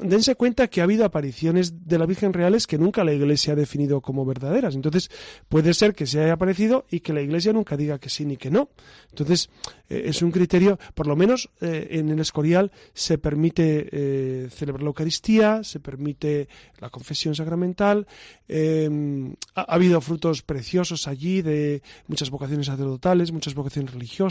Dense 0.01 0.35
cuenta 0.35 0.67
que 0.67 0.81
ha 0.81 0.83
habido 0.83 1.05
apariciones 1.05 1.87
de 1.87 1.97
la 1.97 2.05
Virgen 2.05 2.33
reales 2.33 2.67
que 2.67 2.77
nunca 2.77 3.03
la 3.03 3.13
Iglesia 3.13 3.53
ha 3.53 3.55
definido 3.55 4.01
como 4.01 4.25
verdaderas. 4.25 4.75
Entonces, 4.75 5.09
puede 5.49 5.73
ser 5.73 5.95
que 5.95 6.05
se 6.05 6.21
haya 6.21 6.33
aparecido 6.33 6.85
y 6.91 6.99
que 6.99 7.13
la 7.13 7.21
Iglesia 7.21 7.53
nunca 7.53 7.77
diga 7.77 7.99
que 7.99 8.09
sí 8.09 8.25
ni 8.25 8.37
que 8.37 8.51
no. 8.51 8.69
Entonces, 9.09 9.49
eh, 9.89 10.03
es 10.05 10.21
un 10.21 10.31
criterio, 10.31 10.77
por 10.93 11.07
lo 11.07 11.15
menos 11.15 11.49
en 11.61 12.09
el 12.09 12.19
Escorial 12.19 12.71
se 12.93 13.17
permite 13.17 14.49
celebrar 14.49 14.83
la 14.83 14.89
Eucaristía, 14.89 15.63
se 15.63 15.79
permite 15.79 16.47
la 16.79 16.89
confesión 16.89 17.33
sacramental. 17.33 18.07
Ha, 18.49 19.61
ha 19.61 19.73
habido 19.73 20.01
frutos 20.01 20.41
preciosos 20.41 21.07
allí 21.07 21.41
de 21.41 21.81
muchas 22.07 22.29
vocaciones 22.29 22.67
sacerdotales, 22.67 23.31
muchas 23.31 23.55
vocaciones 23.55 23.93
religiosas 23.93 24.26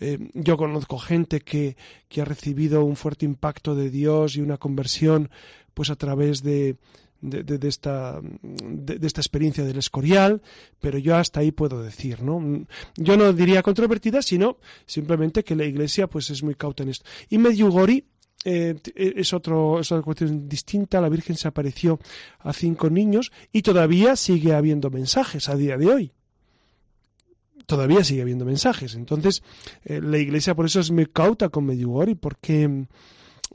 eh, 0.00 0.18
yo 0.34 0.56
conozco 0.56 0.98
gente 0.98 1.40
que, 1.40 1.76
ha 2.20 2.24
recibido 2.24 2.84
un 2.84 2.96
fuerte 2.96 3.24
impacto 3.24 3.74
de 3.74 3.90
Dios 3.90 4.36
y 4.36 4.40
una 4.40 4.58
conversión 4.58 5.30
pues 5.74 5.90
a 5.90 5.96
través 5.96 6.42
de, 6.42 6.76
de, 7.20 7.68
esta, 7.68 8.20
de, 8.22 9.06
esta 9.06 9.20
experiencia 9.20 9.64
del 9.64 9.78
escorial, 9.78 10.42
pero 10.80 10.98
yo 10.98 11.16
hasta 11.16 11.40
ahí 11.40 11.52
puedo 11.52 11.82
decir, 11.82 12.22
¿no? 12.22 12.66
Yo 12.96 13.16
no 13.16 13.32
diría 13.32 13.62
controvertida, 13.62 14.22
sino 14.22 14.58
simplemente 14.86 15.44
que 15.44 15.56
la 15.56 15.64
Iglesia 15.64 16.06
pues 16.06 16.30
es 16.30 16.42
muy 16.42 16.54
cauta 16.54 16.82
en 16.82 16.90
esto. 16.90 17.04
Y 17.28 17.38
Medjugorje 17.38 18.04
eh, 18.44 18.74
es, 18.94 19.32
otro, 19.34 19.80
es 19.80 19.92
otra 19.92 20.02
cuestión 20.02 20.48
distinta. 20.48 21.00
La 21.00 21.08
Virgen 21.08 21.36
se 21.36 21.48
apareció 21.48 22.00
a 22.38 22.52
cinco 22.52 22.88
niños 22.88 23.32
y 23.52 23.62
todavía 23.62 24.16
sigue 24.16 24.54
habiendo 24.54 24.90
mensajes 24.90 25.48
a 25.48 25.56
día 25.56 25.76
de 25.76 25.86
hoy 25.86 26.12
todavía 27.70 28.02
sigue 28.02 28.22
habiendo 28.22 28.44
mensajes. 28.44 28.96
Entonces, 28.96 29.44
eh, 29.84 30.00
la 30.02 30.18
Iglesia 30.18 30.56
por 30.56 30.66
eso 30.66 30.80
es 30.80 30.90
muy 30.90 31.06
cauta 31.06 31.50
con 31.50 31.66
Medjugorje, 31.66 32.16
porque 32.16 32.86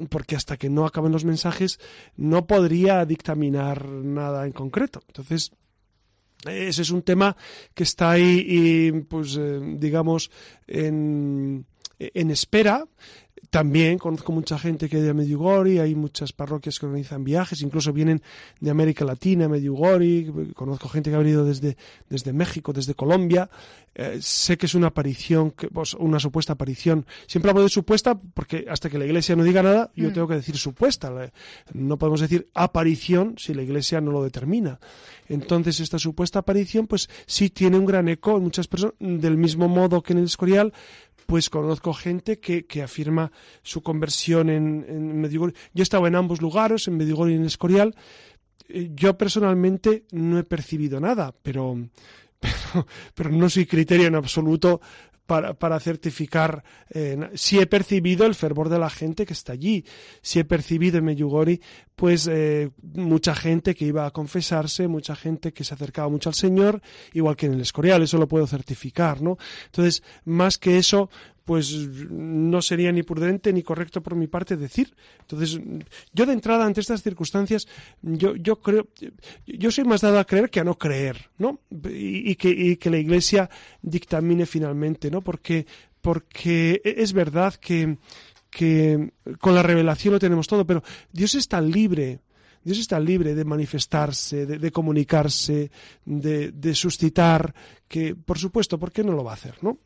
porque 0.09 0.35
hasta 0.35 0.55
que 0.55 0.69
no 0.69 0.85
acaben 0.85 1.11
los 1.11 1.25
mensajes 1.25 1.79
no 2.15 2.47
podría 2.47 3.05
dictaminar 3.05 3.85
nada 3.85 4.45
en 4.45 4.53
concreto. 4.53 5.01
Entonces, 5.07 5.51
ese 6.45 6.81
es 6.81 6.91
un 6.91 7.01
tema 7.01 7.35
que 7.73 7.83
está 7.83 8.11
ahí, 8.11 9.05
pues, 9.09 9.35
eh, 9.37 9.59
digamos, 9.77 10.31
en, 10.67 11.65
en 11.99 12.31
espera. 12.31 12.85
También 13.49 13.97
conozco 13.97 14.31
mucha 14.31 14.57
gente 14.57 14.89
que 14.89 15.01
de 15.01 15.13
Medjugorje, 15.13 15.79
hay 15.79 15.95
muchas 15.95 16.33
parroquias 16.33 16.79
que 16.79 16.85
organizan 16.85 17.23
viajes, 17.23 17.61
incluso 17.61 17.93
vienen 17.93 18.21
de 18.59 18.69
América 18.69 19.05
Latina, 19.05 19.47
Medjugorje, 19.47 20.31
conozco 20.53 20.89
gente 20.89 21.09
que 21.09 21.15
ha 21.15 21.19
venido 21.19 21.45
desde, 21.45 21.77
desde 22.09 22.33
México, 22.33 22.73
desde 22.73 22.95
Colombia. 22.95 23.49
Eh, 23.97 24.17
sé 24.21 24.57
que 24.57 24.65
es 24.65 24.75
una 24.75 24.87
aparición, 24.87 25.53
pues, 25.71 25.93
una 25.93 26.19
supuesta 26.19 26.53
aparición. 26.53 27.05
Siempre 27.27 27.51
hablo 27.51 27.63
de 27.63 27.69
supuesta 27.69 28.19
porque 28.33 28.65
hasta 28.69 28.89
que 28.89 28.97
la 28.97 29.05
Iglesia 29.05 29.35
no 29.35 29.43
diga 29.43 29.63
nada, 29.63 29.91
yo 29.95 30.09
mm. 30.09 30.13
tengo 30.13 30.27
que 30.27 30.35
decir 30.35 30.57
supuesta. 30.57 31.13
No 31.73 31.97
podemos 31.97 32.19
decir 32.19 32.49
aparición 32.53 33.35
si 33.37 33.53
la 33.53 33.63
Iglesia 33.63 34.01
no 34.01 34.11
lo 34.11 34.23
determina. 34.23 34.79
Entonces, 35.29 35.79
esta 35.79 35.97
supuesta 35.97 36.39
aparición, 36.39 36.87
pues 36.87 37.09
sí 37.25 37.49
tiene 37.49 37.77
un 37.77 37.85
gran 37.85 38.09
eco 38.09 38.37
en 38.37 38.43
muchas 38.43 38.67
personas, 38.67 38.95
del 38.99 39.37
mismo 39.37 39.67
modo 39.67 40.03
que 40.03 40.13
en 40.13 40.19
el 40.19 40.25
Escorial, 40.25 40.73
pues 41.25 41.49
conozco 41.49 41.93
gente 41.93 42.39
que, 42.39 42.65
que 42.65 42.81
afirma 42.81 43.31
su 43.63 43.81
conversión 43.81 44.49
en, 44.49 44.85
en 44.87 45.21
Medjugorje. 45.21 45.55
Yo 45.73 45.81
he 45.81 45.83
estado 45.83 46.07
en 46.07 46.15
ambos 46.15 46.41
lugares, 46.41 46.87
en 46.87 46.97
Medjugorje 46.97 47.33
y 47.33 47.37
en 47.37 47.45
Escorial. 47.45 47.95
Eh, 48.69 48.91
yo 48.93 49.17
personalmente 49.17 50.05
no 50.11 50.39
he 50.39 50.43
percibido 50.43 50.99
nada, 50.99 51.33
pero, 51.41 51.75
pero, 52.39 52.87
pero 53.13 53.29
no 53.31 53.49
soy 53.49 53.65
criterio 53.65 54.07
en 54.07 54.15
absoluto 54.15 54.81
para, 55.25 55.79
certificar 55.79 56.63
eh, 56.89 57.29
si 57.33 57.59
he 57.59 57.65
percibido 57.65 58.25
el 58.25 58.35
fervor 58.35 58.69
de 58.69 58.79
la 58.79 58.89
gente 58.89 59.25
que 59.25 59.33
está 59.33 59.53
allí, 59.53 59.85
si 60.21 60.39
he 60.39 60.45
percibido 60.45 60.97
en 60.97 61.05
Medjugorje 61.05 61.61
pues 61.95 62.27
eh, 62.27 62.71
mucha 62.81 63.33
gente 63.35 63.73
que 63.73 63.85
iba 63.85 64.05
a 64.05 64.11
confesarse, 64.11 64.87
mucha 64.87 65.15
gente 65.15 65.53
que 65.53 65.63
se 65.63 65.73
acercaba 65.73 66.09
mucho 66.09 66.29
al 66.29 66.35
Señor, 66.35 66.81
igual 67.13 67.37
que 67.37 67.45
en 67.45 67.53
el 67.53 67.61
Escorial, 67.61 68.03
eso 68.03 68.17
lo 68.17 68.27
puedo 68.27 68.45
certificar, 68.47 69.21
¿no? 69.21 69.37
Entonces, 69.67 70.03
más 70.25 70.57
que 70.57 70.77
eso, 70.77 71.09
pues 71.45 71.71
no 72.09 72.61
sería 72.63 72.91
ni 72.91 73.03
prudente 73.03 73.53
ni 73.53 73.61
correcto 73.61 74.01
por 74.01 74.15
mi 74.15 74.25
parte 74.27 74.57
decir. 74.57 74.95
Entonces, 75.21 75.59
yo 76.11 76.25
de 76.25 76.33
entrada 76.33 76.65
ante 76.65 76.81
estas 76.81 77.03
circunstancias, 77.03 77.67
yo, 78.01 78.55
creo, 78.61 78.87
yo 79.45 79.69
soy 79.69 79.83
más 79.83 80.01
dado 80.01 80.19
a 80.19 80.25
creer 80.25 80.49
que 80.49 80.59
a 80.59 80.63
no 80.63 80.75
creer, 80.77 81.29
¿no? 81.37 81.59
Y, 81.87 82.35
que, 82.35 82.89
la 82.89 82.97
Iglesia 82.97 83.49
dictamine 83.83 84.47
finalmente, 84.47 85.11
¿no? 85.11 85.21
Porque, 85.21 85.67
porque 86.01 86.81
es 86.83 87.13
verdad 87.13 87.53
que, 87.53 87.97
con 89.39 89.53
la 89.53 89.63
revelación 89.63 90.15
lo 90.15 90.19
tenemos 90.19 90.47
todo, 90.47 90.65
pero 90.65 90.83
Dios 91.11 91.35
está 91.35 91.61
libre 91.61 92.21
Dios 92.63 92.79
está 92.79 92.99
libre 92.99 93.35
de 93.35 93.45
manifestarse, 93.45 94.47
de, 94.47 94.71
comunicarse, 94.71 95.69
de, 96.03 96.51
de, 96.51 96.73
suscitar, 96.73 97.53
que 97.87 98.15
por 98.15 98.39
supuesto, 98.39 98.79
¿por 98.79 98.91
qué 98.91 99.03
no 99.03 99.11
lo 99.11 99.23
va 99.23 99.33
a 99.33 99.35
hacer, 99.35 99.53
no? 99.61 99.77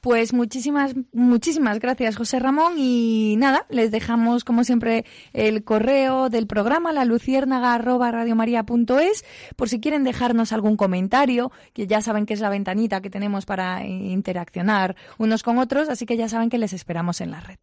Pues 0.00 0.32
muchísimas, 0.32 0.94
muchísimas 1.12 1.80
gracias, 1.80 2.16
José 2.16 2.38
Ramón. 2.38 2.74
Y 2.76 3.34
nada, 3.38 3.66
les 3.68 3.90
dejamos, 3.90 4.44
como 4.44 4.62
siempre, 4.64 5.04
el 5.32 5.64
correo 5.64 6.30
del 6.30 6.46
programa, 6.46 6.92
la 6.92 7.04
luciérnaga.radiomaría.es, 7.04 9.24
por 9.56 9.68
si 9.68 9.80
quieren 9.80 10.04
dejarnos 10.04 10.52
algún 10.52 10.76
comentario, 10.76 11.50
que 11.72 11.86
ya 11.86 12.00
saben 12.00 12.26
que 12.26 12.34
es 12.34 12.40
la 12.40 12.50
ventanita 12.50 13.00
que 13.00 13.10
tenemos 13.10 13.46
para 13.46 13.84
interaccionar 13.84 14.94
unos 15.18 15.42
con 15.42 15.58
otros, 15.58 15.88
así 15.88 16.06
que 16.06 16.16
ya 16.16 16.28
saben 16.28 16.50
que 16.50 16.58
les 16.58 16.72
esperamos 16.72 17.20
en 17.20 17.32
la 17.32 17.40
red. 17.40 17.58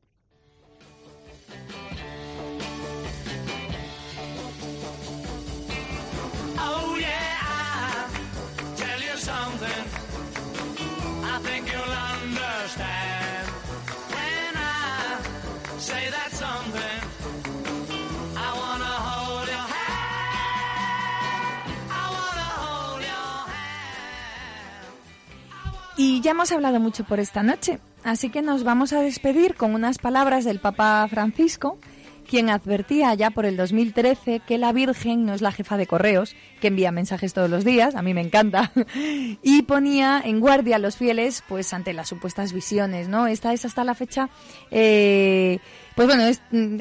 Y 25.97 26.19
ya 26.21 26.31
hemos 26.31 26.51
hablado 26.51 26.79
mucho 26.79 27.05
por 27.05 27.21
esta 27.21 27.41
noche, 27.41 27.79
así 28.03 28.29
que 28.29 28.41
nos 28.41 28.65
vamos 28.65 28.91
a 28.91 29.01
despedir 29.01 29.55
con 29.55 29.73
unas 29.73 29.97
palabras 29.97 30.43
del 30.43 30.59
Papa 30.59 31.07
Francisco, 31.09 31.77
quien 32.25 32.49
advertía 32.49 33.13
ya 33.13 33.31
por 33.31 33.45
el 33.45 33.55
2013 33.55 34.41
que 34.45 34.57
la 34.57 34.73
Virgen 34.73 35.25
no 35.25 35.33
es 35.33 35.41
la 35.41 35.53
jefa 35.53 35.77
de 35.77 35.87
correos, 35.87 36.35
que 36.59 36.67
envía 36.67 36.91
mensajes 36.91 37.33
todos 37.33 37.49
los 37.49 37.63
días, 37.63 37.95
a 37.95 38.01
mí 38.01 38.13
me 38.13 38.19
encanta, 38.19 38.73
y 39.41 39.61
ponía 39.61 40.21
en 40.23 40.41
guardia 40.41 40.75
a 40.75 40.79
los 40.79 40.97
fieles 40.97 41.43
pues 41.47 41.73
ante 41.73 41.93
las 41.93 42.09
supuestas 42.09 42.51
visiones, 42.51 43.07
¿no? 43.07 43.27
Esta 43.27 43.53
es 43.53 43.63
hasta 43.63 43.85
la 43.85 43.95
fecha... 43.95 44.29
Eh, 44.71 45.59
pues 45.95 46.09
bueno, 46.09 46.25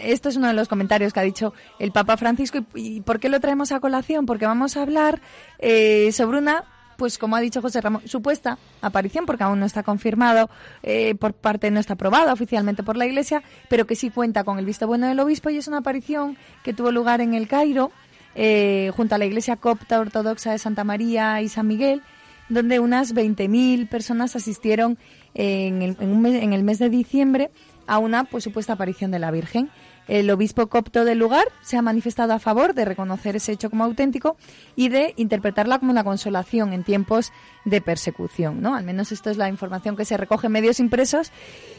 esto 0.03 0.29
es 0.29 0.37
uno 0.37 0.49
de 0.49 0.55
los 0.55 0.67
comentarios 0.67 1.13
que 1.13 1.21
ha 1.21 1.23
dicho 1.23 1.55
el 1.79 1.93
Papa 1.93 2.17
Francisco. 2.17 2.59
¿Y, 2.75 3.01
por 3.03 3.21
qué 3.21 3.29
lo 3.29 3.39
traemos 3.39 3.71
a 3.71 3.79
colación? 3.79 4.27
Porque 4.27 4.45
vamos 4.45 4.77
a 4.77 4.83
hablar 4.83 5.21
eh, 5.61 6.11
sobre 6.11 6.39
una 6.39 6.65
pues 6.97 7.19
como 7.19 7.37
ha 7.37 7.41
dicho 7.41 7.61
José 7.63 7.81
Ramón, 7.81 8.03
supuesta 8.07 8.59
aparición, 8.81 9.27
porque 9.27 9.45
aún 9.45 9.61
no 9.61 9.67
está 9.67 9.83
confirmado 9.83 10.51
eh, 10.83 11.15
por 11.15 11.35
parte, 11.35 11.71
no 11.71 11.81
está 11.81 11.95
aprobada 11.95 12.33
oficialmente 12.33 12.83
por 12.83 12.97
la 12.97 13.07
Iglesia, 13.07 13.43
pero 13.69 13.87
que 13.87 13.97
sí 13.97 14.11
cuenta 14.11 14.45
con 14.45 14.59
el 14.59 14.67
visto 14.67 14.87
bueno 14.87 15.07
del 15.07 15.21
obispo 15.21 15.51
y 15.51 15.57
es 15.57 15.69
una 15.69 15.79
aparición 15.79 16.37
que 16.63 16.73
tuvo 16.73 16.93
lugar 16.93 17.21
en 17.21 17.35
el 17.35 17.49
Cairo, 17.49 17.91
eh, 18.35 18.91
junto 18.97 19.15
a 19.15 19.19
la 19.19 19.27
Iglesia 19.27 19.57
copta 19.57 20.01
ortodoxa 20.01 20.53
de 20.53 20.59
Santa 20.59 20.85
María 20.85 21.41
y 21.43 21.49
San 21.49 21.67
Miguel, 21.67 22.03
donde 22.49 22.79
unas 22.79 23.15
20.000 23.15 23.89
personas 23.89 24.37
asistieron 24.37 24.99
en 25.35 25.83
el, 25.83 25.97
en, 26.01 26.27
en 26.27 26.53
el 26.53 26.63
mes 26.63 26.79
de 26.79 26.91
diciembre 26.91 27.51
a 27.87 27.99
una 27.99 28.25
pues 28.25 28.45
supuesta 28.45 28.75
aparición 28.75 29.11
de 29.11 29.19
la 29.19 29.31
Virgen. 29.31 29.71
El 30.07 30.31
obispo 30.31 30.67
copto 30.69 31.05
del 31.05 31.19
lugar 31.19 31.45
se 31.63 31.77
ha 31.77 31.83
manifestado 31.83 32.33
a 32.33 32.39
favor 32.39 32.75
de 32.75 32.85
reconocer 32.85 33.37
ese 33.37 33.53
hecho 33.53 33.71
como 33.71 33.85
auténtico 33.85 34.37
y 34.77 34.89
de 34.89 35.15
interpretarla 35.17 35.79
como 35.79 35.91
una 35.91 36.05
consolación 36.05 36.73
en 36.73 36.85
tiempos 36.85 37.33
de 37.65 37.81
persecución, 37.81 38.61
¿no? 38.61 38.75
Al 38.75 38.85
menos 38.85 39.13
esto 39.13 39.31
es 39.31 39.37
la 39.37 39.49
información 39.49 39.97
que 39.97 40.05
se 40.05 40.17
recoge 40.17 40.47
en 40.49 40.53
medios 40.53 40.81
impresos. 40.81 41.33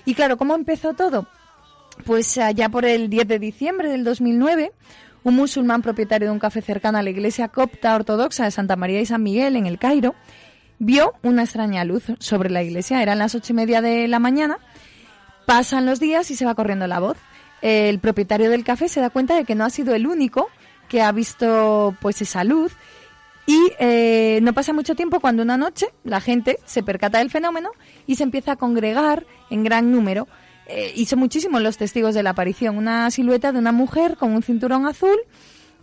Y 0.06 0.16
claro, 0.16 0.38
¿cómo 0.38 0.56
empezó 0.56 0.94
todo? 0.94 1.28
Pues 2.06 2.38
allá 2.38 2.70
por 2.70 2.86
el 2.86 3.10
10 3.10 3.28
de 3.28 3.40
diciembre 3.40 3.90
del 3.90 4.04
2009, 4.04 4.72
un 5.24 5.36
musulmán 5.36 5.82
propietario 5.82 6.28
de 6.28 6.34
un 6.34 6.40
café 6.40 6.62
cercano 6.62 6.98
a 6.98 7.04
la 7.04 7.10
iglesia 7.10 7.48
copta 7.48 7.96
ortodoxa 7.96 8.44
de 8.46 8.52
Santa 8.52 8.76
María 8.76 9.02
y 9.02 9.06
San 9.06 9.24
Miguel 9.24 9.56
en 9.56 9.66
el 9.66 9.80
Cairo 9.80 10.16
vio 10.80 11.14
una 11.24 11.44
extraña 11.44 11.84
luz 11.86 12.06
sobre 12.20 12.50
la 12.50 12.64
iglesia. 12.64 13.02
Eran 13.02 13.20
las 13.20 13.36
ocho 13.36 13.54
y 13.54 13.56
media 13.56 13.82
de 13.82 14.08
la 14.08 14.20
mañana. 14.20 14.58
Pasan 15.46 15.86
los 15.86 16.00
días 16.00 16.30
y 16.32 16.36
se 16.36 16.46
va 16.46 16.56
corriendo 16.56 16.88
la 16.88 17.00
voz. 17.00 17.18
El 17.66 17.98
propietario 17.98 18.52
del 18.52 18.64
café 18.64 18.88
se 18.88 19.02
da 19.02 19.10
cuenta 19.10 19.36
de 19.36 19.44
que 19.44 19.56
no 19.56 19.66
ha 19.66 19.72
sido 19.72 19.96
el 19.96 20.06
único 20.06 20.50
que 20.88 21.02
ha 21.02 21.12
visto 21.12 21.96
pues 22.00 22.22
esa 22.22 22.44
luz 22.44 22.74
y 23.48 23.72
eh, 23.80 24.38
no 24.44 24.54
pasa 24.54 24.72
mucho 24.72 24.94
tiempo 24.94 25.20
cuando 25.20 25.42
una 25.42 25.58
noche 25.58 25.88
la 26.04 26.22
gente 26.22 26.60
se 26.66 26.84
percata 26.84 27.18
del 27.18 27.32
fenómeno 27.32 27.72
y 28.06 28.18
se 28.18 28.24
empieza 28.24 28.52
a 28.52 28.56
congregar 28.56 29.26
en 29.50 29.64
gran 29.64 29.92
número. 29.92 30.28
Eh, 30.68 30.94
y 30.96 31.08
son 31.08 31.18
muchísimos 31.18 31.60
los 31.60 31.78
testigos 31.78 32.14
de 32.14 32.22
la 32.22 32.30
aparición. 32.32 32.78
Una 32.78 33.10
silueta 33.10 33.52
de 33.52 33.58
una 33.58 33.72
mujer 33.72 34.16
con 34.16 34.34
un 34.34 34.44
cinturón 34.44 34.86
azul 34.86 35.18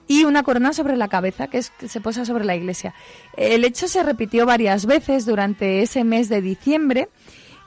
y 0.06 0.22
una 0.22 0.44
corona 0.44 0.72
sobre 0.72 0.96
la 0.96 1.08
cabeza 1.08 1.48
que, 1.48 1.58
es, 1.58 1.70
que 1.70 1.88
se 1.88 2.00
posa 2.00 2.24
sobre 2.24 2.44
la 2.44 2.54
iglesia. 2.54 2.94
El 3.36 3.64
hecho 3.64 3.88
se 3.88 4.04
repitió 4.04 4.46
varias 4.46 4.86
veces 4.86 5.26
durante 5.26 5.82
ese 5.82 6.04
mes 6.04 6.28
de 6.28 6.42
diciembre 6.42 7.08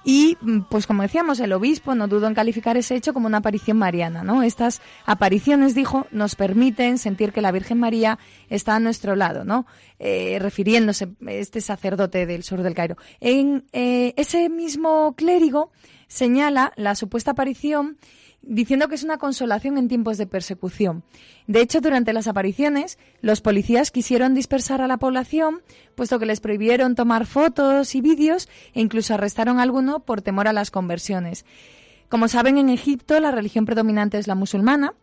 y, 0.08 0.38
mm, 0.40 0.62
pues 0.70 0.86
como 0.86 1.02
decíamos, 1.02 1.40
el 1.40 1.52
obispo 1.52 1.96
no 1.96 2.08
dudó 2.08 2.28
en 2.28 2.36
calificar 2.36 2.78
ese 2.78 2.96
hecho 2.96 3.12
como 3.12 3.26
una 3.26 3.40
aparición 3.40 3.78
mariana, 3.78 4.24
¿no? 4.24 4.44
Estas 4.44 4.82
apariciones, 5.08 5.74
dijo, 5.74 6.06
nos 6.12 6.36
permiten 6.36 7.00
sentir 7.00 7.34
que 7.34 7.42
la 7.42 7.52
Virgen 7.52 7.80
María 7.80 8.20
está 8.48 8.76
a 8.76 8.80
nuestro 8.80 9.16
lado, 9.16 9.44
¿no? 9.44 9.66
Eh, 9.98 10.38
refiriéndose 10.40 11.10
este 11.28 11.60
sacerdote 11.60 12.28
del 12.28 12.44
sur 12.44 12.62
del 12.62 12.76
Cairo. 12.76 12.98
En 13.20 13.66
eh, 13.74 14.14
ese 14.16 14.48
mismo 14.48 15.16
clérigo 15.16 15.72
señala 16.08 16.72
la 16.76 16.94
supuesta 16.94 17.32
aparición 17.32 17.98
diciendo 18.46 18.88
que 18.88 18.96
es 18.96 19.04
una 19.04 19.18
consolación 19.18 19.78
en 19.78 19.88
tiempos 19.88 20.18
de 20.18 20.28
persecución. 20.28 21.04
De 21.48 21.62
hecho, 21.62 21.82
durante 21.82 22.14
las 22.14 22.28
apariciones, 22.28 22.98
los 23.22 23.42
policías 23.42 23.92
quisieron 23.92 24.34
dispersar 24.34 24.82
a 24.82 24.88
la 24.88 24.98
población, 24.98 25.62
puesto 25.96 26.20
que 26.20 26.26
les 26.26 26.40
prohibieron 26.40 26.96
tomar 26.96 27.26
fotos 27.26 27.96
y 27.96 28.02
vídeos 28.02 28.48
e 28.74 28.82
incluso 28.82 29.14
arrestaron 29.14 29.60
a 29.60 29.64
alguno 29.64 30.00
por 30.02 30.22
temor 30.22 30.48
a 30.48 30.54
las 30.54 30.72
conversiones. 30.72 31.46
Como 32.10 32.28
saben, 32.28 32.58
en 32.58 32.70
Egipto 32.70 33.20
la 33.20 33.32
religión 33.32 33.66
predominante 33.66 34.18
es 34.18 34.28
la 34.28 34.36
musulmana. 34.36 34.94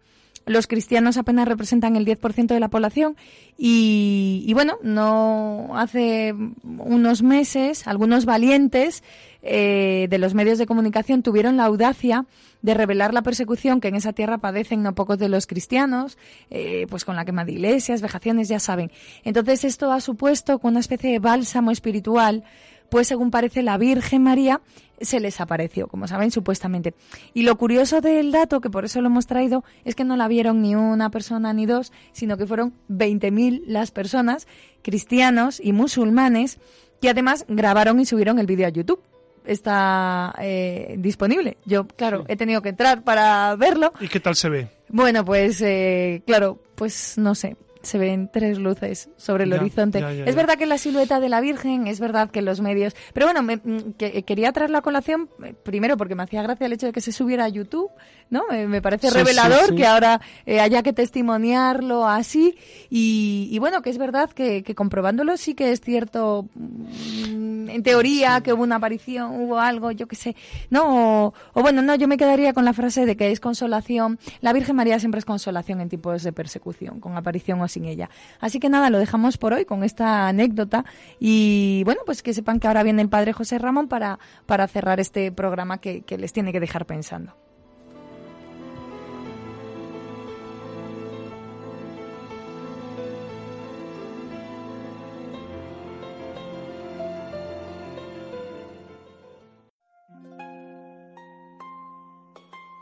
Los 0.47 0.67
cristianos 0.67 1.17
apenas 1.19 1.47
representan 1.47 1.97
el 1.97 2.05
10% 2.05 2.47
de 2.47 2.61
la 2.61 2.69
población 2.69 3.17
y, 3.57 4.22
y, 4.45 4.55
bueno, 4.55 4.79
no 4.83 5.71
hace 5.75 6.35
unos 6.63 7.23
meses 7.23 7.87
algunos 7.87 8.25
valientes 8.25 9.03
eh, 9.43 10.07
de 10.09 10.19
los 10.19 10.35
medios 10.35 10.59
de 10.59 10.67
comunicación 10.67 11.23
tuvieron 11.23 11.57
la 11.57 11.65
audacia 11.65 12.27
de 12.63 12.75
revelar 12.75 13.13
la 13.13 13.23
persecución 13.23 13.81
que 13.81 13.89
en 13.89 13.97
esa 13.97 14.13
tierra 14.13 14.39
padecen 14.39 14.83
no 14.83 14.95
pocos 14.95 15.19
de 15.19 15.29
los 15.29 15.49
cristianos, 15.49 16.17
eh, 16.51 16.87
pues 16.89 17.05
con 17.05 17.17
la 17.17 17.25
quema 17.25 17.45
de 17.45 17.53
iglesias, 17.53 18.01
vejaciones, 18.01 18.49
ya 18.49 18.61
saben. 18.61 18.93
Entonces 19.25 19.65
esto 19.65 19.91
ha 19.91 20.01
supuesto 20.01 20.61
una 20.63 20.81
especie 20.81 21.11
de 21.11 21.19
bálsamo 21.19 21.73
espiritual, 21.73 22.45
pues 22.93 23.09
según 23.09 23.31
parece 23.31 23.63
la 23.63 23.79
Virgen 23.79 24.23
María 24.23 24.61
se 25.01 25.19
les 25.19 25.41
apareció, 25.41 25.89
como 25.89 26.07
saben, 26.07 26.31
supuestamente. 26.31 26.93
Y 27.33 27.45
lo 27.45 27.57
curioso 27.57 28.03
del 28.03 28.33
dato, 28.33 28.61
que 28.61 28.69
por 28.69 28.85
eso 28.85 29.01
lo 29.01 29.07
hemos 29.07 29.27
traído, 29.27 29.65
es 29.87 29.95
que 29.95 30.05
no 30.05 30.15
la 30.15 30.29
vieron 30.29 30.61
ni 30.61 30.75
una 30.75 31.11
persona 31.11 31.55
ni 31.55 31.65
dos, 31.65 31.91
sino 32.13 32.37
que 32.37 32.47
fueron 32.47 32.75
20.000 32.91 33.63
las 33.67 33.93
personas, 33.93 34.47
cristianos 34.83 35.59
y 35.59 35.73
musulmanes, 35.73 36.59
que 37.01 37.09
además 37.09 37.47
grabaron 37.49 37.99
y 37.99 38.05
subieron 38.05 38.39
el 38.39 38.47
vídeo 38.47 38.67
a 38.67 38.71
YouTube 38.71 39.03
está 39.47 40.35
eh, 40.39 40.95
disponible. 40.99 41.57
Yo, 41.65 41.89
claro, 41.89 42.25
he 42.29 42.37
tenido 42.37 42.61
que 42.61 42.69
entrar 42.69 43.03
para 43.03 43.57
verlo. 43.57 43.93
¿Y 44.01 44.07
qué 44.07 44.21
tal 44.21 44.37
se 44.37 44.51
ve? 44.51 44.69
Bueno, 44.89 45.25
pues 45.25 45.63
eh, 45.63 46.23
claro, 46.27 46.63
pues 46.77 47.17
no 47.17 47.35
sé, 47.35 47.57
se 47.83 47.99
ven 47.99 48.31
tres 48.33 48.59
luces 48.59 49.11
sobre 49.17 49.45
el 49.45 49.53
horizonte. 49.53 49.99
es 50.27 50.35
verdad 50.35 50.57
que 50.57 50.67
la 50.67 50.79
silueta 50.79 51.21
de 51.21 51.29
la 51.29 51.41
Virgen, 51.41 51.87
es 51.87 52.01
verdad 52.01 52.31
que 52.31 52.43
los 52.43 52.61
medios... 52.61 52.95
Pero 53.13 53.27
bueno, 53.27 53.43
me, 53.43 53.57
mm, 53.57 53.93
que, 53.99 54.23
quería 54.23 54.53
traer 54.53 54.71
la 54.71 54.83
colación 54.83 55.29
eh, 55.45 55.55
primero 55.55 55.97
porque 55.97 56.15
me 56.15 56.23
hacía 56.23 56.43
gracia 56.43 56.67
el 56.67 56.73
hecho 56.73 56.87
de 56.87 56.93
que 56.93 57.01
se 57.01 57.13
subiera 57.13 57.45
a 57.45 57.49
YouTube, 57.49 57.91
¿no? 58.33 58.51
Eh, 58.51 58.67
me 58.67 58.81
parece 58.81 59.11
revelador 59.11 59.77
que 59.77 59.87
ahora 59.87 60.21
eh, 60.47 60.59
haya 60.59 60.83
que 60.83 60.95
testimoniarlo 60.95 62.09
así. 62.09 62.57
Y, 62.89 63.57
bueno, 63.59 63.83
que 63.83 63.91
es 63.91 63.99
verdad 63.99 64.31
que, 64.31 64.65
comprobándolo 64.75 65.37
sí 65.37 65.55
que 65.55 65.71
es 65.71 65.83
cierto, 65.83 66.49
mm, 66.55 67.69
en 67.69 67.83
teoría, 67.83 68.41
que 68.41 68.55
hubo 68.55 68.63
una 68.63 68.77
aparición, 68.77 69.39
hubo 69.39 69.59
algo, 69.59 69.91
yo 69.91 70.09
qué 70.09 70.17
sé. 70.17 70.35
No, 70.71 71.27
o, 71.27 71.35
o 71.53 71.63
bueno, 71.63 71.83
no, 71.83 71.95
yo 71.95 72.09
me 72.09 72.17
quedaría 72.17 72.55
con 72.55 72.65
la 72.65 72.73
frase 72.73 73.05
de 73.05 73.17
que 73.19 73.31
es 73.31 73.39
consolación. 73.39 74.19
La 74.41 74.55
Virgen 74.55 74.77
María 74.77 74.99
siempre 74.99 75.19
es 75.19 75.27
consolación 75.27 75.83
en 75.83 75.91
tiempos 75.91 76.23
de 76.23 76.33
persecución, 76.33 77.01
con 77.01 77.19
aparición 77.19 77.61
o 77.61 77.69
sin 77.69 77.85
ella. 77.85 78.09
Así 78.41 78.59
que 78.61 78.71
nada, 78.71 78.89
lo 78.89 78.99
dejamos 78.99 79.37
por 79.37 79.53
hoy 79.53 79.67
con 79.67 79.85
esta 79.85 80.27
anécdota 80.27 80.87
y 81.21 81.83
bueno, 81.85 82.01
pues 82.07 82.23
que 82.23 82.33
sepan 82.33 82.61
que 82.61 82.67
ahora 82.67 82.83
viene 82.83 83.03
el 83.03 83.11
Padre 83.11 83.35
José 83.35 83.59
Ramón 83.59 83.89
para, 83.89 84.19
para 84.47 84.67
cerrar 84.69 85.01
este 85.01 85.31
programa 85.33 85.83
que, 85.83 86.01
que 86.01 86.17
les 86.17 86.33
tiene 86.33 86.51
que 86.51 86.61
dejar 86.61 86.87
pensando. 86.87 87.35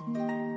La 0.09 0.50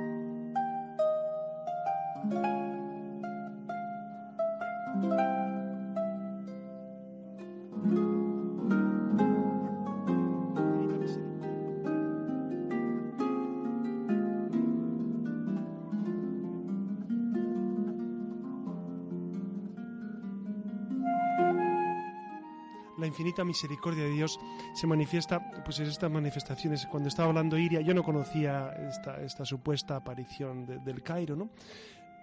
infinita 23.14 23.44
misericordia 23.44 24.02
de 24.02 24.10
Dios 24.10 24.40
se 24.74 24.88
manifiesta 24.88 25.40
pues 25.64 25.78
en 25.78 25.86
estas 25.86 26.10
manifestaciones. 26.10 26.84
Cuando 26.86 27.08
estaba 27.08 27.28
hablando 27.28 27.56
Iria, 27.56 27.80
yo 27.80 27.94
no 27.94 28.02
conocía 28.02 28.74
esta, 28.88 29.22
esta 29.22 29.44
supuesta 29.44 29.94
aparición 29.94 30.66
del 30.66 31.02
Cairo, 31.02 31.36
¿no? 31.36 31.50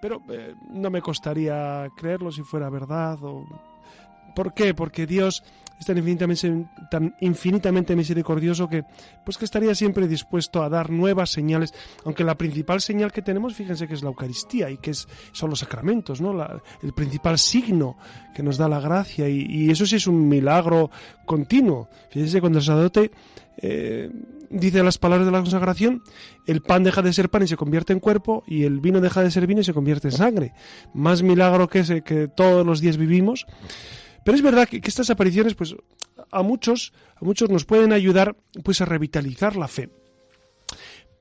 Pero 0.02 0.22
eh, 0.30 0.54
no 0.70 0.89
me 0.89 1.02
costaría 1.02 1.88
creerlo 1.96 2.32
si 2.32 2.42
fuera 2.42 2.70
verdad 2.70 3.18
o 3.24 3.46
¿Por 4.36 4.54
qué? 4.54 4.74
Porque 4.74 5.06
Dios 5.06 5.44
es 5.82 5.88
tan 5.88 5.98
infinitamente, 5.98 6.68
tan 6.92 7.16
infinitamente, 7.22 7.96
misericordioso 7.96 8.70
que, 8.70 8.84
pues 9.26 9.40
que 9.40 9.46
estaría 9.46 9.74
siempre 9.74 10.08
dispuesto 10.08 10.62
a 10.62 10.70
dar 10.70 10.92
nuevas 10.92 11.32
señales, 11.32 11.74
aunque 12.06 12.24
la 12.24 12.38
principal 12.38 12.82
señal 12.82 13.12
que 13.12 13.24
tenemos, 13.24 13.56
fíjense 13.56 13.88
que 13.88 13.96
es 13.96 14.04
la 14.04 14.10
Eucaristía 14.10 14.70
y 14.70 14.78
que 14.78 14.92
es, 14.92 15.08
son 15.32 15.50
los 15.50 15.60
sacramentos, 15.60 16.22
¿no? 16.22 16.40
el 16.84 16.94
principal 16.94 17.40
signo 17.40 17.98
que 18.36 18.44
nos 18.44 18.58
da 18.58 18.70
la 18.70 18.80
gracia 18.80 19.28
y, 19.28 19.72
eso 19.72 19.88
sí 19.88 19.96
es 19.96 20.06
un 20.06 20.30
milagro 20.30 20.92
continuo. 21.26 21.90
Fíjense 22.12 22.42
cuando 22.42 22.60
el 22.60 22.66
sacerdote 22.66 23.12
eh, 23.58 24.12
dice 24.52 24.84
las 24.84 25.00
palabras 25.00 25.26
de 25.26 25.32
la 25.32 25.40
consagración, 25.40 26.04
el 26.46 26.62
pan 26.62 26.84
deja 26.84 27.02
de 27.02 27.12
ser 27.12 27.30
pan 27.30 27.42
y 27.42 27.48
se 27.48 27.58
convierte 27.58 27.92
en 27.92 28.00
cuerpo 28.00 28.44
y 28.46 28.66
el 28.66 28.82
vino 28.82 29.02
deja 29.02 29.24
de 29.24 29.32
ser 29.32 29.48
vino 29.48 29.62
y 29.62 29.64
se 29.64 29.74
convierte 29.74 30.10
en 30.10 30.14
sangre. 30.14 30.54
Más 30.94 31.24
milagro 31.24 31.68
que 31.68 31.80
ese 31.80 32.04
que 32.04 32.28
todos 32.28 32.66
los 32.66 32.82
días 32.82 32.98
vivimos. 32.98 33.48
Pero 34.24 34.36
es 34.36 34.44
verdad 34.44 34.68
que, 34.68 34.82
estas 34.84 35.10
apariciones, 35.10 35.56
pues, 35.56 35.76
a 36.32 36.44
muchos, 36.44 36.94
a 37.16 37.26
muchos 37.26 37.50
nos 37.50 37.66
pueden 37.66 37.94
ayudar, 37.94 38.36
pues, 38.64 38.82
a 38.82 38.86
revitalizar 38.86 39.56
la 39.56 39.68
fe. 39.68 39.90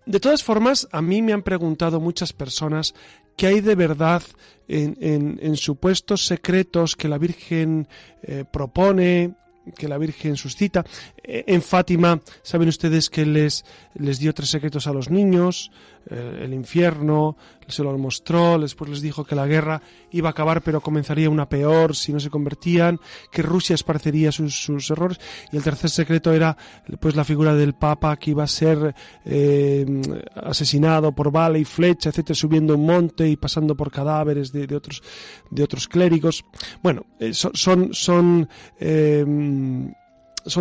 De 0.06 0.20
todas 0.20 0.42
formas, 0.42 0.88
a 0.92 1.02
mí 1.02 1.22
me 1.22 1.32
han 1.32 1.42
preguntado 1.42 2.00
muchas 2.00 2.32
personas 2.32 2.94
qué 3.36 3.46
hay 3.46 3.60
de 3.60 3.74
verdad 3.74 4.22
en, 4.68 5.56
supuestos 5.56 6.26
secretos 6.26 6.96
que 6.96 7.08
la 7.08 7.18
Virgen 7.18 7.88
eh, 8.22 8.44
propone 8.50 9.34
que 9.76 9.88
la 9.88 9.98
Virgen 9.98 10.36
suscita. 10.36 10.84
Eh, 11.32 11.44
en 11.46 11.62
Fátima, 11.62 12.20
saben 12.42 12.68
ustedes 12.68 13.08
que 13.08 13.24
les, 13.24 13.64
les 13.94 14.18
dio 14.18 14.34
tres 14.34 14.50
secretos 14.50 14.88
a 14.88 14.92
los 14.92 15.10
niños, 15.10 15.70
eh, 16.10 16.40
el 16.42 16.52
infierno, 16.52 17.36
se 17.68 17.84
lo 17.84 17.96
mostró, 17.98 18.58
después 18.58 18.90
les 18.90 19.00
dijo 19.00 19.24
que 19.24 19.36
la 19.36 19.46
guerra 19.46 19.80
iba 20.10 20.28
a 20.28 20.32
acabar 20.32 20.60
pero 20.60 20.80
comenzaría 20.80 21.30
una 21.30 21.48
peor 21.48 21.94
si 21.94 22.12
no 22.12 22.18
se 22.18 22.30
convertían, 22.30 22.98
que 23.30 23.42
Rusia 23.42 23.74
esparcería 23.74 24.32
sus, 24.32 24.60
sus 24.60 24.90
errores 24.90 25.20
y 25.52 25.56
el 25.56 25.62
tercer 25.62 25.88
secreto 25.88 26.32
era 26.32 26.56
pues 26.98 27.14
la 27.14 27.24
figura 27.24 27.54
del 27.54 27.74
Papa 27.74 28.16
que 28.16 28.32
iba 28.32 28.42
a 28.42 28.48
ser 28.48 28.92
eh, 29.24 29.86
asesinado 30.34 31.12
por 31.12 31.30
bala 31.30 31.58
y 31.58 31.64
flecha, 31.64 32.08
etcétera, 32.08 32.34
subiendo 32.34 32.74
un 32.74 32.86
monte 32.86 33.28
y 33.28 33.36
pasando 33.36 33.76
por 33.76 33.92
cadáveres 33.92 34.50
de, 34.50 34.66
de 34.66 34.74
otros 34.74 35.00
de 35.48 35.62
otros 35.62 35.86
clérigos. 35.86 36.44
Bueno, 36.82 37.06
son 37.30 37.94
son 37.94 38.48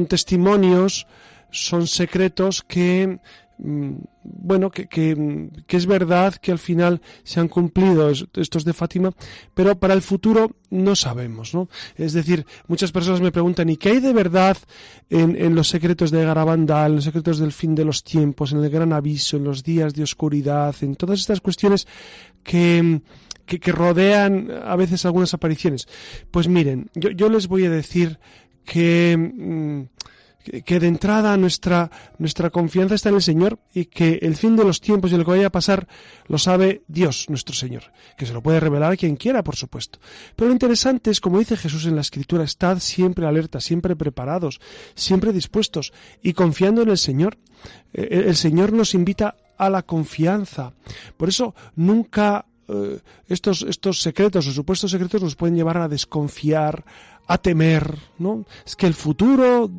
testimonios, 0.07 1.07
son 1.51 1.88
secretos 1.88 2.63
que 2.63 3.19
mm, 3.57 3.93
bueno, 4.32 4.69
que, 4.69 4.88
que, 4.88 5.77
es 5.77 5.86
verdad 5.86 6.36
que 6.36 6.51
al 6.51 6.59
final 6.59 7.01
se 7.23 7.39
han 7.39 7.47
cumplido 7.47 8.09
estos 8.09 8.63
de 8.63 8.73
Fátima, 8.73 9.11
pero 9.53 9.80
para 9.80 9.93
el 9.93 10.01
futuro 10.01 10.55
no 10.69 10.95
sabemos, 10.95 11.53
¿no? 11.53 11.67
Es 11.95 12.13
decir, 12.13 12.45
muchas 12.67 12.91
personas 12.91 13.21
me 13.21 13.32
preguntan, 13.32 13.69
¿y 13.69 13.77
qué 13.77 13.89
hay 13.89 13.99
de 13.99 14.13
verdad 14.13 14.57
en, 15.09 15.36
en 15.36 15.55
los 15.55 15.69
secretos 15.69 16.11
de 16.11 16.23
Garabandal, 16.23 16.91
en 16.91 16.95
los 16.97 17.05
secretos 17.05 17.39
del 17.39 17.51
fin 17.51 17.75
de 17.75 17.86
los 17.86 18.03
tiempos, 18.03 18.51
en 18.51 18.63
el 18.63 18.69
gran 18.69 18.93
aviso, 18.93 19.38
en 19.38 19.45
los 19.45 19.63
días 19.63 19.93
de 19.93 20.03
oscuridad, 20.03 20.75
en 20.82 20.95
todas 20.95 21.19
estas 21.19 21.41
cuestiones 21.41 21.88
que, 22.43 23.01
que, 23.45 23.71
rodean 23.71 24.49
a 24.63 24.75
veces 24.75 25.05
algunas 25.05 25.34
apariciones? 25.34 25.88
Pues 26.30 26.47
miren, 26.47 26.89
yo, 26.93 27.09
yo 27.09 27.30
les 27.30 27.47
voy 27.47 27.65
a 27.65 27.69
decir 27.69 28.19
que, 28.66 29.18
mm, 29.18 29.84
que 30.66 30.80
de 30.80 30.88
entrada 30.88 31.38
nuestra, 31.38 31.91
nuestra 32.18 32.49
confianza 32.49 32.95
está 32.95 33.10
en 33.10 33.16
el 33.16 33.22
Señor 33.22 33.60
y 33.74 33.86
que 33.86 34.20
el 34.22 34.36
fin 34.36 34.55
de 34.55 34.64
los 34.64 34.82
tiempos 34.82 35.12
y 35.12 35.18
lo 35.18 35.26
que 35.26 35.32
vaya 35.32 35.47
a 35.47 35.51
pasar 35.51 35.88
lo 36.28 36.38
sabe 36.38 36.84
Dios, 36.88 37.30
nuestro 37.30 37.53
Señor, 37.55 37.84
que 38.18 38.26
se 38.26 38.34
lo 38.34 38.41
puede 38.41 38.60
revelar 38.60 38.93
a 38.93 38.97
quien 38.97 39.16
quiera, 39.16 39.43
por 39.43 39.55
supuesto. 39.55 39.99
Pero 40.36 40.47
lo 40.47 40.53
interesante 40.53 41.12
es, 41.12 41.22
como 41.22 41.39
dice 41.39 41.57
Jesús 41.57 41.86
en 41.86 41.95
la 41.95 42.01
Escritura, 42.01 42.43
estad 42.43 42.80
siempre 42.80 43.28
alerta, 43.28 43.60
siempre 43.60 43.95
preparados, 43.95 44.60
siempre 44.95 45.34
dispuestos 45.34 45.93
y 46.24 46.34
confiando 46.34 46.82
en 46.82 46.89
el 46.89 46.97
Señor. 46.97 47.38
Eh, 47.93 48.24
el 48.28 48.36
Señor 48.36 48.74
nos 48.74 48.93
invita 48.93 49.36
a 49.57 49.70
la 49.70 49.84
confianza. 49.84 50.74
Por 51.18 51.30
eso 51.30 51.53
nunca 51.76 52.45
eh, 52.70 52.99
estos, 53.28 53.63
estos 53.63 54.01
secretos 54.01 54.45
o 54.47 54.51
supuestos 54.53 54.91
secretos 54.91 55.24
nos 55.24 55.36
pueden 55.36 55.55
llevar 55.55 55.78
a 55.78 55.88
desconfiar, 55.88 56.86
a 57.26 57.38
temer, 57.38 57.97
¿no? 58.20 58.45
Es 58.65 58.76
que 58.76 58.86
el 58.86 58.93
futuro, 58.93 59.72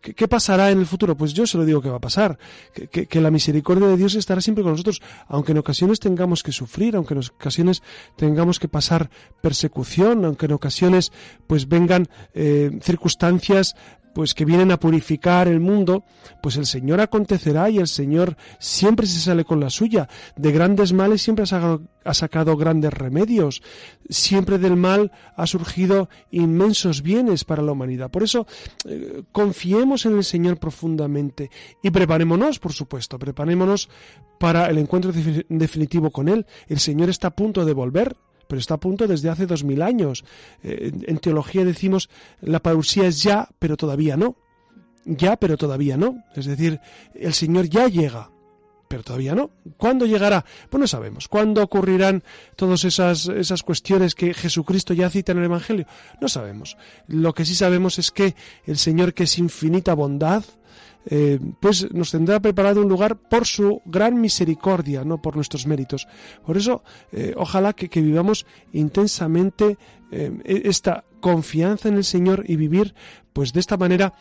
¿qué, 0.00 0.26
pasará 0.28 0.70
en 0.70 0.78
el 0.78 0.86
futuro? 0.86 1.16
Pues 1.16 1.32
yo 1.32 1.46
se 1.46 1.58
lo 1.58 1.64
digo 1.64 1.80
que 1.80 1.90
va 1.90 1.96
a 1.96 2.00
pasar, 2.00 2.38
que, 2.72 3.06
que, 3.06 3.20
la 3.20 3.30
misericordia 3.30 3.86
de 3.86 3.96
Dios 3.96 4.14
estará 4.14 4.40
siempre 4.40 4.64
con 4.64 4.72
nosotros, 4.72 5.00
aunque 5.28 5.52
en 5.52 5.58
ocasiones 5.58 6.00
tengamos 6.00 6.42
que 6.42 6.50
sufrir, 6.50 6.96
aunque 6.96 7.14
en 7.14 7.20
ocasiones 7.20 7.82
tengamos 8.16 8.58
que 8.58 8.68
pasar 8.68 9.10
persecución, 9.40 10.24
aunque 10.24 10.46
en 10.46 10.52
ocasiones 10.52 11.12
pues 11.46 11.68
vengan 11.68 12.08
eh, 12.34 12.78
circunstancias 12.82 13.76
pues 14.14 14.34
que 14.34 14.44
vienen 14.44 14.70
a 14.70 14.78
purificar 14.78 15.48
el 15.48 15.60
mundo, 15.60 16.04
pues 16.42 16.56
el 16.56 16.66
Señor 16.66 17.00
acontecerá 17.00 17.70
y 17.70 17.78
el 17.78 17.88
Señor 17.88 18.36
siempre 18.58 19.06
se 19.06 19.20
sale 19.20 19.44
con 19.44 19.60
la 19.60 19.70
suya. 19.70 20.08
De 20.36 20.52
grandes 20.52 20.92
males 20.92 21.22
siempre 21.22 21.44
ha 21.44 22.14
sacado, 22.14 22.56
grandes 22.56 22.92
remedios. 22.92 23.62
Siempre 24.08 24.58
del 24.58 24.76
mal 24.76 25.12
ha 25.36 25.46
surgido 25.46 26.08
inmensos 26.30 27.02
bienes 27.02 27.44
para 27.44 27.62
la 27.62 27.72
humanidad. 27.72 28.10
Por 28.10 28.22
eso 28.22 28.46
eh, 28.86 29.22
confiemos 29.32 30.06
en 30.06 30.16
el 30.16 30.24
Señor 30.24 30.58
profundamente 30.58 31.50
y 31.82 31.90
preparémonos, 31.90 32.58
por 32.58 32.72
supuesto, 32.72 33.18
preparémonos 33.18 33.88
para 34.38 34.66
el 34.66 34.78
encuentro 34.78 35.12
definitivo 35.12 36.10
con 36.10 36.28
Él. 36.28 36.46
El 36.68 36.80
Señor 36.80 37.08
está 37.08 37.28
a 37.28 37.36
punto 37.36 37.64
de 37.64 37.72
volver 37.72 38.16
pero 38.52 38.60
está 38.60 38.74
a 38.74 38.80
punto 38.80 39.08
desde 39.08 39.30
hace 39.30 39.46
dos 39.46 39.64
mil 39.64 39.80
años. 39.80 40.26
Eh, 40.62 40.92
en 41.06 41.16
teología 41.16 41.64
decimos 41.64 42.10
la 42.42 42.60
parusía 42.60 43.06
es 43.06 43.22
ya, 43.22 43.48
pero 43.58 43.78
todavía 43.78 44.14
no. 44.14 44.36
Ya, 45.06 45.36
pero 45.36 45.56
todavía 45.56 45.96
no. 45.96 46.22
Es 46.36 46.44
decir, 46.44 46.78
el 47.14 47.32
Señor 47.32 47.70
ya 47.70 47.88
llega, 47.88 48.30
pero 48.88 49.02
todavía 49.02 49.34
no. 49.34 49.52
¿Cuándo 49.78 50.04
llegará? 50.04 50.44
Pues 50.68 50.78
no 50.82 50.86
sabemos. 50.86 51.28
¿Cuándo 51.28 51.62
ocurrirán 51.62 52.24
todas 52.54 52.84
esas, 52.84 53.26
esas 53.26 53.62
cuestiones 53.62 54.14
que 54.14 54.34
Jesucristo 54.34 54.92
ya 54.92 55.08
cita 55.08 55.32
en 55.32 55.38
el 55.38 55.44
Evangelio? 55.44 55.86
No 56.20 56.28
sabemos. 56.28 56.76
Lo 57.06 57.32
que 57.32 57.46
sí 57.46 57.54
sabemos 57.54 57.98
es 57.98 58.10
que 58.10 58.34
el 58.66 58.76
Señor, 58.76 59.14
que 59.14 59.22
es 59.22 59.38
infinita 59.38 59.94
bondad, 59.94 60.44
eh, 61.06 61.38
pues 61.60 61.92
nos 61.92 62.10
tendrá 62.10 62.40
preparado 62.40 62.82
un 62.82 62.88
lugar 62.88 63.16
por 63.16 63.46
su 63.46 63.82
gran 63.84 64.20
misericordia, 64.20 65.04
no 65.04 65.20
por 65.20 65.36
nuestros 65.36 65.66
méritos. 65.66 66.06
Por 66.46 66.56
eso, 66.56 66.82
eh, 67.10 67.34
ojalá 67.36 67.72
que, 67.72 67.88
vivamos 68.00 68.46
intensamente 68.72 69.78
eh, 70.10 70.32
e-, 70.44 70.62
esta 70.64 71.04
confianza 71.20 71.88
en 71.88 71.96
el 71.96 72.04
Señor 72.04 72.44
y 72.46 72.56
vivir, 72.56 72.94
pues 73.32 73.52
de 73.52 73.60
esta 73.60 73.76
manera, 73.76 74.14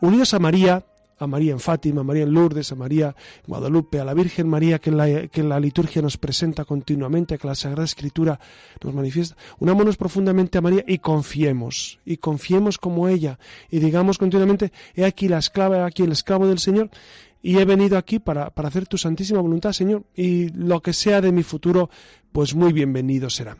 unidos 0.00 0.34
a 0.34 0.38
María, 0.38 0.84
a 1.18 1.26
María 1.26 1.52
en 1.52 1.60
Fátima, 1.60 2.02
a 2.02 2.04
María 2.04 2.24
en 2.24 2.32
Lourdes, 2.32 2.72
a 2.72 2.74
María 2.74 3.08
en 3.08 3.48
Guadalupe, 3.48 4.00
a 4.00 4.04
la 4.04 4.14
Virgen 4.14 4.48
María 4.48 4.78
que 4.78 4.90
en 4.90 4.96
la, 4.96 5.26
que 5.28 5.42
la 5.42 5.58
liturgia 5.58 6.02
nos 6.02 6.16
presenta 6.16 6.64
continuamente, 6.64 7.38
que 7.38 7.46
la 7.46 7.54
Sagrada 7.54 7.84
Escritura 7.84 8.38
nos 8.82 8.94
manifiesta. 8.94 9.36
Unámonos 9.58 9.96
profundamente 9.96 10.58
a 10.58 10.60
María 10.60 10.84
y 10.86 10.98
confiemos, 10.98 11.98
y 12.04 12.18
confiemos 12.18 12.78
como 12.78 13.08
ella, 13.08 13.38
y 13.70 13.78
digamos 13.78 14.18
continuamente, 14.18 14.72
he 14.94 15.04
aquí 15.04 15.28
la 15.28 15.38
esclava, 15.38 15.78
he 15.78 15.82
aquí 15.82 16.02
el 16.02 16.12
esclavo 16.12 16.46
del 16.46 16.58
Señor, 16.58 16.90
y 17.42 17.58
he 17.58 17.64
venido 17.64 17.96
aquí 17.96 18.18
para, 18.18 18.50
para 18.50 18.68
hacer 18.68 18.86
tu 18.86 18.98
santísima 18.98 19.40
voluntad, 19.40 19.72
Señor, 19.72 20.04
y 20.14 20.48
lo 20.48 20.80
que 20.80 20.92
sea 20.92 21.20
de 21.20 21.32
mi 21.32 21.42
futuro, 21.42 21.90
pues 22.32 22.54
muy 22.54 22.72
bienvenido 22.72 23.30
será. 23.30 23.56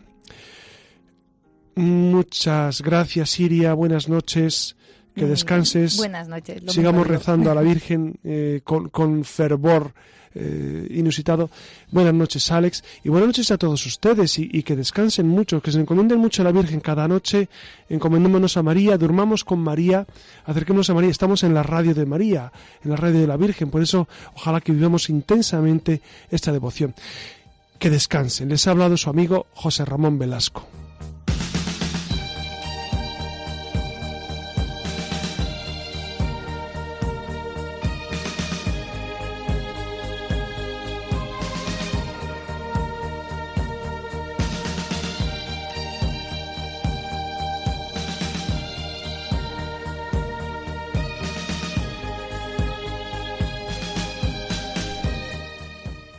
Muchas 1.77 2.81
gracias, 2.81 3.31
Siria. 3.31 3.75
Buenas 3.75 4.09
noches 4.09 4.77
que 5.17 5.27
descanses. 5.27 5.97
Buenas 5.97 6.29
noches. 6.29 6.63
Sigamos 6.69 7.07
rezando 7.07 7.51
a 7.51 7.55
la 7.55 7.63
Virgen 7.73 8.19
eh, 8.23 8.61
con, 8.63 9.25
fervor 9.25 9.93
eh, 10.35 10.87
inusitado. 10.91 11.51
Buenas 11.91 12.13
noches, 12.13 12.53
Alex, 12.53 12.85
y 13.03 13.09
buenas 13.09 13.29
noches 13.29 13.51
a 13.51 13.57
todos 13.57 13.85
ustedes, 13.87 14.39
y, 14.39 14.63
que 14.63 14.77
descansen 14.77 15.27
mucho, 15.27 15.63
que 15.63 15.73
se 15.73 15.81
encomienden 15.81 16.19
mucho 16.19 16.43
a 16.43 16.45
la 16.45 16.53
Virgen 16.53 16.81
cada 16.81 17.09
noche, 17.09 17.49
encomendémonos 17.89 18.59
a 18.59 18.63
María, 18.63 18.99
durmamos 18.99 19.45
con 19.45 19.59
María, 19.61 20.07
acerquémonos 20.45 20.91
a 20.91 20.95
María, 20.95 21.11
estamos 21.11 21.43
en 21.43 21.55
la 21.55 21.63
radio 21.63 21.95
de 21.95 22.05
María, 22.05 22.53
en 22.85 22.91
la 22.91 22.97
radio 22.97 23.21
de 23.21 23.27
la 23.27 23.39
Virgen, 23.39 23.71
por 23.71 23.83
eso 23.83 24.07
ojalá 24.35 24.61
que 24.61 24.73
vivamos 24.73 25.09
intensamente 25.09 26.03
esta 26.31 26.53
devoción. 26.53 26.95
Que 27.79 27.91
descansen. 27.91 28.49
Les 28.49 28.67
ha 28.67 28.71
hablado 28.71 28.97
su 28.97 29.11
amigo 29.11 29.47
José 29.55 29.85
Ramón 29.85 30.19
Velasco. 30.19 30.67